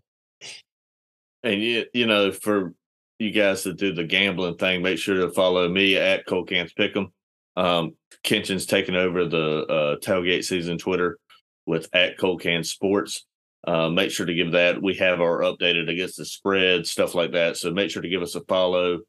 And, 1.43 1.61
you, 1.61 1.85
you 1.93 2.07
know, 2.07 2.31
for 2.31 2.73
you 3.19 3.31
guys 3.31 3.63
that 3.63 3.77
do 3.77 3.93
the 3.93 4.03
gambling 4.03 4.57
thing, 4.57 4.81
make 4.81 4.97
sure 4.97 5.17
to 5.17 5.29
follow 5.31 5.69
me 5.69 5.95
at 5.95 6.25
Cole 6.25 6.45
Cans 6.45 6.73
Pick'em. 6.77 7.11
Um, 7.55 7.95
Kenshin's 8.23 8.65
taking 8.65 8.95
over 8.95 9.25
the 9.25 9.65
uh, 9.65 9.95
tailgate 9.99 10.43
season 10.43 10.77
Twitter 10.77 11.17
with 11.65 11.87
at 11.93 12.17
Cole 12.17 12.37
Cans 12.37 12.69
Sports. 12.69 13.25
Uh, 13.67 13.89
make 13.89 14.11
sure 14.11 14.25
to 14.25 14.33
give 14.33 14.51
that. 14.51 14.81
We 14.81 14.95
have 14.95 15.21
our 15.21 15.39
updated 15.39 15.89
against 15.89 16.17
the 16.17 16.25
spread, 16.25 16.85
stuff 16.85 17.15
like 17.15 17.31
that. 17.31 17.57
So 17.57 17.71
make 17.71 17.89
sure 17.89 18.01
to 18.01 18.09
give 18.09 18.21
us 18.21 18.35
a 18.35 18.41
follow 18.41 18.99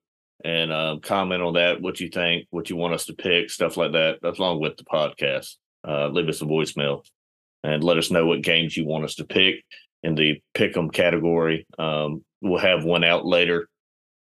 and 0.44 0.72
um, 0.72 1.01
comment 1.01 1.42
on 1.42 1.55
that, 1.55 1.80
what 1.80 2.01
you 2.01 2.09
think, 2.09 2.47
what 2.51 2.70
you 2.70 2.76
want 2.76 2.94
us 2.94 3.07
to 3.07 3.14
pick, 3.14 3.51
stuff 3.51 3.76
like 3.76 3.92
that, 3.92 4.18
along 4.22 4.61
with 4.61 4.76
the 4.76 4.84
podcast. 4.84 5.57
Uh, 5.86 6.09
leave 6.09 6.28
us 6.28 6.42
a 6.42 6.44
voicemail 6.44 7.05
and 7.62 7.84
let 7.84 7.99
us 7.99 8.11
know 8.11 8.26
what 8.26 8.42
games 8.42 8.76
you 8.76 8.86
want 8.86 9.05
us 9.05 9.16
to 9.16 9.24
pick 9.24 9.64
in 10.03 10.14
the 10.14 10.40
pick 10.55 10.76
'em 10.76 10.90
category. 10.90 11.66
Um, 11.78 12.24
we'll 12.40 12.59
have 12.59 12.84
one 12.84 13.05
out 13.05 13.26
later, 13.26 13.68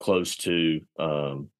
close 0.00 0.36
to 0.38 0.80
um, 0.98 1.50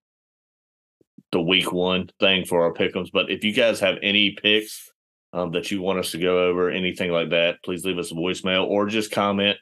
the 1.32 1.40
week 1.40 1.72
one 1.72 2.08
thing 2.20 2.44
for 2.44 2.62
our 2.62 2.72
pickums. 2.72 3.10
But 3.12 3.30
if 3.30 3.44
you 3.44 3.52
guys 3.52 3.80
have 3.80 3.96
any 4.02 4.36
picks 4.40 4.90
um, 5.32 5.52
that 5.52 5.70
you 5.70 5.82
want 5.82 5.98
us 5.98 6.12
to 6.12 6.18
go 6.18 6.46
over, 6.46 6.70
anything 6.70 7.10
like 7.10 7.30
that, 7.30 7.62
please 7.64 7.84
leave 7.84 7.98
us 7.98 8.12
a 8.12 8.14
voicemail 8.14 8.66
or 8.66 8.86
just 8.86 9.10
comment 9.10 9.58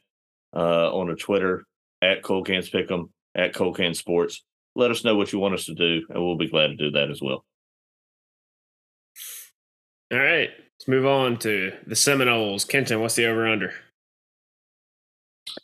uh, 0.55 0.95
on 0.95 1.11
a 1.11 1.17
Twitter 1.17 1.65
at 2.03 2.23
Cole 2.23 2.45
Cans 2.45 2.71
Pick'em 2.71 3.09
at 3.35 3.55
Cole 3.55 3.75
Can 3.75 3.95
Sports. 3.95 4.45
Let 4.77 4.91
us 4.91 5.05
know 5.05 5.17
what 5.17 5.33
you 5.33 5.39
want 5.39 5.55
us 5.55 5.67
to 5.67 5.75
do, 5.75 6.03
and 6.09 6.23
we'll 6.23 6.37
be 6.37 6.49
glad 6.49 6.69
to 6.69 6.77
do 6.77 6.91
that 6.93 7.11
as 7.11 7.21
well. 7.23 7.45
All 10.13 10.19
right, 10.19 10.51
let's 10.51 10.89
move 10.89 11.07
on 11.07 11.39
to 11.39 11.73
the 11.87 11.97
Seminoles. 11.97 12.65
Kenton, 12.65 13.01
what's 13.01 13.15
the 13.15 13.27
over 13.27 13.47
under? 13.47 13.73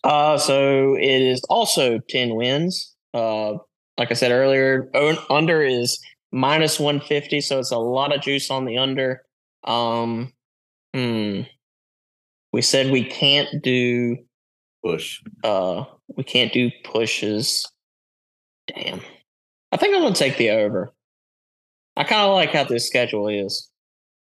Uh, 0.04 0.38
so 0.38 0.94
it 0.94 1.22
is 1.22 1.42
also 1.48 1.98
10 2.08 2.34
wins. 2.34 2.94
Uh, 3.12 3.54
like 4.00 4.10
I 4.10 4.14
said 4.14 4.32
earlier, 4.32 4.90
under 5.28 5.62
is 5.62 6.00
minus 6.32 6.80
150, 6.80 7.42
so 7.42 7.58
it's 7.58 7.70
a 7.70 7.76
lot 7.76 8.14
of 8.16 8.22
juice 8.22 8.50
on 8.50 8.64
the 8.64 8.78
under. 8.78 9.26
Um, 9.64 10.32
hmm. 10.94 11.42
We 12.50 12.62
said 12.62 12.90
we 12.90 13.04
can't 13.04 13.62
do 13.62 14.16
push. 14.82 15.20
Uh, 15.44 15.84
we 16.16 16.24
can't 16.24 16.50
do 16.50 16.70
pushes. 16.82 17.70
Damn. 18.68 19.02
I 19.70 19.76
think 19.76 19.94
I'm 19.94 20.00
gonna 20.00 20.14
take 20.14 20.38
the 20.38 20.48
over. 20.48 20.94
I 21.94 22.04
kind 22.04 22.22
of 22.22 22.32
like 22.32 22.54
how 22.54 22.64
this 22.64 22.86
schedule 22.86 23.28
is, 23.28 23.68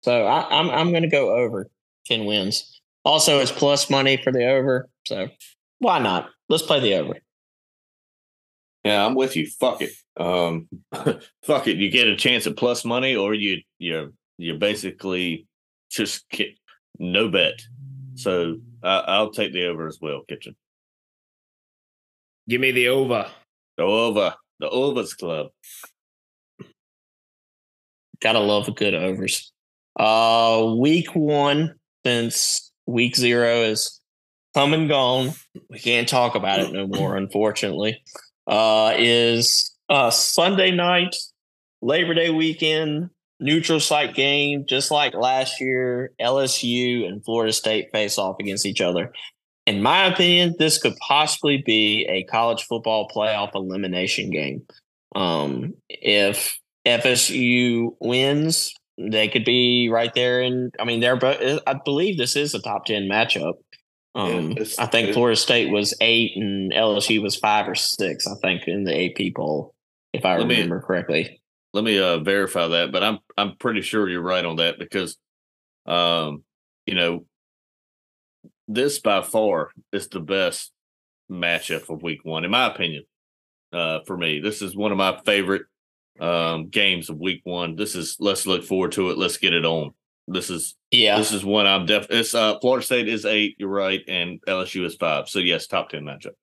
so 0.02 0.26
I, 0.26 0.48
I'm 0.50 0.70
I'm 0.70 0.94
gonna 0.94 1.10
go 1.10 1.36
over 1.36 1.70
ten 2.06 2.24
wins. 2.24 2.80
Also, 3.04 3.40
it's 3.40 3.52
plus 3.52 3.90
money 3.90 4.16
for 4.16 4.32
the 4.32 4.48
over, 4.48 4.90
so 5.06 5.28
why 5.80 6.00
not? 6.00 6.30
Let's 6.48 6.64
play 6.64 6.80
the 6.80 6.94
over. 6.94 7.16
Yeah, 8.88 9.06
I'm 9.06 9.16
with 9.16 9.36
you. 9.36 9.48
Fuck 9.60 9.82
it. 9.82 9.92
Um, 10.16 10.70
fuck 11.44 11.68
it. 11.68 11.76
You 11.78 11.92
get 11.92 12.08
a 12.08 12.16
chance 12.16 12.48
at 12.48 12.56
plus 12.56 12.86
money, 12.86 13.16
or 13.16 13.34
you 13.34 13.62
you're 13.80 14.12
you're 14.38 14.58
basically 14.58 15.46
just 15.90 16.26
no 16.98 17.28
bet. 17.28 17.60
So 18.16 18.58
I, 18.82 19.20
will 19.20 19.32
take 19.32 19.52
the 19.52 19.66
over 19.68 19.88
as 19.88 20.00
well, 20.02 20.22
Kitchen. 20.28 20.56
Give 22.48 22.62
me 22.62 22.72
the 22.72 22.88
over. 22.88 23.30
The 23.78 23.84
over. 23.84 24.36
The 24.60 24.70
overs 24.70 25.14
club. 25.14 25.48
Gotta 28.22 28.40
love 28.40 28.70
a 28.70 28.72
good 28.72 28.94
overs. 28.94 29.52
Uh 30.00 30.76
week 30.78 31.14
one, 31.14 31.76
since 32.06 32.72
week 32.86 33.18
zero 33.18 33.64
is 33.64 34.00
come 34.56 34.74
and 34.74 34.88
gone. 34.88 35.34
We 35.70 35.78
can't 35.78 36.08
talk 36.08 36.36
about 36.36 36.60
it 36.60 36.72
no 36.72 36.88
more, 36.88 37.18
unfortunately. 37.18 38.02
Uh 38.48 38.94
is 38.98 39.76
uh 39.90 40.10
Sunday 40.10 40.72
night, 40.72 41.16
Labor 41.82 42.14
Day 42.14 42.30
weekend, 42.30 43.10
neutral 43.40 43.80
site 43.80 44.16
game, 44.16 44.66
just 44.68 44.92
like 44.92 45.14
last 45.14 45.62
year, 45.62 46.12
LSU 46.20 47.06
and 47.06 47.24
Florida 47.24 47.54
State 47.54 47.90
face 47.92 48.18
off 48.18 48.38
against 48.40 48.66
each 48.66 48.82
other. 48.82 49.12
In 49.66 49.82
my 49.82 50.06
opinion, 50.06 50.56
this 50.58 50.78
could 50.78 50.96
possibly 51.06 51.62
be 51.66 52.08
a 52.10 52.24
college 52.24 52.64
football 52.64 53.10
playoff 53.14 53.54
elimination 53.54 54.30
game. 54.30 54.66
Um, 55.14 55.74
if 55.90 56.58
FSU 56.86 57.90
wins, 58.00 58.74
they 58.98 59.28
could 59.28 59.44
be 59.44 59.90
right 59.90 60.14
there. 60.14 60.42
And 60.42 60.74
I 60.80 60.86
mean, 60.86 61.02
they're, 61.02 61.20
I 61.68 61.76
believe 61.84 62.18
this 62.18 62.36
is 62.36 62.56
a 62.56 62.62
top 62.62 62.86
10 62.86 63.04
matchup. 63.04 63.56
Um, 64.18 64.52
yeah, 64.52 64.66
I 64.80 64.88
think 64.88 65.14
Florida 65.14 65.38
State 65.38 65.72
was 65.72 65.94
eight 66.02 66.36
and 66.36 66.74
LSU 66.74 67.22
was 67.22 67.36
five 67.36 67.70
or 67.70 67.76
six, 67.76 68.28
I 68.28 68.36
think, 68.42 68.68
in 68.68 68.84
the 68.84 69.06
AP 69.06 69.36
poll, 69.36 69.76
if 70.12 70.26
I 70.26 70.36
remember 70.36 70.76
me, 70.76 70.82
correctly 70.82 71.40
let 71.74 71.84
me 71.84 72.00
uh, 72.00 72.18
verify 72.18 72.68
that, 72.68 72.92
but 72.92 73.04
I'm 73.04 73.20
I'm 73.38 73.56
pretty 73.58 73.82
sure 73.82 74.10
you're 74.10 74.22
right 74.22 74.44
on 74.44 74.56
that 74.56 74.80
because, 74.80 75.18
um, 75.86 76.44
you 76.86 76.96
know, 76.96 77.26
this 78.68 79.00
by 79.00 79.22
far 79.22 79.70
is 79.92 80.08
the 80.08 80.20
best 80.20 80.72
matchup 81.32 81.90
of 81.90 82.02
Week 82.02 82.24
One, 82.24 82.46
in 82.46 82.52
my 82.52 82.66
opinion. 82.66 83.04
Uh, 83.72 84.00
for 84.08 84.18
me, 84.18 84.40
this 84.40 84.62
is 84.62 84.76
one 84.76 84.92
of 84.92 84.98
my 84.98 85.20
favorite 85.26 85.64
um, 86.20 86.70
games 86.70 87.10
of 87.10 87.20
Week 87.20 87.42
One. 87.44 87.76
This 87.76 87.96
is 87.96 88.18
let's 88.20 88.48
look 88.48 88.64
forward 88.64 88.94
to 88.94 89.12
it. 89.12 89.18
Let's 89.18 89.38
get 89.38 89.54
it 89.54 89.66
on. 89.66 89.92
This 90.28 90.50
is 90.50 90.76
yeah. 90.92 91.18
This 91.18 91.32
is 91.32 91.44
one 91.44 91.68
I'm 91.68 91.86
definitely. 91.86 92.20
It's 92.20 92.36
uh, 92.36 92.60
Florida 92.60 92.86
State 92.86 93.08
is 93.08 93.26
eight. 93.26 93.56
You're 93.58 93.70
right, 93.70 94.02
and 94.08 94.40
LSU 94.48 94.86
is 94.86 94.96
five. 94.96 95.30
So 95.30 95.40
yes, 95.40 95.68
top 95.68 95.90
ten 95.90 96.04
matchup 96.04 96.34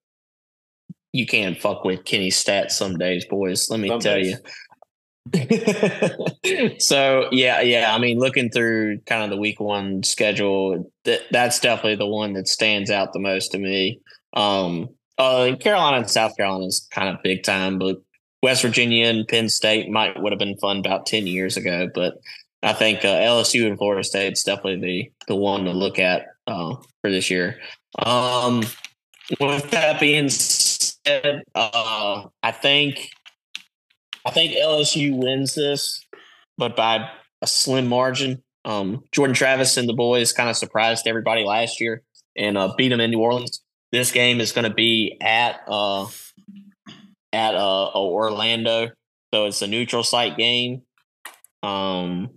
you 1.14 1.26
can 1.26 1.54
fuck 1.54 1.84
with 1.84 2.04
Kenny 2.04 2.30
stats 2.30 2.72
some 2.72 2.98
days, 2.98 3.24
boys. 3.24 3.70
Let 3.70 3.78
me 3.78 3.86
some 3.86 4.00
tell 4.00 4.16
days. 4.16 4.36
you. 5.32 6.76
so 6.80 7.28
yeah, 7.30 7.60
yeah. 7.60 7.94
I 7.94 7.98
mean, 7.98 8.18
looking 8.18 8.50
through 8.50 8.98
kind 9.06 9.22
of 9.22 9.30
the 9.30 9.36
week 9.36 9.60
one 9.60 10.02
schedule, 10.02 10.90
that 11.04 11.20
that's 11.30 11.60
definitely 11.60 11.94
the 11.94 12.08
one 12.08 12.32
that 12.32 12.48
stands 12.48 12.90
out 12.90 13.12
the 13.12 13.20
most 13.20 13.52
to 13.52 13.58
me. 13.58 14.00
Um, 14.32 14.88
uh, 15.16 15.54
Carolina 15.60 15.98
and 15.98 16.10
South 16.10 16.36
Carolina 16.36 16.66
is 16.66 16.88
kind 16.90 17.08
of 17.08 17.22
big 17.22 17.44
time, 17.44 17.78
but 17.78 17.98
West 18.42 18.62
Virginia 18.62 19.06
and 19.06 19.26
Penn 19.28 19.48
State 19.48 19.88
might 19.88 20.20
would 20.20 20.32
have 20.32 20.40
been 20.40 20.58
fun 20.58 20.78
about 20.78 21.06
ten 21.06 21.28
years 21.28 21.56
ago. 21.56 21.88
But 21.94 22.14
I 22.64 22.72
think 22.72 23.04
uh, 23.04 23.18
LSU 23.20 23.66
and 23.66 23.76
Florida 23.76 24.02
State 24.02 24.32
is 24.32 24.42
definitely 24.42 24.80
the 24.80 25.12
the 25.28 25.36
one 25.36 25.64
to 25.64 25.72
look 25.72 25.98
at 25.98 26.28
uh, 26.46 26.76
for 27.02 27.10
this 27.10 27.30
year. 27.30 27.58
Um, 27.98 28.64
with 29.38 29.70
that 29.70 30.00
being 30.00 30.28
said, 30.30 31.42
uh, 31.54 32.24
I 32.42 32.50
think 32.52 33.10
I 34.24 34.30
think 34.30 34.54
LSU 34.54 35.14
wins 35.16 35.54
this, 35.54 36.04
but 36.56 36.74
by 36.74 37.08
a 37.42 37.46
slim 37.46 37.86
margin. 37.86 38.42
Um, 38.64 39.04
Jordan 39.12 39.34
Travis 39.34 39.76
and 39.76 39.86
the 39.86 39.92
boys 39.92 40.32
kind 40.32 40.48
of 40.48 40.56
surprised 40.56 41.06
everybody 41.06 41.44
last 41.44 41.82
year 41.82 42.02
and 42.34 42.56
uh, 42.56 42.72
beat 42.78 42.88
them 42.88 43.00
in 43.00 43.10
New 43.10 43.20
Orleans. 43.20 43.60
This 43.92 44.10
game 44.10 44.40
is 44.40 44.52
going 44.52 44.66
to 44.66 44.74
be 44.74 45.18
at 45.20 45.60
uh, 45.68 46.06
at 47.34 47.54
uh, 47.54 47.90
Orlando, 47.92 48.90
so 49.32 49.44
it's 49.44 49.60
a 49.60 49.66
neutral 49.66 50.02
site 50.02 50.38
game. 50.38 50.82
Um, 51.62 52.30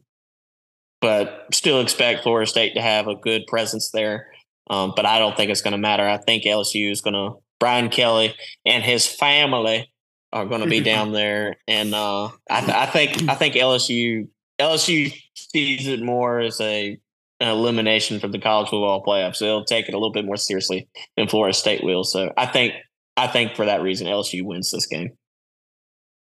but 1.01 1.45
still 1.53 1.81
expect 1.81 2.23
Florida 2.23 2.49
State 2.49 2.73
to 2.75 2.81
have 2.81 3.07
a 3.07 3.15
good 3.15 3.45
presence 3.47 3.91
there. 3.91 4.27
Um, 4.69 4.93
but 4.95 5.05
I 5.05 5.19
don't 5.19 5.37
think 5.37 5.49
it's 5.49 5.61
going 5.61 5.73
to 5.73 5.77
matter. 5.77 6.07
I 6.07 6.17
think 6.17 6.43
LSU 6.43 6.91
is 6.91 7.01
going 7.01 7.13
to 7.13 7.37
Brian 7.59 7.89
Kelly 7.89 8.35
and 8.65 8.83
his 8.83 9.07
family 9.07 9.91
are 10.33 10.45
going 10.45 10.61
to 10.61 10.67
be 10.67 10.79
down 10.81 11.13
there, 11.13 11.57
and 11.67 11.93
uh, 11.93 12.29
I, 12.49 12.59
th- 12.61 12.77
I, 12.77 12.85
think 12.85 13.29
I 13.29 13.35
think 13.35 13.55
LSU 13.55 14.27
LSU 14.59 15.13
sees 15.35 15.87
it 15.87 16.01
more 16.01 16.39
as 16.39 16.59
a 16.61 16.99
an 17.39 17.47
elimination 17.49 18.19
from 18.19 18.31
the 18.31 18.39
college 18.39 18.69
football 18.69 19.03
playoffs. 19.03 19.35
So 19.37 19.45
they'll 19.45 19.65
take 19.65 19.87
it 19.87 19.93
a 19.93 19.97
little 19.97 20.11
bit 20.11 20.25
more 20.25 20.37
seriously 20.37 20.87
than 21.15 21.27
Florida 21.27 21.53
State 21.53 21.83
will. 21.83 22.03
So 22.03 22.33
I 22.35 22.47
think 22.47 22.73
I 23.15 23.27
think 23.27 23.55
for 23.55 23.65
that 23.65 23.81
reason, 23.81 24.07
LSU 24.07 24.43
wins 24.43 24.71
this 24.71 24.87
game. 24.87 25.11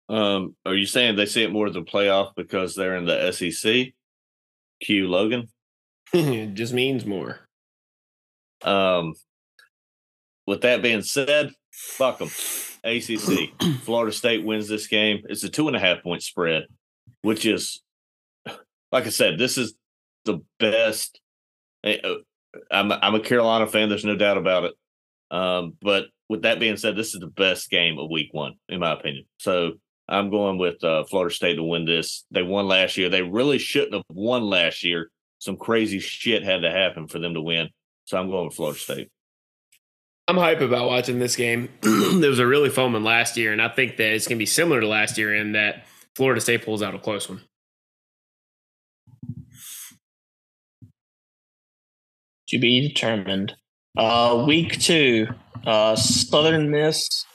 Um, 0.08 0.54
are 0.66 0.74
you 0.74 0.86
saying 0.86 1.16
they 1.16 1.26
see 1.26 1.42
it 1.42 1.52
more 1.52 1.66
as 1.66 1.76
a 1.76 1.80
playoff 1.80 2.32
because 2.36 2.74
they're 2.74 2.96
in 2.96 3.06
the 3.06 3.32
SEC? 3.32 3.94
Q 4.84 5.08
Logan. 5.08 5.48
it 6.12 6.54
just 6.54 6.72
means 6.72 7.04
more. 7.04 7.40
Um, 8.62 9.14
with 10.46 10.62
that 10.62 10.82
being 10.82 11.02
said, 11.02 11.50
fuck 11.72 12.18
them. 12.18 12.30
ACC. 12.84 13.50
Florida 13.82 14.12
State 14.12 14.44
wins 14.44 14.68
this 14.68 14.86
game. 14.86 15.22
It's 15.28 15.42
a 15.42 15.48
two 15.48 15.68
and 15.68 15.76
a 15.76 15.80
half 15.80 16.02
point 16.02 16.22
spread, 16.22 16.64
which 17.22 17.46
is, 17.46 17.82
like 18.92 19.06
I 19.06 19.10
said, 19.10 19.38
this 19.38 19.56
is 19.56 19.74
the 20.24 20.40
best. 20.58 21.20
eh, 21.82 21.98
uh, 22.04 22.16
I'm 22.70 22.92
I'm 22.92 23.14
a 23.14 23.20
Carolina 23.20 23.66
fan. 23.66 23.88
There's 23.88 24.04
no 24.04 24.16
doubt 24.16 24.36
about 24.36 24.64
it. 24.64 24.74
Um, 25.30 25.74
but 25.80 26.06
with 26.28 26.42
that 26.42 26.60
being 26.60 26.76
said, 26.76 26.94
this 26.94 27.14
is 27.14 27.20
the 27.20 27.26
best 27.26 27.70
game 27.70 27.98
of 27.98 28.10
Week 28.10 28.28
One, 28.32 28.54
in 28.68 28.80
my 28.80 28.92
opinion. 28.92 29.24
So 29.38 29.72
I'm 30.08 30.30
going 30.30 30.58
with 30.58 30.82
uh, 30.84 31.04
Florida 31.04 31.34
State 31.34 31.56
to 31.56 31.62
win 31.62 31.86
this. 31.86 32.24
They 32.30 32.42
won 32.42 32.68
last 32.68 32.96
year. 32.96 33.08
They 33.08 33.22
really 33.22 33.58
shouldn't 33.58 33.94
have 33.94 34.04
won 34.10 34.42
last 34.42 34.84
year. 34.84 35.10
Some 35.38 35.56
crazy 35.56 35.98
shit 35.98 36.42
had 36.42 36.62
to 36.62 36.70
happen 36.70 37.08
for 37.08 37.18
them 37.18 37.34
to 37.34 37.40
win. 37.40 37.70
So 38.04 38.18
I'm 38.18 38.30
going 38.30 38.46
with 38.46 38.54
Florida 38.54 38.78
State. 38.78 39.10
I'm 40.26 40.36
hype 40.36 40.60
about 40.60 40.88
watching 40.88 41.18
this 41.18 41.36
game. 41.36 41.68
there 41.82 42.30
was 42.30 42.38
a 42.38 42.46
really 42.46 42.70
fun 42.70 42.92
one 42.92 43.04
last 43.04 43.36
year, 43.36 43.52
and 43.52 43.60
I 43.60 43.68
think 43.68 43.96
that 43.98 44.12
it's 44.12 44.26
going 44.26 44.38
to 44.38 44.42
be 44.42 44.46
similar 44.46 44.80
to 44.80 44.86
last 44.86 45.18
year 45.18 45.34
in 45.34 45.52
that 45.52 45.84
Florida 46.14 46.40
State 46.40 46.64
pulls 46.64 46.82
out 46.82 46.94
a 46.94 46.98
close 46.98 47.28
one. 47.28 47.42
To 52.48 52.58
be 52.58 52.88
determined. 52.88 53.54
Uh, 53.96 54.44
week 54.46 54.80
two, 54.80 55.28
uh, 55.66 55.96
Southern 55.96 56.70
Miss. 56.70 57.26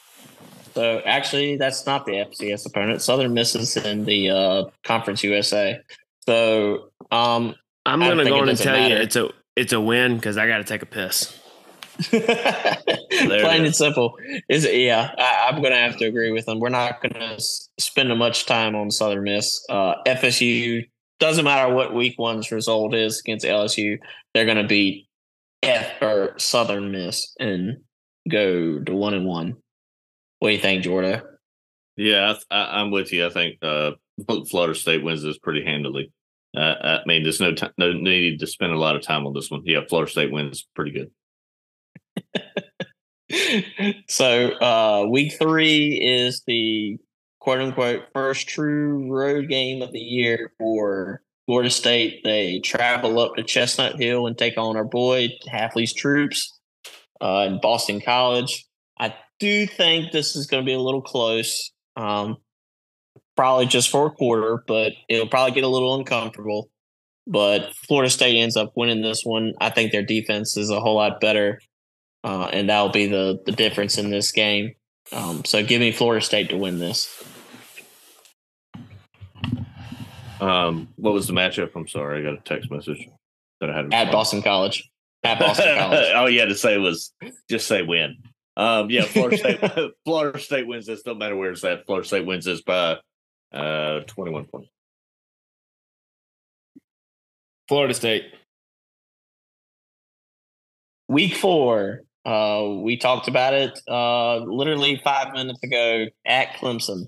So 0.73 1.01
actually, 1.05 1.57
that's 1.57 1.85
not 1.85 2.05
the 2.05 2.13
FCS 2.13 2.65
opponent. 2.65 3.01
Southern 3.01 3.33
Miss 3.33 3.55
is 3.55 3.75
in 3.77 4.05
the 4.05 4.29
uh, 4.29 4.63
Conference 4.83 5.23
USA. 5.23 5.79
So 6.25 6.91
um, 7.11 7.55
I'm 7.85 7.99
going 7.99 8.17
to 8.17 8.25
go 8.25 8.37
it 8.37 8.41
on 8.41 8.49
and 8.49 8.57
tell 8.57 8.89
you 8.89 8.95
it's 8.95 9.15
a 9.15 9.29
it's 9.55 9.73
a 9.73 9.81
win 9.81 10.15
because 10.15 10.37
I 10.37 10.47
got 10.47 10.57
to 10.57 10.63
take 10.63 10.81
a 10.81 10.85
piss. 10.85 11.37
plain 12.09 13.65
and 13.65 13.75
simple 13.75 14.15
is 14.47 14.65
yeah 14.65 15.11
I, 15.17 15.49
i'm 15.49 15.61
gonna 15.61 15.75
have 15.75 15.97
to 15.97 16.05
agree 16.05 16.31
with 16.31 16.45
them 16.45 16.61
we're 16.61 16.69
not 16.69 17.01
gonna 17.01 17.33
s- 17.33 17.67
spend 17.77 18.17
much 18.17 18.45
time 18.45 18.73
on 18.73 18.89
southern 18.89 19.23
miss 19.23 19.61
uh, 19.69 19.95
fsu 20.05 20.87
doesn't 21.19 21.43
matter 21.43 21.73
what 21.73 21.93
week 21.93 22.17
one's 22.17 22.53
result 22.53 22.93
is 22.93 23.19
against 23.19 23.45
lsu 23.45 23.99
they're 24.33 24.45
gonna 24.45 24.65
beat 24.65 25.09
f 25.61 26.01
or 26.01 26.35
southern 26.37 26.89
miss 26.89 27.35
and 27.37 27.81
go 28.29 28.79
to 28.79 28.95
one 28.95 29.13
and 29.13 29.25
one 29.25 29.57
what 30.39 30.49
do 30.49 30.55
you 30.55 30.61
think 30.61 30.83
jordan 30.83 31.21
Yeah, 31.97 32.35
I, 32.51 32.55
I, 32.55 32.81
I'm 32.81 32.91
with 32.91 33.11
you. 33.11 33.25
I 33.25 33.29
think 33.29 33.57
uh, 33.61 33.91
Florida 34.49 34.73
State 34.73 35.03
wins 35.03 35.21
this 35.21 35.37
pretty 35.37 35.65
handily. 35.65 36.11
Uh, 36.55 36.75
I 36.81 36.99
mean, 37.05 37.23
there's 37.23 37.41
no 37.41 37.53
time, 37.53 37.73
no 37.77 37.91
need 37.93 38.39
to 38.39 38.47
spend 38.47 38.71
a 38.71 38.79
lot 38.79 38.95
of 38.95 39.01
time 39.01 39.27
on 39.27 39.33
this 39.33 39.51
one. 39.51 39.61
Yeah, 39.65 39.81
Florida 39.87 40.09
State 40.09 40.31
wins 40.31 40.67
pretty 40.75 40.91
good. 40.91 41.11
so 44.07 44.51
uh 44.59 45.05
week 45.07 45.33
three 45.37 45.93
is 46.01 46.41
the 46.47 46.97
quote 47.39 47.61
unquote 47.61 48.03
first 48.13 48.47
true 48.47 49.11
road 49.11 49.47
game 49.47 49.81
of 49.81 49.91
the 49.91 49.99
year 49.99 50.51
for 50.57 51.21
Florida 51.45 51.69
State. 51.69 52.23
They 52.23 52.59
travel 52.59 53.19
up 53.19 53.35
to 53.35 53.43
Chestnut 53.43 53.99
Hill 53.99 54.27
and 54.27 54.37
take 54.37 54.57
on 54.57 54.75
our 54.75 54.83
boy 54.83 55.29
Hafley's 55.47 55.93
troops 55.93 56.59
uh, 57.21 57.45
in 57.47 57.59
Boston 57.59 58.01
College. 58.01 58.65
I 58.99 59.15
do 59.39 59.67
think 59.67 60.11
this 60.11 60.35
is 60.35 60.47
going 60.47 60.63
to 60.63 60.65
be 60.65 60.73
a 60.73 60.79
little 60.79 61.01
close, 61.01 61.71
um, 61.95 62.37
probably 63.35 63.65
just 63.65 63.89
for 63.89 64.07
a 64.07 64.11
quarter, 64.11 64.63
but 64.67 64.93
it'll 65.07 65.27
probably 65.27 65.53
get 65.53 65.63
a 65.63 65.67
little 65.67 65.95
uncomfortable. 65.95 66.69
But 67.27 67.73
Florida 67.87 68.09
State 68.09 68.37
ends 68.37 68.57
up 68.57 68.73
winning 68.75 69.01
this 69.01 69.23
one. 69.23 69.53
I 69.61 69.69
think 69.69 69.91
their 69.91 70.03
defense 70.03 70.57
is 70.57 70.69
a 70.69 70.79
whole 70.79 70.95
lot 70.95 71.21
better 71.21 71.59
uh, 72.23 72.49
and 72.51 72.69
that'll 72.69 72.89
be 72.89 73.07
the 73.07 73.41
the 73.45 73.51
difference 73.51 73.97
in 73.97 74.09
this 74.09 74.31
game. 74.31 74.73
Um, 75.11 75.43
so 75.45 75.63
give 75.63 75.79
me 75.79 75.91
Florida 75.91 76.23
State 76.23 76.49
to 76.49 76.57
win 76.57 76.79
this. 76.79 77.23
Um, 80.39 80.89
what 80.95 81.13
was 81.13 81.27
the 81.27 81.33
matchup? 81.33 81.71
I'm 81.75 81.87
sorry, 81.87 82.19
I 82.19 82.23
got 82.23 82.39
a 82.39 82.43
text 82.43 82.71
message 82.71 83.07
that 83.59 83.69
I 83.69 83.75
had 83.75 83.93
At. 83.93 84.11
Boston 84.11 84.41
College. 84.41 84.89
At 85.23 85.39
Boston 85.39 85.77
College. 85.77 86.13
All 86.13 86.29
you 86.29 86.39
had 86.39 86.49
to 86.49 86.55
say 86.55 86.77
was 86.77 87.13
just 87.49 87.67
say 87.67 87.81
win. 87.81 88.17
Um, 88.59 88.89
yeah, 88.89 89.03
Florida 89.03 89.37
State. 89.37 89.59
Florida 90.05 90.37
State 90.37 90.67
wins 90.67 90.85
this. 90.85 91.01
Don't 91.01 91.17
matter 91.17 91.35
where 91.35 91.51
it's 91.51 91.63
at. 91.63 91.85
Florida 91.85 92.05
State 92.05 92.25
wins 92.25 92.43
this 92.43 92.61
by 92.61 92.97
uh 93.53 94.01
21 94.01 94.45
points. 94.45 94.69
Florida 97.69 97.93
State. 97.93 98.25
Week 101.07 101.33
four. 101.35 102.01
Uh, 102.25 102.75
we 102.81 102.97
talked 102.97 103.29
about 103.29 103.53
it 103.53 103.79
uh, 103.87 104.39
literally 104.39 104.99
five 105.03 105.31
minutes 105.31 105.63
ago 105.63 106.07
at 106.25 106.49
Clemson. 106.55 107.05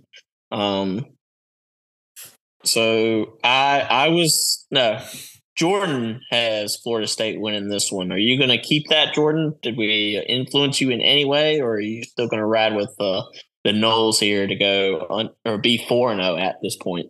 Um, 0.51 1.05
so 2.63 3.37
I 3.43 3.81
I 3.81 4.07
was 4.07 4.65
no 4.71 5.01
Jordan 5.55 6.21
has 6.29 6.77
Florida 6.77 7.07
State 7.07 7.39
winning 7.39 7.69
this 7.69 7.91
one. 7.91 8.11
Are 8.11 8.17
you 8.17 8.37
going 8.37 8.49
to 8.49 8.57
keep 8.57 8.87
that, 8.89 9.13
Jordan? 9.13 9.53
Did 9.61 9.77
we 9.77 10.23
influence 10.27 10.79
you 10.79 10.89
in 10.89 11.01
any 11.01 11.25
way, 11.25 11.59
or 11.59 11.73
are 11.73 11.79
you 11.79 12.03
still 12.03 12.27
going 12.27 12.39
to 12.39 12.45
ride 12.45 12.75
with 12.75 12.93
uh, 12.99 13.23
the 13.63 13.71
Noles 13.71 14.19
here 14.19 14.47
to 14.47 14.55
go 14.55 15.05
on, 15.09 15.29
or 15.45 15.57
be 15.57 15.85
four 15.87 16.11
and 16.11 16.21
zero 16.21 16.37
at 16.37 16.55
this 16.63 16.77
point? 16.77 17.07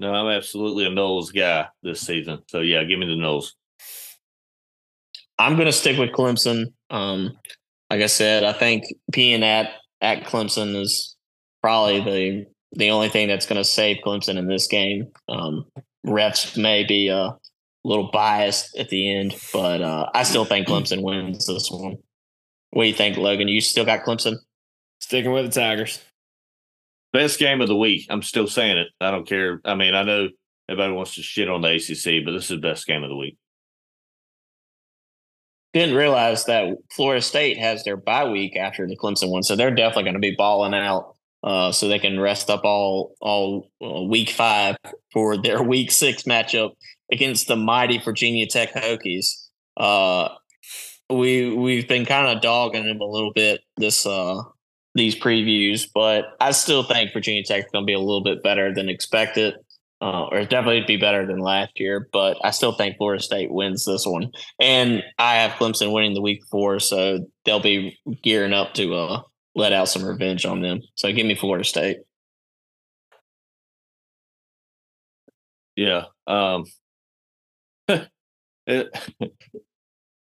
No, 0.00 0.12
I'm 0.12 0.28
absolutely 0.28 0.84
a 0.84 0.90
Noles 0.90 1.34
guy 1.34 1.68
this 1.82 2.00
season. 2.00 2.42
So 2.48 2.60
yeah, 2.60 2.84
give 2.84 2.98
me 2.98 3.06
the 3.06 3.12
Noles. 3.12 3.52
I'm 5.38 5.54
going 5.54 5.66
to 5.66 5.72
stick 5.72 5.98
with 5.98 6.10
Clemson. 6.10 6.66
Um, 6.90 7.36
like 7.90 8.02
I 8.02 8.06
said, 8.06 8.44
I 8.44 8.52
think 8.52 8.84
being 9.10 9.42
at 9.42 9.70
at 10.00 10.24
Clemson 10.24 10.76
is 10.80 11.16
probably 11.62 12.00
the 12.00 12.46
the 12.72 12.90
only 12.90 13.08
thing 13.08 13.28
that's 13.28 13.46
going 13.46 13.56
to 13.56 13.64
save 13.64 13.98
Clemson 14.04 14.36
in 14.36 14.46
this 14.46 14.66
game. 14.66 15.08
Um, 15.28 15.64
refs 16.06 16.60
may 16.60 16.84
be 16.84 17.08
a 17.08 17.36
little 17.84 18.10
biased 18.12 18.76
at 18.76 18.88
the 18.88 19.14
end, 19.14 19.34
but 19.52 19.80
uh, 19.80 20.10
I 20.14 20.22
still 20.22 20.44
think 20.44 20.68
Clemson 20.68 21.02
wins 21.02 21.46
this 21.46 21.70
one. 21.70 21.96
What 22.70 22.82
do 22.82 22.88
you 22.88 22.94
think, 22.94 23.16
Logan? 23.16 23.48
You 23.48 23.60
still 23.60 23.84
got 23.84 24.04
Clemson? 24.04 24.36
Sticking 25.00 25.32
with 25.32 25.46
the 25.46 25.60
Tigers. 25.60 26.02
Best 27.12 27.38
game 27.38 27.60
of 27.60 27.68
the 27.68 27.76
week. 27.76 28.06
I'm 28.10 28.22
still 28.22 28.46
saying 28.46 28.76
it. 28.76 28.88
I 29.00 29.10
don't 29.10 29.26
care. 29.26 29.60
I 29.64 29.74
mean, 29.74 29.94
I 29.94 30.02
know 30.02 30.28
everybody 30.68 30.92
wants 30.92 31.14
to 31.14 31.22
shit 31.22 31.48
on 31.48 31.62
the 31.62 31.74
ACC, 31.74 32.24
but 32.24 32.32
this 32.32 32.44
is 32.44 32.48
the 32.48 32.56
best 32.58 32.86
game 32.86 33.02
of 33.02 33.08
the 33.08 33.16
week. 33.16 33.38
Didn't 35.72 35.94
realize 35.94 36.44
that 36.46 36.74
Florida 36.90 37.22
State 37.22 37.58
has 37.58 37.84
their 37.84 37.96
bye 37.96 38.28
week 38.28 38.56
after 38.56 38.86
the 38.86 38.96
Clemson 38.96 39.30
one, 39.30 39.42
so 39.42 39.56
they're 39.56 39.74
definitely 39.74 40.04
going 40.04 40.14
to 40.14 40.20
be 40.20 40.34
balling 40.36 40.74
out. 40.74 41.14
Uh, 41.44 41.70
so 41.70 41.86
they 41.86 42.00
can 42.00 42.18
rest 42.18 42.50
up 42.50 42.64
all 42.64 43.14
all 43.20 43.70
uh, 43.80 44.02
week 44.02 44.28
five 44.28 44.76
for 45.12 45.36
their 45.36 45.62
week 45.74 45.92
six 45.92 46.24
matchup 46.24 46.72
against 47.12 47.48
the 47.48 47.56
mighty 47.56 47.98
Virginia 47.98 48.46
Tech 48.46 48.74
Hokies. 48.74 49.26
Uh, 49.76 50.28
we 51.10 51.54
we've 51.54 51.88
been 51.88 52.04
kind 52.04 52.26
of 52.26 52.42
dogging 52.42 52.86
them 52.86 53.00
a 53.00 53.04
little 53.06 53.32
bit 53.32 53.60
this 53.76 54.06
uh 54.06 54.42
these 54.94 55.14
previews, 55.14 55.88
but 55.94 56.24
I 56.40 56.50
still 56.50 56.82
think 56.82 57.12
Virginia 57.12 57.42
Tech 57.44 57.64
is 57.64 57.70
going 57.72 57.84
to 57.84 57.86
be 57.86 57.92
a 57.94 58.00
little 58.00 58.22
bit 58.22 58.42
better 58.42 58.74
than 58.74 58.88
expected, 58.88 59.54
uh, 60.00 60.24
or 60.24 60.44
definitely 60.44 60.82
be 60.86 60.96
better 60.96 61.24
than 61.26 61.38
last 61.38 61.78
year. 61.78 62.08
But 62.12 62.36
I 62.42 62.50
still 62.50 62.72
think 62.72 62.96
Florida 62.96 63.22
State 63.22 63.50
wins 63.52 63.84
this 63.84 64.06
one, 64.06 64.32
and 64.58 65.02
I 65.18 65.36
have 65.36 65.52
Clemson 65.52 65.92
winning 65.92 66.14
the 66.14 66.20
week 66.22 66.40
four, 66.50 66.80
so 66.80 67.20
they'll 67.44 67.60
be 67.60 67.96
gearing 68.22 68.52
up 68.52 68.74
to 68.74 68.94
uh 68.94 69.22
let 69.54 69.72
out 69.72 69.88
some 69.88 70.04
revenge 70.04 70.44
on 70.44 70.60
them. 70.62 70.80
So 70.94 71.12
give 71.12 71.26
me 71.26 71.34
Florida 71.34 71.64
State. 71.64 71.98
Yeah. 75.76 76.04
Um 76.26 76.64
it- 78.68 78.90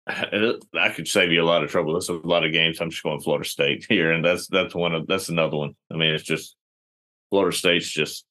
I 0.76 0.90
could 0.90 1.08
save 1.08 1.32
you 1.32 1.42
a 1.42 1.46
lot 1.46 1.64
of 1.64 1.70
trouble. 1.70 1.92
There's 1.92 2.10
a 2.10 2.14
lot 2.14 2.44
of 2.44 2.52
games. 2.52 2.78
I'm 2.80 2.90
just 2.90 3.02
going 3.02 3.20
Florida 3.20 3.48
State 3.48 3.86
here, 3.88 4.12
and 4.12 4.24
that's 4.24 4.48
that's 4.48 4.74
one 4.74 4.94
of 4.94 5.06
that's 5.06 5.30
another 5.30 5.56
one. 5.56 5.74
I 5.90 5.96
mean, 5.96 6.14
it's 6.14 6.24
just 6.24 6.56
Florida 7.30 7.56
State's 7.56 7.88
just 7.88 8.26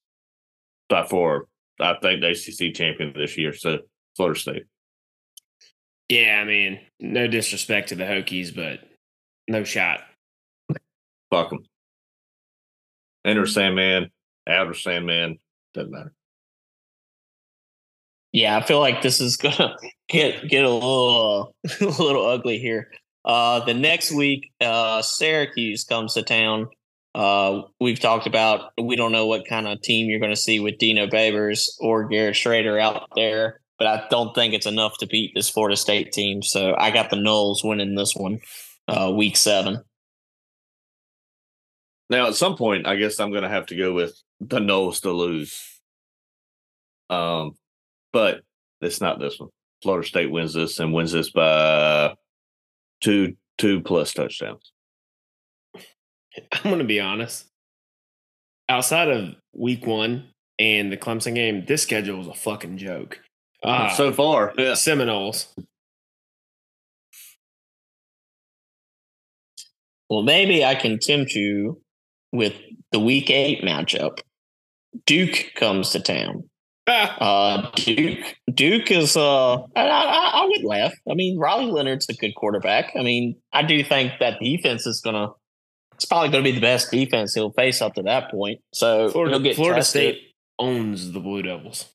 by 0.88 1.04
far. 1.04 1.46
I 1.80 1.94
think 2.00 2.20
the 2.20 2.28
ACC 2.30 2.74
champion 2.74 3.12
this 3.16 3.36
year. 3.36 3.52
So 3.52 3.78
Florida 4.16 4.38
State. 4.38 4.64
Yeah, 6.08 6.38
I 6.40 6.44
mean, 6.44 6.80
no 7.00 7.26
disrespect 7.26 7.88
to 7.88 7.96
the 7.96 8.04
Hokies, 8.04 8.54
but 8.54 8.80
no 9.48 9.64
shot. 9.64 10.00
Fuck 11.30 11.50
them. 11.50 11.64
Enter 13.24 13.46
Sandman, 13.46 14.10
outer 14.46 14.74
Sandman, 14.74 15.38
doesn't 15.72 15.90
matter. 15.90 16.12
Yeah, 18.34 18.56
I 18.56 18.62
feel 18.62 18.80
like 18.80 19.00
this 19.00 19.20
is 19.20 19.36
gonna 19.38 19.76
get 20.08 20.48
get 20.48 20.64
a 20.64 20.68
little 20.68 21.52
uh, 21.64 21.70
a 21.80 22.02
little 22.02 22.26
ugly 22.26 22.58
here. 22.58 22.90
Uh, 23.24 23.64
the 23.64 23.72
next 23.72 24.12
week, 24.12 24.52
uh, 24.60 25.00
Syracuse 25.00 25.84
comes 25.84 26.14
to 26.14 26.22
town. 26.22 26.66
Uh, 27.14 27.62
we've 27.80 28.00
talked 28.00 28.26
about 28.26 28.72
we 28.76 28.96
don't 28.96 29.12
know 29.12 29.26
what 29.26 29.46
kind 29.46 29.68
of 29.68 29.80
team 29.82 30.10
you're 30.10 30.18
going 30.18 30.32
to 30.32 30.36
see 30.36 30.58
with 30.58 30.78
Dino 30.78 31.06
Babers 31.06 31.68
or 31.78 32.08
Garrett 32.08 32.34
Shrader 32.34 32.78
out 32.78 33.08
there, 33.14 33.60
but 33.78 33.86
I 33.86 34.04
don't 34.10 34.34
think 34.34 34.52
it's 34.52 34.66
enough 34.66 34.98
to 34.98 35.06
beat 35.06 35.30
this 35.32 35.48
Florida 35.48 35.76
State 35.76 36.10
team. 36.12 36.42
So 36.42 36.74
I 36.76 36.90
got 36.90 37.10
the 37.10 37.16
Noles 37.16 37.62
winning 37.62 37.94
this 37.94 38.14
one, 38.16 38.40
uh, 38.88 39.12
week 39.16 39.36
seven. 39.36 39.84
Now, 42.10 42.26
at 42.26 42.34
some 42.34 42.56
point, 42.56 42.84
I 42.84 42.96
guess 42.96 43.20
I'm 43.20 43.30
going 43.30 43.44
to 43.44 43.48
have 43.48 43.66
to 43.66 43.76
go 43.76 43.92
with 43.92 44.20
the 44.40 44.58
Noles 44.58 45.00
to 45.02 45.12
lose. 45.12 45.80
Um, 47.08 47.52
but 48.14 48.42
it's 48.80 49.00
not 49.00 49.18
this 49.18 49.38
one. 49.38 49.50
Florida 49.82 50.06
State 50.06 50.30
wins 50.30 50.54
this 50.54 50.78
and 50.78 50.94
wins 50.94 51.12
this 51.12 51.30
by 51.30 52.14
two 53.02 53.36
two 53.58 53.82
plus 53.82 54.14
touchdowns. 54.14 54.72
I'm 55.74 56.62
going 56.62 56.78
to 56.78 56.84
be 56.84 57.00
honest. 57.00 57.46
Outside 58.70 59.08
of 59.08 59.34
week 59.52 59.84
one 59.86 60.30
and 60.58 60.90
the 60.90 60.96
Clemson 60.96 61.34
game, 61.34 61.64
this 61.66 61.82
schedule 61.82 62.20
is 62.20 62.28
a 62.28 62.34
fucking 62.34 62.78
joke. 62.78 63.18
Uh, 63.62 63.90
so 63.90 64.12
far, 64.12 64.54
yeah. 64.56 64.74
Seminoles. 64.74 65.54
Well, 70.08 70.22
maybe 70.22 70.64
I 70.64 70.76
can 70.76 70.98
tempt 70.98 71.34
you 71.34 71.80
with 72.32 72.54
the 72.92 73.00
week 73.00 73.30
eight 73.30 73.62
matchup. 73.62 74.20
Duke 75.06 75.52
comes 75.56 75.90
to 75.90 76.00
town. 76.00 76.48
Uh, 76.86 77.70
Duke, 77.76 78.36
Duke 78.52 78.90
is. 78.90 79.16
Uh, 79.16 79.54
I, 79.54 79.68
I, 79.76 80.30
I 80.34 80.46
would 80.48 80.64
laugh. 80.64 80.92
I 81.10 81.14
mean, 81.14 81.38
Riley 81.38 81.70
Leonard's 81.70 82.08
a 82.08 82.14
good 82.14 82.34
quarterback. 82.34 82.92
I 82.98 83.02
mean, 83.02 83.36
I 83.52 83.62
do 83.62 83.82
think 83.82 84.12
that 84.20 84.38
defense 84.40 84.86
is 84.86 85.00
gonna. 85.00 85.28
It's 85.94 86.04
probably 86.04 86.30
going 86.30 86.42
to 86.42 86.50
be 86.50 86.54
the 86.54 86.60
best 86.60 86.90
defense 86.90 87.34
he'll 87.34 87.52
face 87.52 87.80
up 87.80 87.94
to 87.94 88.02
that 88.02 88.30
point. 88.30 88.60
So 88.72 89.08
Florida, 89.10 89.34
he'll 89.34 89.42
get 89.44 89.56
Florida. 89.56 89.82
State 89.82 90.20
owns 90.58 91.12
the 91.12 91.20
Blue 91.20 91.40
Devils. 91.42 91.86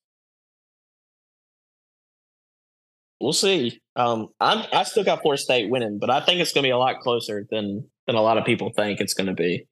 We'll 3.20 3.34
see. 3.34 3.82
Um, 3.98 4.30
I'm. 4.40 4.66
I 4.72 4.84
still 4.84 5.04
got 5.04 5.22
Florida 5.22 5.42
State 5.42 5.70
winning, 5.70 6.00
but 6.00 6.10
I 6.10 6.22
think 6.22 6.40
it's 6.40 6.54
going 6.54 6.64
to 6.64 6.68
be 6.68 6.72
a 6.72 6.78
lot 6.78 7.00
closer 7.02 7.46
than 7.52 7.90
than 8.08 8.16
a 8.16 8.22
lot 8.22 8.38
of 8.38 8.46
people 8.46 8.72
think 8.76 9.02
it's 9.02 9.14
going 9.14 9.28
to 9.28 9.34
be. 9.34 9.68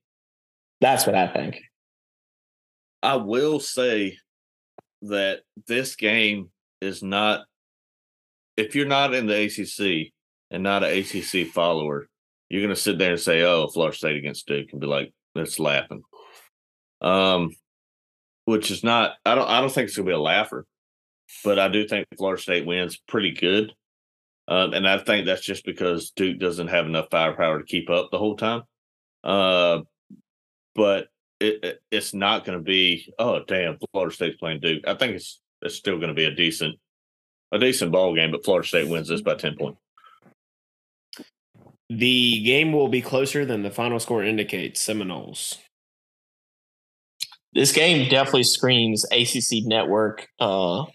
That's 0.82 1.08
what 1.08 1.16
I 1.16 1.28
think. 1.28 1.60
I 3.02 3.16
will 3.16 3.60
say 3.60 4.18
that 5.04 5.42
this 5.68 5.96
game 5.96 6.50
is 6.82 7.04
not. 7.04 7.46
If 8.56 8.76
you're 8.76 8.88
not 8.88 9.14
in 9.14 9.28
the 9.28 9.44
ACC 9.46 10.12
and 10.50 10.64
not 10.64 10.84
an 10.84 10.98
ACC 10.98 11.48
follower, 11.48 12.08
you're 12.50 12.62
going 12.62 12.74
to 12.74 12.82
sit 12.82 12.98
there 12.98 13.12
and 13.12 13.20
say, 13.20 13.44
"Oh, 13.44 13.68
Florida 13.68 13.96
State 13.96 14.18
against 14.18 14.48
Duke," 14.48 14.70
and 14.72 14.82
be 14.82 14.88
like, 14.88 15.14
"That's 15.36 15.60
laughing." 15.60 16.04
Um, 17.02 17.52
which 18.46 18.72
is 18.72 18.84
not. 18.84 19.16
I 19.26 19.36
don't. 19.36 19.48
I 19.48 19.62
don't 19.62 19.72
think 19.72 19.88
it's 19.88 19.98
going 19.98 20.06
to 20.06 20.12
be 20.12 20.16
a 20.16 20.20
laugher, 20.20 20.66
but 21.44 21.60
I 21.60 21.68
do 21.68 21.88
think 21.88 22.08
Florida 22.18 22.42
State 22.42 22.66
wins 22.66 22.98
pretty 23.08 23.32
good, 23.32 23.74
um, 24.48 24.74
and 24.74 24.88
I 24.88 24.98
think 24.98 25.26
that's 25.26 25.46
just 25.46 25.66
because 25.66 26.12
Duke 26.12 26.40
doesn't 26.40 26.70
have 26.70 26.86
enough 26.86 27.08
firepower 27.12 27.60
to 27.60 27.66
keep 27.66 27.90
up 27.90 28.10
the 28.10 28.18
whole 28.18 28.38
time. 28.38 28.64
Uh, 29.24 29.82
but 30.74 31.08
it, 31.40 31.64
it 31.64 31.82
it's 31.92 32.14
not 32.14 32.46
going 32.46 32.58
to 32.58 32.64
be. 32.64 33.14
Oh, 33.20 33.42
damn! 33.48 33.78
Florida 33.92 34.14
State's 34.14 34.38
playing 34.38 34.60
Duke. 34.60 34.88
I 34.88 34.96
think 34.96 35.16
it's 35.16 35.40
it's 35.62 35.76
still 35.76 35.98
going 35.98 36.10
to 36.10 36.14
be 36.14 36.26
a 36.26 36.32
decent 36.32 36.76
a 37.52 37.60
decent 37.60 37.92
ball 37.92 38.16
game, 38.16 38.32
but 38.32 38.44
Florida 38.44 38.68
State 38.68 38.88
wins 38.88 39.08
this 39.08 39.22
by 39.22 39.36
ten 39.36 39.56
points. 39.56 39.80
The 41.90 42.44
game 42.44 42.74
will 42.74 42.90
be 42.90 43.02
closer 43.02 43.46
than 43.46 43.64
the 43.64 43.72
final 43.72 44.00
score 44.00 44.24
indicates. 44.24 44.82
Seminoles. 44.82 45.58
This 47.54 47.72
game 47.72 48.10
definitely 48.10 48.44
screams 48.44 49.06
ACC 49.06 49.66
Network. 49.66 50.28
Uh, 50.40 50.86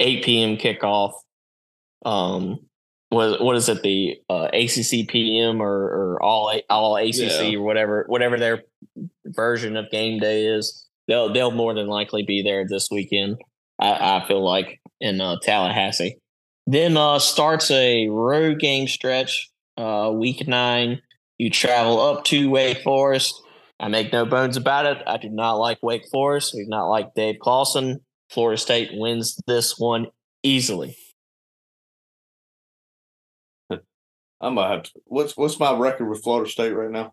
8 0.00 0.24
p.m. 0.24 0.56
kickoff. 0.56 1.12
Um, 2.04 2.66
what 3.10 3.42
what 3.42 3.56
is 3.56 3.68
it? 3.68 3.82
The 3.82 4.16
uh, 4.28 4.48
ACC 4.52 5.08
PM 5.08 5.60
or, 5.60 5.68
or 5.68 6.22
all 6.22 6.52
all 6.70 6.96
ACC 6.96 7.14
Yeah. 7.16 7.56
or 7.58 7.62
whatever 7.62 8.04
whatever 8.08 8.38
their 8.38 8.62
version 9.26 9.76
of 9.76 9.90
game 9.90 10.18
day 10.18 10.46
is. 10.46 10.86
They'll 11.08 11.32
they'll 11.32 11.50
more 11.50 11.74
than 11.74 11.88
likely 11.88 12.22
be 12.22 12.42
there 12.42 12.64
this 12.66 12.88
weekend. 12.90 13.36
I, 13.80 14.18
I 14.22 14.28
feel 14.28 14.44
like 14.44 14.80
in 15.00 15.20
uh, 15.20 15.36
Tallahassee. 15.42 16.16
Then 16.66 16.96
uh, 16.96 17.18
starts 17.18 17.70
a 17.70 18.08
road 18.08 18.60
game 18.60 18.86
stretch. 18.86 19.50
Uh, 19.76 20.12
week 20.14 20.46
nine, 20.46 21.00
you 21.38 21.50
travel 21.50 22.00
up 22.00 22.24
to 22.26 22.48
Wake 22.50 22.82
Forest. 22.82 23.34
I 23.80 23.88
make 23.88 24.12
no 24.12 24.26
bones 24.26 24.56
about 24.58 24.84
it. 24.86 24.98
I 25.06 25.16
do 25.16 25.30
not 25.30 25.54
like 25.54 25.78
Wake 25.82 26.06
Forest. 26.12 26.54
I 26.54 26.58
do 26.62 26.66
not 26.68 26.86
like 26.88 27.14
Dave 27.14 27.36
Clawson. 27.40 28.00
Florida 28.30 28.58
State 28.60 28.90
wins 28.92 29.40
this 29.46 29.78
one 29.78 30.06
easily. 30.42 30.96
I'm 34.40 34.54
gonna 34.54 34.68
have 34.68 34.84
to. 34.84 34.90
What's 35.04 35.36
what's 35.36 35.58
my 35.58 35.76
record 35.76 36.08
with 36.08 36.22
Florida 36.22 36.50
State 36.50 36.72
right 36.72 36.90
now? 36.90 37.12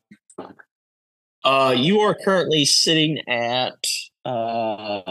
Uh, 1.43 1.73
you 1.77 1.99
are 1.99 2.15
currently 2.15 2.65
sitting 2.65 3.19
at 3.27 3.75
uh, 4.25 5.01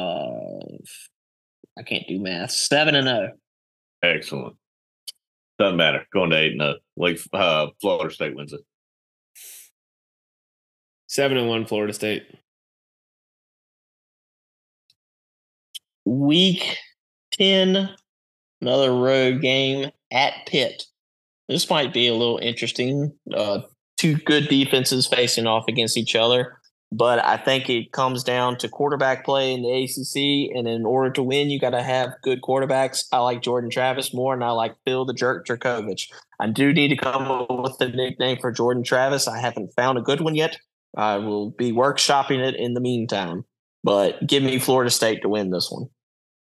I 1.78 1.82
can't 1.84 2.06
do 2.08 2.20
math. 2.20 2.50
Seven 2.50 2.94
and 2.94 3.08
oh. 3.08 3.12
zero. 3.12 3.32
Excellent. 4.02 4.56
Doesn't 5.58 5.76
matter. 5.76 6.06
Going 6.12 6.30
to 6.30 6.36
eight 6.36 6.52
and 6.52 6.60
zero. 6.60 6.74
Wake 6.96 7.20
uh, 7.32 7.68
Florida 7.80 8.14
State 8.14 8.34
wins 8.34 8.52
it. 8.52 8.60
Seven 11.06 11.36
and 11.36 11.48
one, 11.48 11.66
Florida 11.66 11.92
State. 11.92 12.26
Week 16.04 16.76
ten, 17.32 17.90
another 18.60 18.92
road 18.92 19.40
game 19.40 19.90
at 20.10 20.34
Pitt. 20.46 20.84
This 21.48 21.70
might 21.70 21.92
be 21.92 22.08
a 22.08 22.14
little 22.14 22.38
interesting. 22.38 23.12
Uh, 23.32 23.60
two 23.96 24.16
good 24.16 24.48
defenses 24.48 25.06
facing 25.06 25.46
off 25.46 25.64
against 25.68 25.96
each 25.96 26.16
other, 26.16 26.58
but 26.92 27.24
I 27.24 27.36
think 27.36 27.70
it 27.70 27.92
comes 27.92 28.24
down 28.24 28.58
to 28.58 28.68
quarterback 28.68 29.24
play 29.24 29.52
in 29.52 29.62
the 29.62 29.84
ACC. 29.84 30.56
And 30.56 30.66
in 30.66 30.84
order 30.84 31.10
to 31.12 31.22
win, 31.22 31.50
you 31.50 31.60
got 31.60 31.70
to 31.70 31.82
have 31.82 32.14
good 32.22 32.42
quarterbacks. 32.42 33.04
I 33.12 33.18
like 33.18 33.42
Jordan 33.42 33.70
Travis 33.70 34.12
more, 34.12 34.34
and 34.34 34.44
I 34.44 34.50
like 34.50 34.74
Phil 34.84 35.04
the 35.04 35.14
Jerk 35.14 35.46
Jurkovec. 35.46 36.10
I 36.40 36.48
do 36.48 36.72
need 36.72 36.88
to 36.88 36.96
come 36.96 37.30
up 37.30 37.50
with 37.50 37.80
a 37.80 37.88
nickname 37.88 38.38
for 38.40 38.52
Jordan 38.52 38.82
Travis. 38.82 39.28
I 39.28 39.38
haven't 39.38 39.72
found 39.74 39.98
a 39.98 40.02
good 40.02 40.20
one 40.20 40.34
yet. 40.34 40.58
I 40.96 41.18
will 41.18 41.50
be 41.50 41.72
workshopping 41.72 42.46
it 42.46 42.56
in 42.56 42.74
the 42.74 42.80
meantime. 42.80 43.44
But 43.84 44.26
give 44.26 44.42
me 44.42 44.58
Florida 44.58 44.90
State 44.90 45.22
to 45.22 45.28
win 45.28 45.50
this 45.50 45.70
one. 45.70 45.88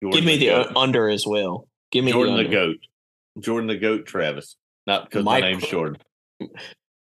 Jordan 0.01 0.19
give 0.19 0.25
me 0.25 0.37
the 0.37 0.49
uh, 0.49 0.79
under 0.79 1.09
as 1.09 1.27
well. 1.27 1.67
Give 1.91 2.03
me 2.03 2.11
Jordan 2.11 2.37
the, 2.37 2.43
the, 2.43 2.49
goat. 2.49 2.77
Jordan 3.39 3.67
the 3.67 3.77
goat. 3.77 4.05
Travis. 4.05 4.55
Not 4.87 5.05
because 5.09 5.23
my 5.23 5.39
name's 5.39 5.65
Jordan. 5.67 5.97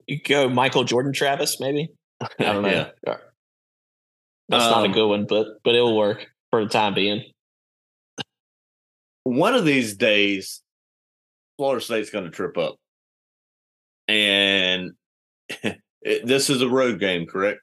You 0.07 0.19
go 0.21 0.49
Michael 0.49 0.83
Jordan 0.83 1.13
Travis, 1.13 1.59
maybe. 1.59 1.89
I 2.21 2.27
don't 2.39 2.61
know. 2.63 2.69
Yeah. 3.05 3.17
That's 4.49 4.65
not 4.65 4.83
a 4.83 4.87
Um, 4.87 4.91
good 4.91 5.07
one, 5.07 5.25
but 5.25 5.47
but 5.63 5.75
it'll 5.75 5.97
work 5.97 6.27
for 6.51 6.63
the 6.63 6.69
time 6.69 6.93
being. 6.93 7.23
One 9.23 9.55
of 9.55 9.63
these 9.65 9.95
days, 9.95 10.61
Florida 11.57 11.83
State's 11.83 12.09
going 12.09 12.25
to 12.25 12.31
trip 12.31 12.57
up, 12.57 12.75
and 14.07 14.91
it, 15.49 16.25
this 16.25 16.49
is 16.49 16.61
a 16.61 16.67
road 16.69 16.99
game, 16.99 17.25
correct? 17.25 17.61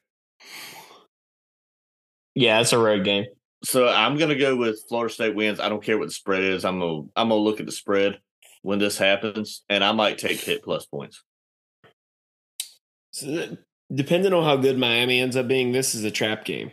Yeah, 2.33 2.59
it's 2.61 2.73
a 2.73 2.79
road 2.79 3.03
game. 3.03 3.25
So 3.63 3.87
I'm 3.87 4.17
going 4.17 4.29
to 4.29 4.35
go 4.35 4.55
with 4.55 4.81
Florida 4.89 5.13
State 5.13 5.35
wins. 5.35 5.59
I 5.59 5.69
don't 5.69 5.83
care 5.83 5.99
what 5.99 6.07
the 6.07 6.13
spread 6.13 6.43
is. 6.43 6.65
I'm 6.65 6.79
gonna 6.79 7.01
I'm 7.15 7.29
gonna 7.29 7.35
look 7.35 7.59
at 7.59 7.67
the 7.67 7.71
spread 7.71 8.19
when 8.61 8.79
this 8.79 8.97
happens, 8.97 9.63
and 9.69 9.83
I 9.83 9.91
might 9.91 10.17
take 10.17 10.43
Pitt 10.43 10.63
plus 10.63 10.85
points. 10.85 11.23
So 13.11 13.33
uh, 13.33 13.55
depending 13.93 14.33
on 14.33 14.43
how 14.43 14.55
good 14.55 14.77
Miami 14.77 15.19
ends 15.19 15.35
up 15.35 15.47
being, 15.47 15.71
this 15.71 15.93
is 15.95 16.03
a 16.03 16.11
trap 16.11 16.45
game 16.45 16.71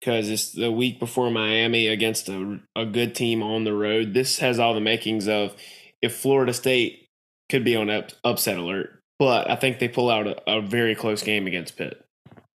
because 0.00 0.28
it's 0.28 0.52
the 0.52 0.70
week 0.70 0.98
before 0.98 1.30
Miami 1.30 1.86
against 1.86 2.28
a, 2.28 2.60
a 2.76 2.84
good 2.84 3.14
team 3.14 3.42
on 3.42 3.64
the 3.64 3.72
road. 3.72 4.14
This 4.14 4.38
has 4.38 4.58
all 4.58 4.74
the 4.74 4.80
makings 4.80 5.28
of 5.28 5.54
if 6.02 6.14
Florida 6.14 6.52
State 6.52 7.08
could 7.48 7.64
be 7.64 7.76
on 7.76 7.88
up, 7.88 8.10
upset 8.24 8.58
alert, 8.58 9.02
but 9.18 9.50
I 9.50 9.56
think 9.56 9.78
they 9.78 9.88
pull 9.88 10.10
out 10.10 10.26
a, 10.26 10.50
a 10.50 10.60
very 10.60 10.94
close 10.94 11.22
game 11.22 11.46
against 11.46 11.76
Pitt. 11.76 12.04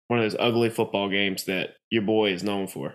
One 0.08 0.20
of 0.20 0.24
those 0.24 0.38
ugly 0.38 0.70
football 0.70 1.08
games 1.08 1.44
that 1.44 1.76
your 1.90 2.02
boy 2.02 2.32
is 2.32 2.42
known 2.42 2.66
for. 2.66 2.94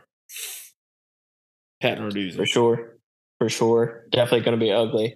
Pat 1.81 1.97
Narduzzi. 1.97 2.35
For 2.35 2.45
sure. 2.45 2.97
For 3.39 3.49
sure. 3.49 4.05
Definitely 4.11 4.45
gonna 4.45 4.57
be 4.57 4.71
ugly. 4.71 5.15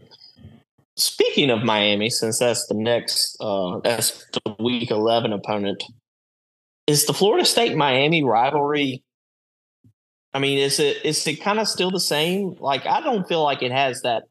Speaking 0.95 1.49
of 1.49 1.63
Miami, 1.63 2.09
since 2.09 2.39
that's 2.39 2.67
the 2.67 2.75
next 2.75 3.35
uh 3.39 3.79
that's 3.83 4.25
the 4.31 4.55
week 4.59 4.91
eleven 4.91 5.33
opponent, 5.33 5.83
is 6.87 7.05
the 7.05 7.13
Florida 7.13 7.45
State 7.45 7.75
Miami 7.75 8.23
rivalry 8.23 9.03
I 10.33 10.39
mean, 10.39 10.57
is 10.57 10.79
it 10.79 11.05
is 11.05 11.25
it 11.27 11.41
kind 11.41 11.59
of 11.59 11.67
still 11.67 11.91
the 11.91 11.99
same? 11.99 12.55
Like 12.59 12.85
I 12.85 13.01
don't 13.01 13.27
feel 13.27 13.43
like 13.43 13.61
it 13.61 13.71
has 13.71 14.01
that 14.01 14.23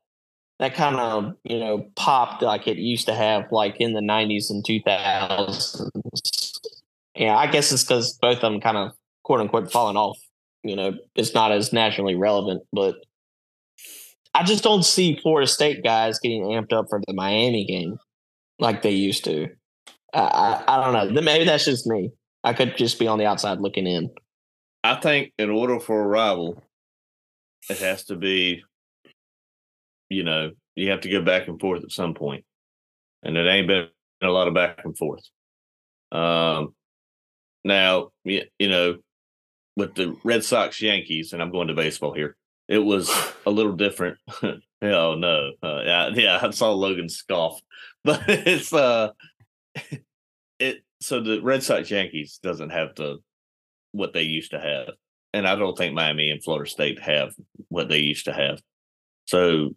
that 0.58 0.74
kind 0.74 0.96
of 0.96 1.34
you 1.44 1.58
know 1.58 1.86
popped 1.96 2.42
like 2.42 2.66
it 2.66 2.76
used 2.76 3.06
to 3.06 3.14
have 3.14 3.50
like 3.50 3.76
in 3.80 3.94
the 3.94 4.00
90s 4.00 4.48
and 4.48 4.64
2000s 4.64 6.58
yeah 7.16 7.36
i 7.36 7.48
guess 7.48 7.72
it's 7.72 7.82
because 7.82 8.16
both 8.18 8.36
of 8.36 8.42
them 8.42 8.60
kind 8.60 8.76
of 8.76 8.92
quote 9.24 9.40
unquote 9.40 9.72
falling 9.72 9.96
off 9.96 10.16
you 10.62 10.76
know 10.76 10.92
it's 11.16 11.34
not 11.34 11.50
as 11.50 11.72
nationally 11.72 12.14
relevant 12.14 12.62
but 12.72 12.94
i 14.34 14.42
just 14.42 14.64
don't 14.64 14.84
see 14.84 15.16
florida 15.16 15.46
state 15.46 15.82
guys 15.84 16.18
getting 16.18 16.42
amped 16.42 16.72
up 16.72 16.86
for 16.88 17.00
the 17.06 17.12
miami 17.12 17.64
game 17.64 17.98
like 18.62 18.80
they 18.80 18.92
used 18.92 19.24
to. 19.24 19.48
I 20.14 20.20
i, 20.20 20.64
I 20.66 20.84
don't 20.84 21.14
know. 21.14 21.20
Maybe 21.20 21.44
that's 21.44 21.66
just 21.66 21.86
me. 21.86 22.12
I 22.44 22.54
could 22.54 22.76
just 22.76 22.98
be 22.98 23.06
on 23.06 23.18
the 23.18 23.26
outside 23.26 23.60
looking 23.60 23.86
in. 23.86 24.10
I 24.84 24.94
think 24.94 25.32
in 25.38 25.50
order 25.50 25.78
for 25.78 26.00
a 26.00 26.06
rival, 26.06 26.62
it 27.68 27.78
has 27.78 28.04
to 28.06 28.16
be, 28.16 28.62
you 30.08 30.24
know, 30.24 30.52
you 30.74 30.90
have 30.90 31.02
to 31.02 31.10
go 31.10 31.22
back 31.22 31.46
and 31.46 31.60
forth 31.60 31.84
at 31.84 31.92
some 31.92 32.14
point, 32.14 32.44
and 33.22 33.36
it 33.36 33.46
ain't 33.46 33.68
been 33.68 33.88
a 34.22 34.28
lot 34.28 34.48
of 34.48 34.54
back 34.54 34.80
and 34.84 34.96
forth. 34.96 35.22
Um, 36.10 36.74
now 37.64 38.10
you 38.24 38.44
know, 38.60 38.98
with 39.76 39.94
the 39.94 40.16
Red 40.24 40.44
Sox 40.44 40.80
Yankees, 40.80 41.32
and 41.32 41.42
I'm 41.42 41.52
going 41.52 41.68
to 41.68 41.74
baseball 41.74 42.12
here. 42.12 42.36
It 42.68 42.78
was 42.78 43.10
a 43.46 43.50
little 43.50 43.72
different. 43.72 44.18
oh 44.42 45.14
no, 45.14 45.52
uh, 45.62 45.82
yeah, 45.84 46.08
yeah, 46.14 46.38
I 46.42 46.50
saw 46.50 46.72
Logan 46.72 47.08
scoff, 47.08 47.60
but 48.04 48.22
it's 48.28 48.72
uh, 48.72 49.10
it. 50.58 50.82
So 51.00 51.20
the 51.20 51.40
Red 51.40 51.62
Sox 51.62 51.90
Yankees 51.90 52.38
doesn't 52.42 52.70
have 52.70 52.94
the 52.94 53.18
what 53.92 54.12
they 54.12 54.22
used 54.22 54.50
to 54.50 54.60
have. 54.60 54.94
And 55.32 55.46
I 55.46 55.54
don't 55.54 55.76
think 55.78 55.94
Miami 55.94 56.30
and 56.30 56.42
Florida 56.42 56.68
State 56.68 57.00
have 57.00 57.34
what 57.68 57.88
they 57.88 57.98
used 57.98 58.26
to 58.26 58.32
have. 58.32 58.60
So, 59.26 59.70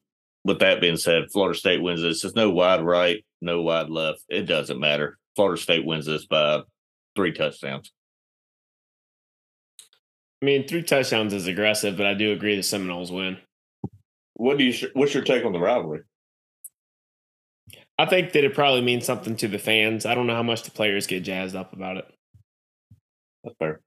with 0.43 0.59
that 0.59 0.81
being 0.81 0.97
said, 0.97 1.31
Florida 1.31 1.57
State 1.57 1.81
wins 1.81 2.01
this. 2.01 2.21
There's 2.21 2.35
no 2.35 2.49
wide 2.49 2.81
right, 2.81 3.23
no 3.41 3.61
wide 3.61 3.89
left. 3.89 4.21
It 4.29 4.43
doesn't 4.43 4.79
matter. 4.79 5.17
Florida 5.35 5.61
State 5.61 5.85
wins 5.85 6.05
this 6.05 6.25
by 6.25 6.61
three 7.15 7.31
touchdowns. 7.31 7.91
I 10.41 10.45
mean, 10.45 10.67
three 10.67 10.83
touchdowns 10.83 11.33
is 11.33 11.47
aggressive, 11.47 11.97
but 11.97 12.05
I 12.05 12.13
do 12.13 12.31
agree 12.31 12.55
the 12.55 12.63
Seminoles 12.63 13.11
win. 13.11 13.37
What 14.33 14.57
do 14.57 14.63
you? 14.63 14.89
What's 14.93 15.13
your 15.13 15.23
take 15.23 15.45
on 15.45 15.53
the 15.53 15.59
rivalry? 15.59 16.01
I 17.97 18.05
think 18.05 18.33
that 18.33 18.43
it 18.43 18.53
probably 18.53 18.81
means 18.81 19.05
something 19.05 19.37
to 19.37 19.47
the 19.47 19.57
fans. 19.57 20.05
I 20.05 20.15
don't 20.15 20.27
know 20.27 20.35
how 20.35 20.43
much 20.43 20.63
the 20.63 20.71
players 20.71 21.07
get 21.07 21.23
jazzed 21.23 21.55
up 21.55 21.71
about 21.71 21.97
it. 21.97 22.05
That's 23.43 23.55
fair. 23.57 23.81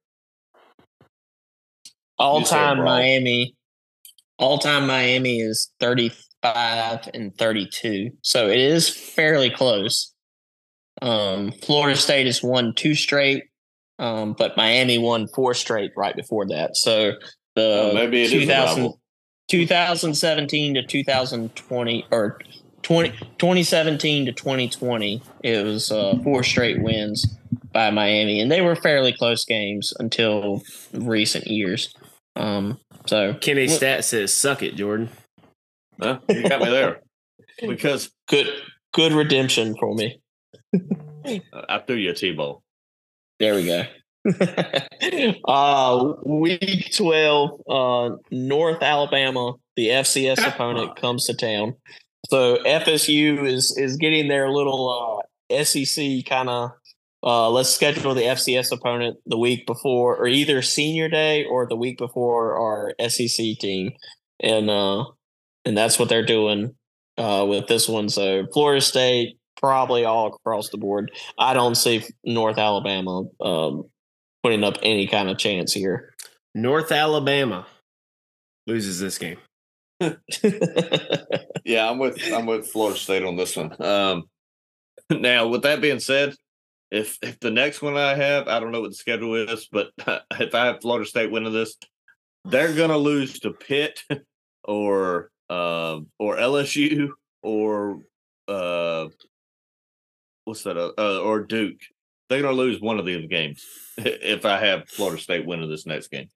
All 2.19 2.43
time 2.43 2.83
Miami. 2.83 3.55
All 4.39 4.59
time 4.59 4.87
Miami 4.87 5.41
is 5.41 5.71
35 5.81 7.11
and 7.13 7.37
32. 7.37 8.11
So 8.23 8.49
it 8.49 8.59
is 8.59 8.89
fairly 8.89 9.51
close. 9.51 10.15
Um, 11.03 11.53
Florida 11.53 11.97
State 11.97 12.27
has 12.27 12.43
won 12.43 12.75
two 12.75 12.95
straight, 12.95 13.45
um, 13.99 14.35
but 14.37 14.57
Miami 14.57 14.99
won 14.99 15.29
four 15.35 15.55
straight 15.55 15.93
right 15.97 16.15
before 16.15 16.47
that. 16.47 16.77
So 16.77 17.13
the 17.55 17.91
maybe 17.95 18.29
2000, 18.29 18.95
2017 19.49 20.75
to 20.75 20.83
2020 20.83 22.07
or 22.11 22.39
20, 22.83 23.11
2017 23.39 24.27
to 24.27 24.33
2020, 24.33 25.23
it 25.43 25.65
was 25.65 25.91
uh, 25.91 26.19
four 26.23 26.43
straight 26.43 26.83
wins 26.83 27.27
by 27.73 27.91
Miami, 27.91 28.41
and 28.41 28.51
they 28.51 28.61
were 28.61 28.77
fairly 28.77 29.13
close 29.13 29.45
games 29.45 29.93
until 29.99 30.63
recent 30.93 31.47
years. 31.47 31.95
Um, 32.37 32.79
so 33.07 33.35
Kenny 33.35 33.69
Stat 33.69 34.05
says, 34.05 34.33
"Suck 34.33 34.63
it, 34.63 34.77
Jordan." 34.77 35.09
Huh? 36.01 36.21
You 36.29 36.49
got 36.49 36.61
me 36.61 36.71
there 36.71 37.01
because 37.69 38.11
good, 38.29 38.47
good 38.95 39.13
redemption 39.13 39.75
for 39.77 39.95
me. 39.95 40.21
I 41.53 41.79
threw 41.87 41.97
you 41.97 42.11
a 42.11 42.15
T-ball. 42.15 42.63
There 43.39 43.55
we 43.55 43.67
go. 43.67 43.85
uh, 45.49 46.13
week 46.25 46.93
12, 46.95 47.61
uh, 47.69 48.11
North 48.31 48.83
Alabama, 48.83 49.55
the 49.77 49.89
FCS 49.89 50.47
opponent 50.55 50.97
comes 50.97 51.27
to 51.27 51.35
town. 51.35 51.75
So 52.29 52.59
FSU 52.65 53.47
is 53.47 53.77
is 53.79 53.97
getting 53.97 54.29
their 54.29 54.51
little 54.51 55.23
uh, 55.51 55.65
SEC 55.65 56.27
kind 56.27 56.49
of 56.49 56.73
uh, 57.23 57.51
let's 57.51 57.71
schedule 57.71 58.15
the 58.15 58.23
FCS 58.23 58.71
opponent 58.73 59.19
the 59.27 59.39
week 59.39 59.67
before, 59.67 60.17
or 60.17 60.29
either 60.29 60.63
senior 60.63 61.09
day 61.09 61.45
or 61.45 61.67
the 61.67 61.77
week 61.77 61.99
before 61.99 62.57
our 62.57 62.95
SEC 63.09 63.59
team, 63.59 63.93
and 64.41 64.71
uh, 64.71 65.05
and 65.65 65.77
that's 65.77 65.99
what 65.99 66.09
they're 66.09 66.25
doing 66.25 66.75
uh, 67.17 67.45
with 67.49 67.67
this 67.67 67.89
one. 67.89 68.09
So 68.09 68.47
Florida 68.53 68.81
State 68.81 69.38
probably 69.61 70.05
all 70.05 70.29
across 70.29 70.71
the 70.71 70.79
board. 70.79 71.11
I 71.39 71.55
don't 71.55 71.75
see 71.75 72.05
North 72.25 72.59
Alabama 72.59 73.25
um, 73.41 73.85
putting 74.43 74.65
up 74.65 74.77
any 74.83 75.07
kind 75.07 75.29
of 75.29 75.39
chance 75.39 75.73
here. 75.73 76.15
North 76.55 76.93
Alabama 76.93 77.67
loses 78.67 79.01
this 79.01 79.19
game. 79.19 79.39
yeah, 81.65 81.91
I'm 81.91 81.99
with 81.99 82.21
I'm 82.33 82.47
with 82.47 82.69
Florida 82.69 82.99
State 82.99 83.25
on 83.25 83.37
this 83.37 83.57
one. 83.57 83.75
Um, 83.83 84.25
now, 85.11 85.49
with 85.49 85.63
that 85.63 85.81
being 85.81 85.99
said, 85.99 86.35
if 86.91 87.19
if 87.23 87.41
the 87.41 87.51
next 87.51 87.83
one 87.83 87.97
I 87.97 88.15
have, 88.15 88.47
I 88.47 88.61
don't 88.61 88.71
know 88.71 88.81
what 88.81 88.91
the 88.91 88.97
schedule 88.97 89.35
is, 89.35 89.69
but 89.71 89.91
if 90.39 90.55
I 90.55 90.67
have 90.67 90.81
Florida 90.81 91.07
State 91.07 91.31
winning 91.33 91.53
this, 91.53 91.77
they're 92.45 92.75
gonna 92.75 92.97
lose 92.97 93.41
to 93.41 93.51
Pitt 93.53 94.03
or 94.65 95.31
uh, 95.51 96.01
or 96.19 96.37
LSU 96.37 97.11
or 97.43 98.01
uh, 98.47 99.09
what's 100.49 100.63
that? 100.65 100.77
Uh, 100.77 100.93
uh, 100.99 101.21
or 101.21 101.41
Duke. 101.41 101.81
They're 102.29 102.43
gonna 102.43 102.55
lose 102.55 102.81
one 102.81 102.99
of 102.99 103.07
these 103.07 103.27
games 103.29 103.65
if 103.97 104.45
I 104.45 104.59
have 104.59 104.89
Florida 104.89 105.21
State 105.21 105.47
winning 105.47 105.71
this 105.71 105.87
next 105.87 106.09
game. 106.09 106.29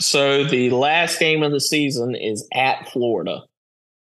So 0.00 0.44
the 0.44 0.70
last 0.70 1.18
game 1.18 1.42
of 1.42 1.52
the 1.52 1.60
season 1.60 2.14
is 2.14 2.46
at 2.52 2.90
Florida. 2.90 3.40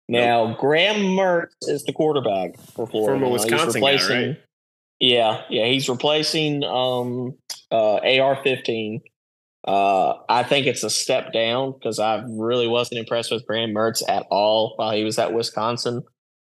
Now, 0.08 0.48
nope. 0.48 0.58
Graham 0.58 0.96
Mertz 0.96 1.54
is 1.62 1.84
the 1.84 1.92
quarterback 1.92 2.58
for 2.74 2.86
Florida. 2.86 3.20
From 3.20 3.28
a 3.28 3.30
Wisconsin 3.30 3.80
guy, 3.80 4.08
right? 4.08 4.36
Yeah, 5.00 5.42
yeah, 5.48 5.66
he's 5.66 5.88
replacing 5.88 6.62
um, 6.64 7.34
uh, 7.70 7.96
AR-15. 7.96 9.00
Uh, 9.66 10.14
I 10.28 10.42
think 10.42 10.66
it's 10.66 10.84
a 10.84 10.90
step 10.90 11.32
down 11.32 11.72
because 11.72 11.98
I 11.98 12.22
really 12.28 12.68
wasn't 12.68 12.98
impressed 12.98 13.30
with 13.30 13.46
Graham 13.46 13.70
Mertz 13.70 14.02
at 14.06 14.26
all 14.30 14.74
while 14.76 14.92
he 14.92 15.04
was 15.04 15.18
at 15.18 15.32
Wisconsin. 15.32 16.02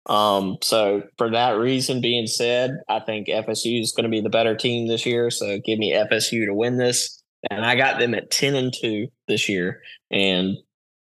Um, 0.07 0.57
so 0.61 1.03
for 1.17 1.31
that 1.31 1.57
reason 1.57 2.01
being 2.01 2.27
said, 2.27 2.77
I 2.87 2.99
think 2.99 3.27
FSU 3.27 3.81
is 3.81 3.91
going 3.91 4.03
to 4.03 4.09
be 4.09 4.21
the 4.21 4.29
better 4.29 4.55
team 4.55 4.87
this 4.87 5.05
year. 5.05 5.31
So 5.31 5.59
give 5.59 5.79
me 5.79 5.93
FSU 5.93 6.45
to 6.45 6.53
win 6.53 6.77
this, 6.77 7.23
and 7.49 7.65
I 7.65 7.75
got 7.75 7.99
them 7.99 8.13
at 8.13 8.29
ten 8.29 8.55
and 8.55 8.73
two 8.73 9.07
this 9.27 9.49
year, 9.49 9.81
and 10.11 10.57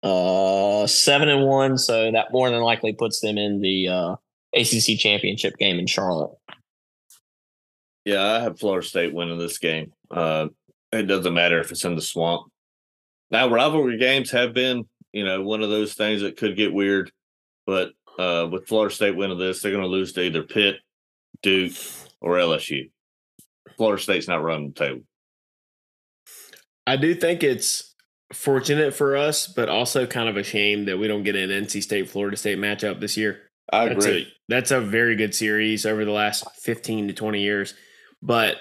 uh, 0.02 0.86
seven 0.86 1.28
and 1.28 1.46
one. 1.46 1.78
So 1.78 2.10
that 2.12 2.32
more 2.32 2.50
than 2.50 2.60
likely 2.60 2.92
puts 2.92 3.20
them 3.20 3.38
in 3.38 3.60
the 3.60 3.88
uh, 3.88 4.16
ACC 4.54 4.98
championship 4.98 5.56
game 5.56 5.78
in 5.78 5.86
Charlotte. 5.86 6.36
Yeah, 8.04 8.22
I 8.22 8.40
have 8.40 8.58
Florida 8.58 8.86
State 8.86 9.14
winning 9.14 9.38
this 9.38 9.58
game. 9.58 9.92
Uh, 10.10 10.48
it 10.92 11.04
doesn't 11.04 11.32
matter 11.32 11.60
if 11.60 11.70
it's 11.70 11.84
in 11.84 11.94
the 11.94 12.02
swamp. 12.02 12.50
Now, 13.30 13.48
rivalry 13.48 13.96
games 13.96 14.30
have 14.32 14.52
been, 14.52 14.84
you 15.12 15.24
know, 15.24 15.42
one 15.42 15.62
of 15.62 15.70
those 15.70 15.94
things 15.94 16.20
that 16.20 16.36
could 16.36 16.56
get 16.56 16.74
weird. 16.74 17.10
But 17.64 17.92
uh, 18.18 18.48
with 18.50 18.66
Florida 18.66 18.94
State 18.94 19.16
winning 19.16 19.38
this, 19.38 19.62
they're 19.62 19.72
going 19.72 19.82
to 19.82 19.88
lose 19.88 20.12
to 20.12 20.22
either 20.22 20.42
Pitt, 20.42 20.76
Duke, 21.42 21.74
or 22.20 22.36
LSU. 22.36 22.90
Florida 23.76 24.02
State's 24.02 24.28
not 24.28 24.42
running 24.42 24.68
the 24.68 24.74
table. 24.74 25.00
I 26.86 26.96
do 26.96 27.14
think 27.14 27.42
it's 27.42 27.94
fortunate 28.32 28.94
for 28.94 29.16
us, 29.16 29.46
but 29.46 29.68
also 29.68 30.06
kind 30.06 30.28
of 30.28 30.36
a 30.36 30.42
shame 30.42 30.86
that 30.86 30.98
we 30.98 31.08
don't 31.08 31.22
get 31.22 31.36
an 31.36 31.50
NC 31.50 31.82
State 31.82 32.10
Florida 32.10 32.36
State 32.36 32.58
matchup 32.58 33.00
this 33.00 33.16
year. 33.16 33.42
I 33.72 33.88
that's 33.88 34.04
agree. 34.04 34.22
A, 34.22 34.32
that's 34.48 34.70
a 34.70 34.80
very 34.80 35.16
good 35.16 35.34
series 35.34 35.86
over 35.86 36.04
the 36.04 36.10
last 36.10 36.44
15 36.62 37.08
to 37.08 37.14
20 37.14 37.40
years. 37.40 37.74
But 38.20 38.56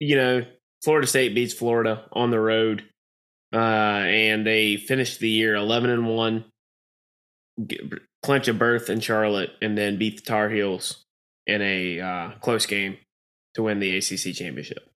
you 0.00 0.16
know, 0.16 0.44
Florida 0.82 1.06
State 1.06 1.34
beats 1.34 1.54
Florida 1.54 2.06
on 2.12 2.30
the 2.30 2.40
road, 2.40 2.84
uh, 3.52 3.56
and 3.56 4.46
they 4.46 4.76
finished 4.76 5.20
the 5.20 5.28
year 5.28 5.54
eleven 5.54 5.90
and 5.90 6.06
one, 6.06 6.44
clinch 8.22 8.48
a 8.48 8.54
berth 8.54 8.90
in 8.90 9.00
Charlotte, 9.00 9.50
and 9.60 9.76
then 9.76 9.98
beat 9.98 10.16
the 10.16 10.22
Tar 10.22 10.48
Heels 10.48 11.04
in 11.46 11.62
a 11.62 12.00
uh, 12.00 12.30
close 12.40 12.66
game 12.66 12.98
to 13.54 13.62
win 13.62 13.80
the 13.80 13.96
ACC 13.96 14.34
championship. 14.34 14.88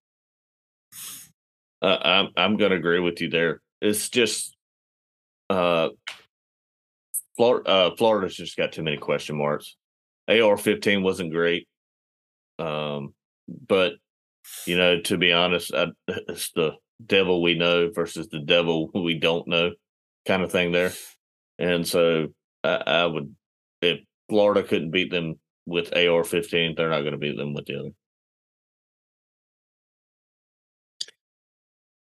Uh, 1.83 1.97
I'm 2.03 2.29
I'm 2.37 2.59
to 2.59 2.73
agree 2.73 3.01
with 3.01 3.21
you 3.21 3.31
there. 3.31 3.61
It's 3.81 4.09
just 4.09 4.55
uh, 5.49 5.89
Florida. 7.37 7.71
Uh, 7.71 7.97
Florida's 7.97 8.37
just 8.37 8.57
got 8.57 8.73
too 8.73 8.83
many 8.83 8.99
question 8.99 9.37
marks. 9.37 9.77
AR-15 10.29 11.03
wasn't 11.03 11.33
great. 11.33 11.67
Um, 12.59 13.15
but 13.67 13.95
you 14.67 14.77
know, 14.77 15.01
to 15.01 15.17
be 15.17 15.33
honest, 15.33 15.73
I, 15.75 15.87
it's 16.09 16.51
the 16.53 16.73
devil 17.05 17.43
we 17.43 17.55
know 17.55 17.91
versus 17.91 18.29
the 18.29 18.41
devil 18.41 18.91
we 18.95 19.19
don't 19.19 19.49
know 19.49 19.73
kind 20.27 20.43
of 20.43 20.53
thing 20.53 20.73
there. 20.73 20.93
And 21.59 21.87
so 21.87 22.29
I, 22.65 22.83
I 22.87 23.07
would 23.07 23.35
if 23.83 24.01
Florida 24.29 24.63
couldn't 24.63 24.91
beat 24.91 25.11
them 25.11 25.39
with 25.67 25.97
AR 25.97 26.25
fifteen, 26.25 26.75
they're 26.77 26.91
not 26.91 27.01
going 27.01 27.13
to 27.13 27.19
beat 27.19 27.37
them 27.37 27.55
with 27.55 27.67
the 27.67 27.79
other. 27.79 27.91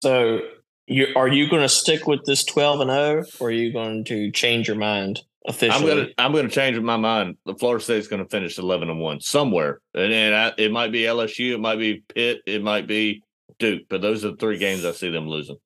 So, 0.02 0.40
you 0.88 1.08
are 1.16 1.28
you 1.28 1.50
going 1.50 1.62
to 1.62 1.70
stick 1.70 2.08
with 2.08 2.26
this 2.26 2.44
twelve 2.44 2.82
and 2.82 2.90
zero, 2.90 3.24
or 3.40 3.48
are 3.48 3.52
you 3.52 3.72
going 3.72 4.04
to 4.06 4.32
change 4.32 4.68
your 4.68 4.78
mind 4.78 5.22
officially? 5.48 5.92
I'm 5.92 5.98
gonna 5.98 6.10
I'm 6.18 6.34
gonna 6.34 6.50
change 6.50 6.78
my 6.80 6.98
mind. 6.98 7.38
The 7.46 7.56
Florida 7.56 7.84
State's 7.84 8.08
going 8.08 8.24
to 8.24 8.30
finish 8.30 8.58
eleven 8.58 8.90
and 8.90 9.00
one 9.00 9.22
somewhere, 9.22 9.80
and, 9.94 10.12
and 10.12 10.36
I, 10.36 10.54
it 10.58 10.72
might 10.72 10.92
be 10.92 11.02
LSU, 11.02 11.54
it 11.54 11.60
might 11.60 11.78
be 11.78 12.04
Pitt, 12.14 12.42
it 12.46 12.62
might 12.62 12.88
be 12.88 13.24
Duke, 13.60 13.84
but 13.90 14.02
those 14.02 14.26
are 14.26 14.32
the 14.32 14.38
three 14.38 14.58
games 14.58 14.84
I 14.84 14.92
see 14.92 15.10
them 15.10 15.28
losing. 15.28 15.58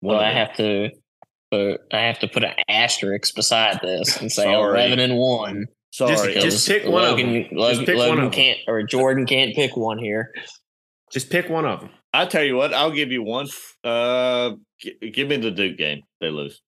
One 0.00 0.16
well, 0.16 0.24
I 0.24 0.32
have 0.32 0.56
to. 0.56 0.90
But 1.50 1.86
I 1.92 2.00
have 2.00 2.18
to 2.20 2.28
put 2.28 2.44
an 2.44 2.52
asterisk 2.68 3.34
beside 3.34 3.80
this 3.82 4.20
and 4.20 4.30
say 4.30 4.44
Sorry. 4.44 4.80
eleven 4.80 4.98
and 4.98 5.16
one. 5.16 5.66
Sorry, 5.92 6.34
Just- 6.34 6.44
just 6.44 6.68
pick 6.68 6.84
one 6.84 7.04
of 7.04 7.16
them. 7.16 7.46
Logan, 7.52 7.76
Just 7.76 7.86
pick 7.86 7.96
one 7.96 8.10
of 8.10 8.16
them. 8.24 8.30
can't 8.30 8.58
or 8.68 8.82
Jordan 8.82 9.24
can't 9.26 9.54
pick 9.54 9.76
one 9.76 9.98
here. 9.98 10.32
Just 11.10 11.30
pick 11.30 11.48
one 11.48 11.64
of 11.64 11.80
them. 11.80 11.90
I 12.12 12.26
tell 12.26 12.42
you 12.44 12.56
what, 12.56 12.74
I'll 12.74 12.90
give 12.90 13.10
you 13.10 13.22
one. 13.22 13.48
Uh, 13.82 14.52
g- 14.80 14.98
give 15.12 15.28
me 15.28 15.36
the 15.38 15.50
Duke 15.50 15.78
game. 15.78 16.02
They 16.20 16.28
lose. 16.30 16.60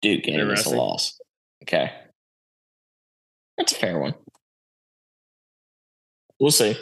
Duke 0.00 0.22
game 0.22 0.34
is 0.36 0.38
a 0.38 0.42
Interesting. 0.42 0.76
loss. 0.76 1.20
Okay, 1.64 1.92
that's 3.58 3.72
a 3.72 3.76
fair 3.76 3.98
one. 3.98 4.14
We'll 6.40 6.50
see. 6.50 6.76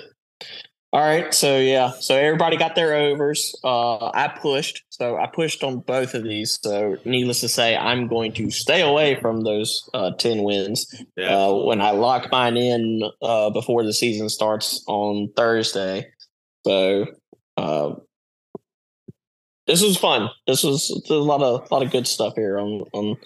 All 0.93 1.01
right, 1.01 1.33
so 1.33 1.57
yeah, 1.57 1.93
so 2.01 2.17
everybody 2.17 2.57
got 2.57 2.75
their 2.75 2.95
overs. 2.95 3.55
Uh, 3.63 4.11
I 4.13 4.27
pushed, 4.27 4.83
so 4.89 5.17
I 5.17 5.29
pushed 5.29 5.63
on 5.63 5.79
both 5.79 6.15
of 6.15 6.25
these. 6.25 6.59
So, 6.61 6.97
needless 7.05 7.39
to 7.43 7.49
say, 7.49 7.77
I'm 7.77 8.09
going 8.09 8.33
to 8.33 8.51
stay 8.51 8.81
away 8.81 9.15
from 9.21 9.45
those 9.45 9.89
uh, 9.95 10.11
ten 10.19 10.43
wins. 10.43 10.93
uh, 11.23 11.55
when 11.55 11.81
I 11.81 11.93
lock 11.93 12.33
mine 12.33 12.57
in 12.57 13.09
uh, 13.23 13.51
before 13.51 13.85
the 13.85 13.93
season 13.93 14.29
starts 14.29 14.83
on 14.89 15.29
Thursday. 15.37 16.11
So 16.67 17.07
uh, 17.57 17.95
this 19.69 19.83
was 19.83 19.97
fun. 19.97 20.29
This 20.49 20.65
was 20.65 20.89
there's 21.09 21.21
a 21.21 21.23
lot 21.23 21.41
of 21.41 21.71
lot 21.71 21.85
of 21.85 21.93
good 21.93 22.09
stuff 22.09 22.35
here 22.35 22.59
on 22.59 22.83
on 22.93 23.17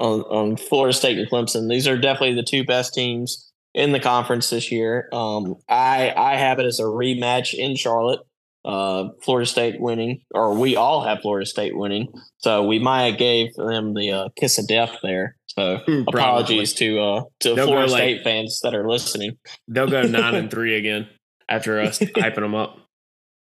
on, 0.00 0.20
on 0.22 0.56
Florida 0.56 0.92
State 0.92 1.16
and 1.16 1.30
Clemson. 1.30 1.68
These 1.68 1.86
are 1.86 1.96
definitely 1.96 2.34
the 2.34 2.42
two 2.42 2.64
best 2.64 2.92
teams 2.92 3.48
in 3.74 3.92
the 3.92 4.00
conference 4.00 4.50
this 4.50 4.70
year. 4.72 5.08
Um, 5.12 5.56
I 5.68 6.12
I 6.16 6.36
have 6.36 6.58
it 6.58 6.66
as 6.66 6.80
a 6.80 6.84
rematch 6.84 7.54
in 7.54 7.76
Charlotte. 7.76 8.20
Uh, 8.64 9.10
Florida 9.22 9.46
State 9.46 9.80
winning, 9.80 10.20
or 10.34 10.52
we 10.52 10.76
all 10.76 11.02
have 11.04 11.20
Florida 11.22 11.46
State 11.46 11.74
winning. 11.76 12.08
So 12.38 12.66
we 12.66 12.78
might 12.78 13.10
have 13.10 13.18
gave 13.18 13.54
them 13.54 13.94
the 13.94 14.10
uh, 14.10 14.28
kiss 14.38 14.58
of 14.58 14.66
death 14.66 14.96
there. 15.02 15.36
So 15.46 15.80
apologies 16.08 16.74
to 16.74 17.00
uh 17.00 17.22
to 17.40 17.54
They'll 17.54 17.66
Florida 17.66 17.90
like- 17.90 18.00
State 18.02 18.24
fans 18.24 18.60
that 18.64 18.74
are 18.74 18.86
listening. 18.88 19.38
They'll 19.68 19.86
go 19.86 20.02
nine 20.02 20.34
and 20.34 20.50
three 20.50 20.76
again 20.76 21.08
after 21.48 21.80
us 21.80 21.98
hyping 21.98 22.34
them 22.34 22.54
up, 22.54 22.76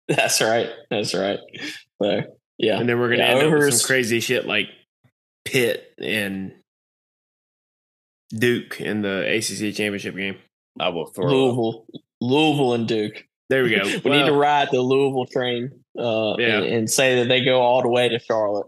That's 0.09 0.43
right. 0.43 0.69
That's 0.91 1.15
right. 1.15 1.39
So 2.03 2.23
yeah, 2.59 2.79
and 2.79 2.89
then 2.89 2.99
we're 2.99 3.09
gonna 3.09 3.23
Yeah, 3.23 3.39
end 3.39 3.55
up 3.55 3.59
with 3.59 3.75
some 3.75 3.87
crazy 3.87 4.21
shit 4.21 4.45
like 4.47 4.67
Pitt 5.47 5.95
and 5.99 6.53
Duke 8.31 8.81
in 8.81 9.03
the 9.03 9.21
ACC 9.37 9.75
championship 9.75 10.17
game. 10.17 10.37
I 10.79 10.89
will 10.91 11.07
throw. 11.07 11.25
up. 11.27 11.31
Louisville, 11.33 11.87
Louisville, 12.21 12.73
and 12.75 12.89
Duke. 12.89 13.25
There 13.49 13.63
we 13.63 13.71
go. 13.71 13.83
we 14.05 14.11
need 14.11 14.27
to 14.27 14.33
ride 14.33 14.69
the 14.73 14.81
Louisville 14.81 15.27
train 15.27 15.71
uh, 15.99 16.35
Yeah. 16.39 16.59
and, 16.59 16.65
and 16.67 16.91
say 16.91 17.17
that 17.17 17.29
they 17.29 17.45
go 17.45 17.61
all 17.61 17.83
the 17.83 17.89
way 17.89 18.09
to 18.09 18.19
Charlotte. 18.19 18.67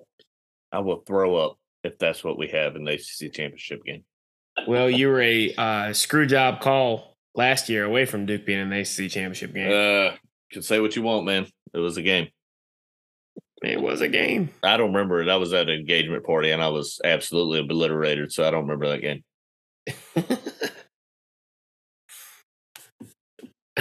I 0.71 0.81
will 0.81 1.03
throw 1.07 1.37
up 1.37 1.59
if 1.85 1.99
that's 1.99 2.23
what 2.23 2.39
we 2.39 2.49
have 2.49 2.77
in 2.77 2.85
the 2.85 2.93
ACC 2.93 3.33
championship 3.33 3.85
game. 3.85 4.05
well, 4.67 4.89
you 4.91 5.09
were 5.09 5.21
a 5.23 5.55
uh, 5.57 5.93
screw 5.93 6.27
job 6.27 6.61
call 6.61 7.17
last 7.35 7.69
year 7.69 7.85
away 7.85 8.05
from 8.05 8.27
Duke 8.27 8.45
being 8.47 8.61
in 8.61 8.71
the 8.71 8.81
ACC 8.81 9.11
championship 9.11 9.55
game. 9.55 9.69
Uh, 9.71 10.17
can 10.53 10.63
say 10.63 10.81
what 10.81 10.97
you 10.97 11.03
want, 11.03 11.25
man. 11.27 11.47
It 11.75 11.79
was 11.79 11.97
a 11.97 12.03
game. 12.03 12.29
it 13.63 13.81
was 13.81 14.01
a 14.01 14.09
game. 14.09 14.51
I 14.63 14.77
don't 14.77 14.93
remember 14.93 15.21
it. 15.21 15.29
I 15.29 15.37
was 15.37 15.53
at 15.53 15.69
an 15.69 15.75
engagement 15.79 16.25
party 16.25 16.51
and 16.51 16.63
I 16.63 16.69
was 16.69 17.01
absolutely 17.05 17.61
obliterated, 17.61 18.33
so 18.33 18.47
I 18.47 18.51
don't 18.51 18.63
remember 18.63 18.89
that 18.89 19.01
game. 19.03 19.23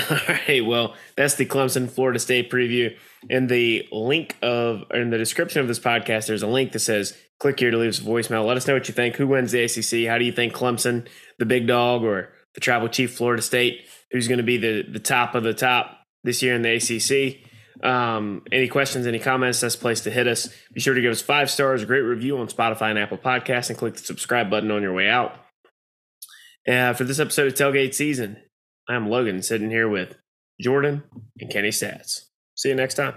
All 0.10 0.18
right. 0.30 0.66
Well, 0.66 0.96
that's 1.16 1.36
the 1.36 1.46
Clemson 1.46 1.90
Florida 1.90 2.20
State 2.20 2.52
preview. 2.52 2.96
In 3.30 3.48
the 3.48 3.88
link 3.92 4.38
of 4.42 4.84
in 4.94 5.10
the 5.10 5.18
description 5.18 5.62
of 5.62 5.68
this 5.68 5.80
podcast, 5.80 6.28
there's 6.28 6.44
a 6.44 6.48
link 6.48 6.72
that 6.74 6.80
says 6.80 7.18
click 7.40 7.60
here 7.60 7.72
to 7.72 7.78
leave 7.78 7.90
us 7.90 8.00
a 8.00 8.04
voicemail. 8.04 8.46
Let 8.46 8.58
us 8.58 8.68
know 8.68 8.76
what 8.76 8.88
you 8.88 8.94
think. 8.94 9.16
Who 9.16 9.28
wins 9.28 9.52
the 9.52 9.64
ACC? 9.64 10.08
How 10.08 10.18
do 10.18 10.26
you 10.26 10.32
think 10.32 10.54
Clemson, 10.54 11.08
the 11.40 11.46
big 11.46 11.68
dog, 11.68 12.04
or 12.04 12.32
the 12.54 12.62
tribal 12.62 12.90
chief 12.90 13.16
Florida 13.16 13.42
State, 13.42 13.88
who's 14.12 14.28
going 14.28 14.38
to 14.38 14.44
be 14.44 14.58
the 14.58 14.84
the 14.84 15.00
top 15.00 15.36
of 15.36 15.44
the 15.44 15.54
top 15.54 16.04
this 16.24 16.44
year 16.44 16.54
in 16.54 16.62
the 16.62 16.76
ACC? 16.76 17.44
Um, 17.84 18.44
any 18.52 18.68
questions, 18.68 19.06
any 19.06 19.20
comments? 19.20 19.62
That's 19.62 19.76
the 19.76 19.82
place 19.82 20.02
to 20.02 20.12
hit 20.12 20.28
us. 20.28 20.50
Be 20.74 20.80
sure 20.80 20.94
to 20.94 21.02
give 21.02 21.12
us 21.12 21.22
five 21.22 21.50
stars, 21.50 21.84
a 21.84 21.86
great 21.86 22.02
review 22.02 22.38
on 22.38 22.48
Spotify 22.48 22.90
and 22.90 23.00
Apple 23.00 23.18
Podcasts, 23.18 23.70
and 23.70 23.78
click 23.78 23.96
the 23.96 24.04
subscribe 24.04 24.50
button 24.50 24.72
on 24.72 24.82
your 24.82 24.94
way 24.94 25.10
out. 25.10 25.36
Uh, 26.68 26.94
for 26.94 27.06
this 27.06 27.20
episode 27.20 27.48
of 27.48 27.54
Tailgate 27.54 27.94
Season, 27.94 28.38
I'm 28.90 29.10
Logan 29.10 29.42
sitting 29.42 29.70
here 29.70 29.88
with 29.88 30.18
Jordan 30.60 31.04
and 31.40 31.50
Kenny 31.50 31.70
Stats. 31.70 32.26
See 32.56 32.70
you 32.70 32.76
next 32.76 32.96
time. 32.96 33.14